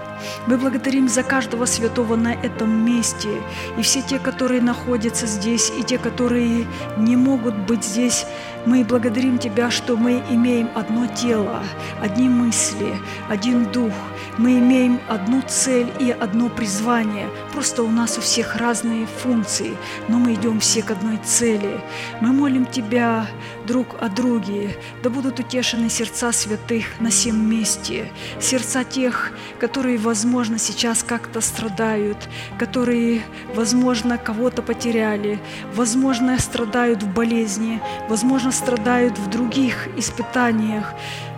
[0.48, 3.30] Мы благодарим за каждого святого на этом месте,
[3.78, 6.66] и все те, которые находятся здесь, и те, которые
[6.98, 8.26] не могут быть здесь,
[8.66, 11.62] мы благодарим Тебя, что мы имеем одно тело,
[12.02, 12.98] одни мысли,
[13.30, 13.94] один дух.
[14.38, 17.30] Мы имеем одну цель и одно призвание.
[17.54, 19.78] Просто у нас у всех разные функции,
[20.10, 21.80] но мы идем все к одной цели.
[22.22, 23.28] Мы молим Тебя
[23.68, 28.12] друг о друге, да будут утешены сердца святых на всем месте,
[28.42, 32.18] сердца тех, которые, возможно, сейчас как-то страдают,
[32.58, 33.22] которые,
[33.54, 35.40] возможно, кого-то потеряли,
[35.74, 40.94] возможно, страдают в болезни, возможно, страдают в других испытаниях,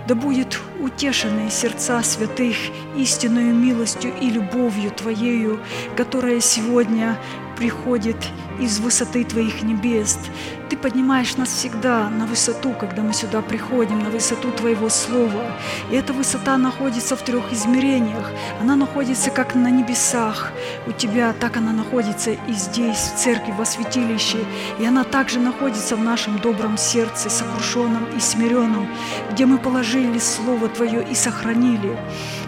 [0.08, 2.56] да будет утешены сердца святых
[2.96, 5.60] истинную милостью и любовью Твоею,
[5.96, 7.18] которая сегодня
[7.58, 8.18] приходит
[8.60, 10.20] из высоты Твоих небес.
[10.70, 15.44] Ты поднимаешь нас всегда на высоту, когда мы сюда приходим, на высоту Твоего Слова.
[15.90, 18.32] И эта высота находится в трех измерениях.
[18.62, 20.52] Она находится как на небесах
[20.86, 24.40] у Тебя, так она находится и здесь, в церкви, во святилище.
[24.80, 28.88] И она также находится в нашем добром сердце, сокрушенном и смиренном,
[29.32, 31.98] где мы положили Слово Твое и сохранили.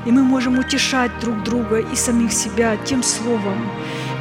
[0.06, 3.69] И мы можем утешать друг друга и самих себя тем Словом,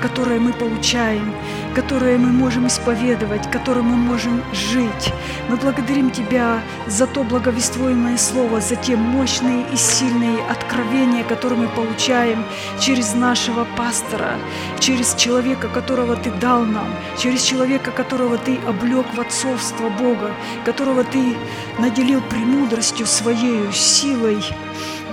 [0.00, 1.34] которое мы получаем,
[1.74, 5.12] которое мы можем исповедовать, которым мы можем жить.
[5.48, 11.68] Мы благодарим Тебя за то благовествуемое Слово, за те мощные и сильные откровения, которые мы
[11.68, 12.44] получаем
[12.80, 14.36] через нашего пастора,
[14.80, 16.88] через человека, которого Ты дал нам,
[17.18, 20.30] через человека, которого Ты облег в отцовство Бога,
[20.64, 21.36] которого Ты
[21.78, 24.42] наделил премудростью Своею, силой,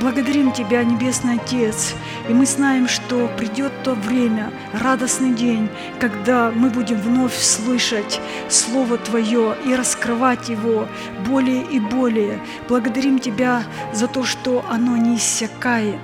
[0.01, 1.95] Благодарим Тебя, Небесный Отец,
[2.27, 5.69] и мы знаем, что придет то время, радостный день,
[5.99, 8.19] когда мы будем вновь слышать
[8.49, 10.87] Слово Твое и раскрывать его
[11.25, 12.41] более и более.
[12.67, 13.63] Благодарим Тебя
[13.93, 15.99] за то, что оно не иссякает.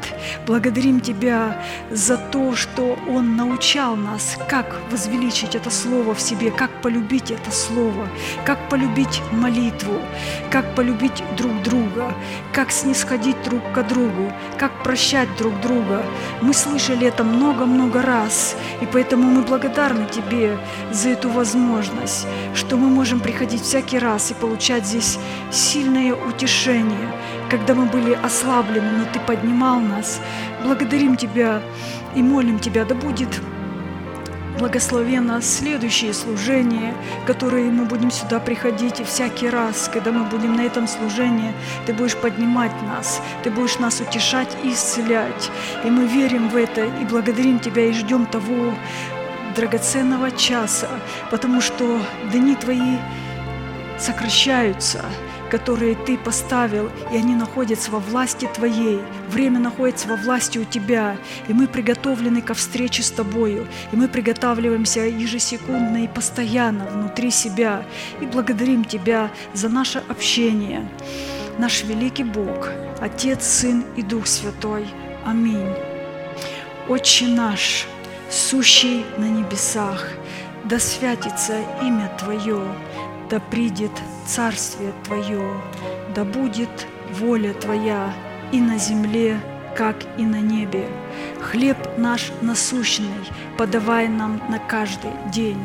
[0.47, 1.61] Благодарим Тебя
[1.91, 7.51] за то, что Он научал нас, как возвеличить это Слово в себе, как полюбить это
[7.51, 8.07] Слово,
[8.45, 9.99] как полюбить молитву,
[10.49, 12.13] как полюбить друг друга,
[12.53, 16.03] как снисходить друг к другу, как прощать друг друга.
[16.41, 20.57] Мы слышали это много-много раз, и поэтому мы благодарны Тебе
[20.91, 25.19] за эту возможность, что мы можем приходить всякий раз и получать здесь
[25.51, 27.11] сильное утешение,
[27.49, 30.21] когда мы были ослаблены, но Ты поднимал нас.
[30.63, 31.61] Благодарим Тебя
[32.15, 33.41] и молим Тебя, да будет
[34.59, 36.93] Благословенно следующие служения,
[37.25, 41.53] которые мы будем сюда приходить, и всякий раз, когда мы будем на этом служении,
[41.85, 45.49] Ты будешь поднимать нас, Ты будешь нас утешать и исцелять.
[45.83, 48.73] И мы верим в это, и благодарим Тебя, и ждем того
[49.55, 50.87] драгоценного часа,
[51.29, 51.99] потому что
[52.31, 52.97] дни Твои
[53.97, 55.05] сокращаются–
[55.51, 59.01] которые Ты поставил, и они находятся во власти Твоей.
[59.27, 61.17] Время находится во власти у Тебя,
[61.49, 67.83] и мы приготовлены ко встрече с Тобою, и мы приготавливаемся ежесекундно и постоянно внутри себя,
[68.21, 70.87] и благодарим Тебя за наше общение.
[71.59, 72.69] Наш великий Бог,
[73.01, 74.87] Отец, Сын и Дух Святой.
[75.25, 75.73] Аминь.
[76.87, 77.85] Отче наш,
[78.29, 80.07] сущий на небесах,
[80.63, 82.63] да святится имя Твое,
[83.29, 83.91] да придет
[84.31, 85.61] Царствие Твое,
[86.15, 86.87] да будет
[87.19, 88.13] воля Твоя
[88.53, 89.41] и на земле,
[89.75, 90.87] как и на небе.
[91.41, 93.09] Хлеб наш насущный
[93.57, 95.59] подавай нам на каждый день,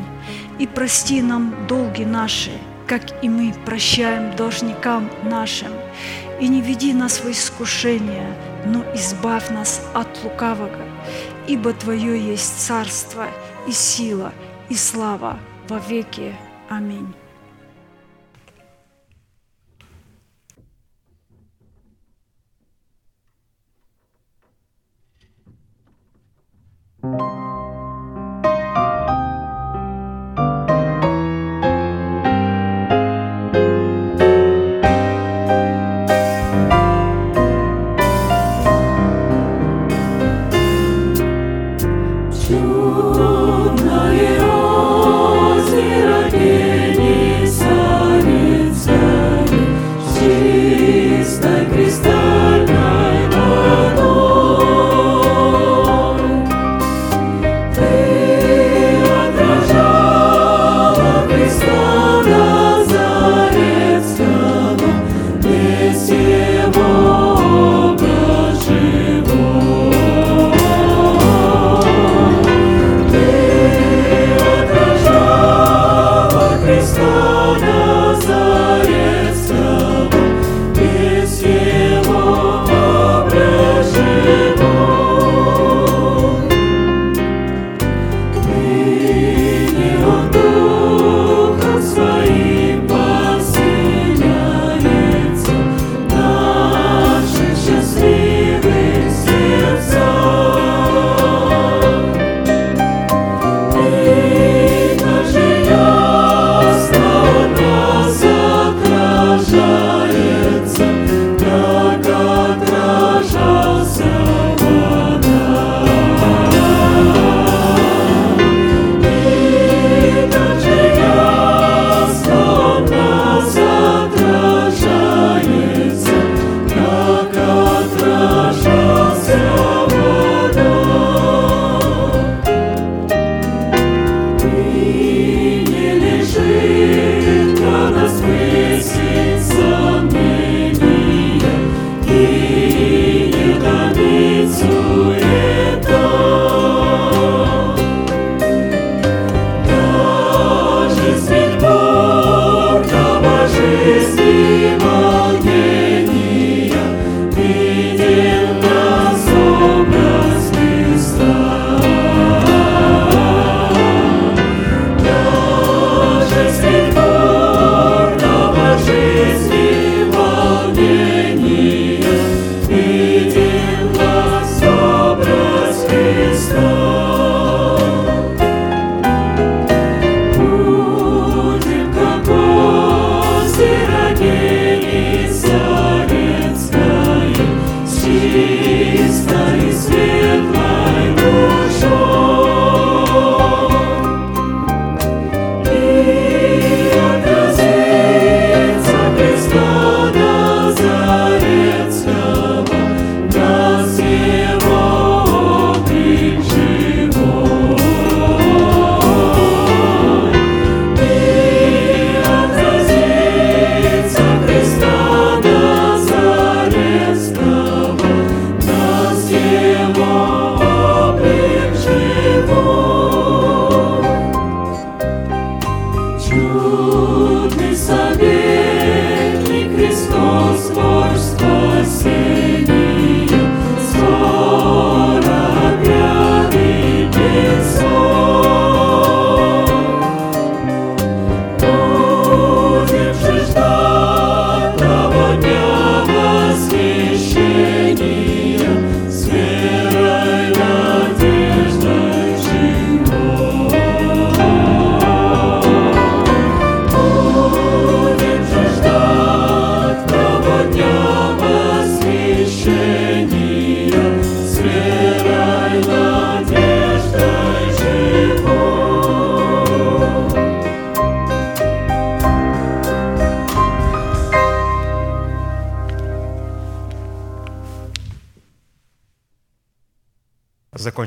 [0.59, 2.51] и прости нам долги наши,
[2.87, 5.71] как и мы прощаем должникам нашим.
[6.41, 8.35] И не веди нас в искушение,
[8.65, 10.85] но избавь нас от лукавого,
[11.47, 13.27] ибо Твое есть царство
[13.65, 14.33] и сила
[14.67, 15.39] и слава
[15.69, 16.35] во веки.
[16.67, 17.13] Аминь.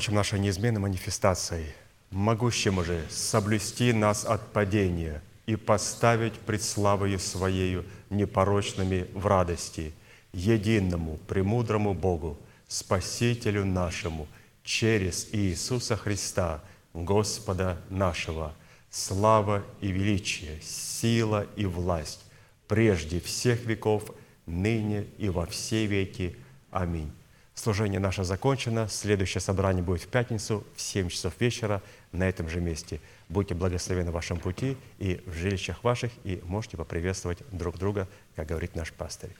[0.00, 1.66] Закончим нашей неизменной манифестацией.
[2.10, 9.92] Могущему же соблюсти нас от падения и поставить пред славою Своею непорочными в радости,
[10.32, 14.26] единому, премудрому Богу, Спасителю нашему,
[14.64, 16.62] через Иисуса Христа,
[16.94, 18.54] Господа нашего,
[18.90, 22.24] слава и величие, сила и власть,
[22.68, 24.04] прежде всех веков,
[24.46, 26.36] ныне и во все веки.
[26.70, 27.12] Аминь.
[27.60, 28.88] Служение наше закончено.
[28.88, 33.00] Следующее собрание будет в пятницу в 7 часов вечера на этом же месте.
[33.28, 38.46] Будьте благословены в вашем пути и в жилищах ваших, и можете поприветствовать друг друга, как
[38.46, 39.36] говорит наш пастырь.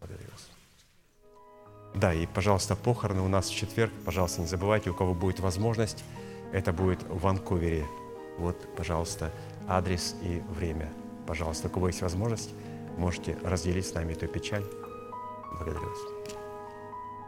[0.00, 0.50] Благодарю вас.
[1.94, 3.90] Да, и, пожалуйста, похороны у нас в четверг.
[4.04, 6.04] Пожалуйста, не забывайте, у кого будет возможность,
[6.52, 7.86] это будет в Ванкувере.
[8.36, 9.32] Вот, пожалуйста,
[9.66, 10.92] адрес и время.
[11.26, 12.50] Пожалуйста, у кого есть возможность,
[12.98, 14.64] можете разделить с нами эту печаль.
[15.52, 16.19] Благодарю вас.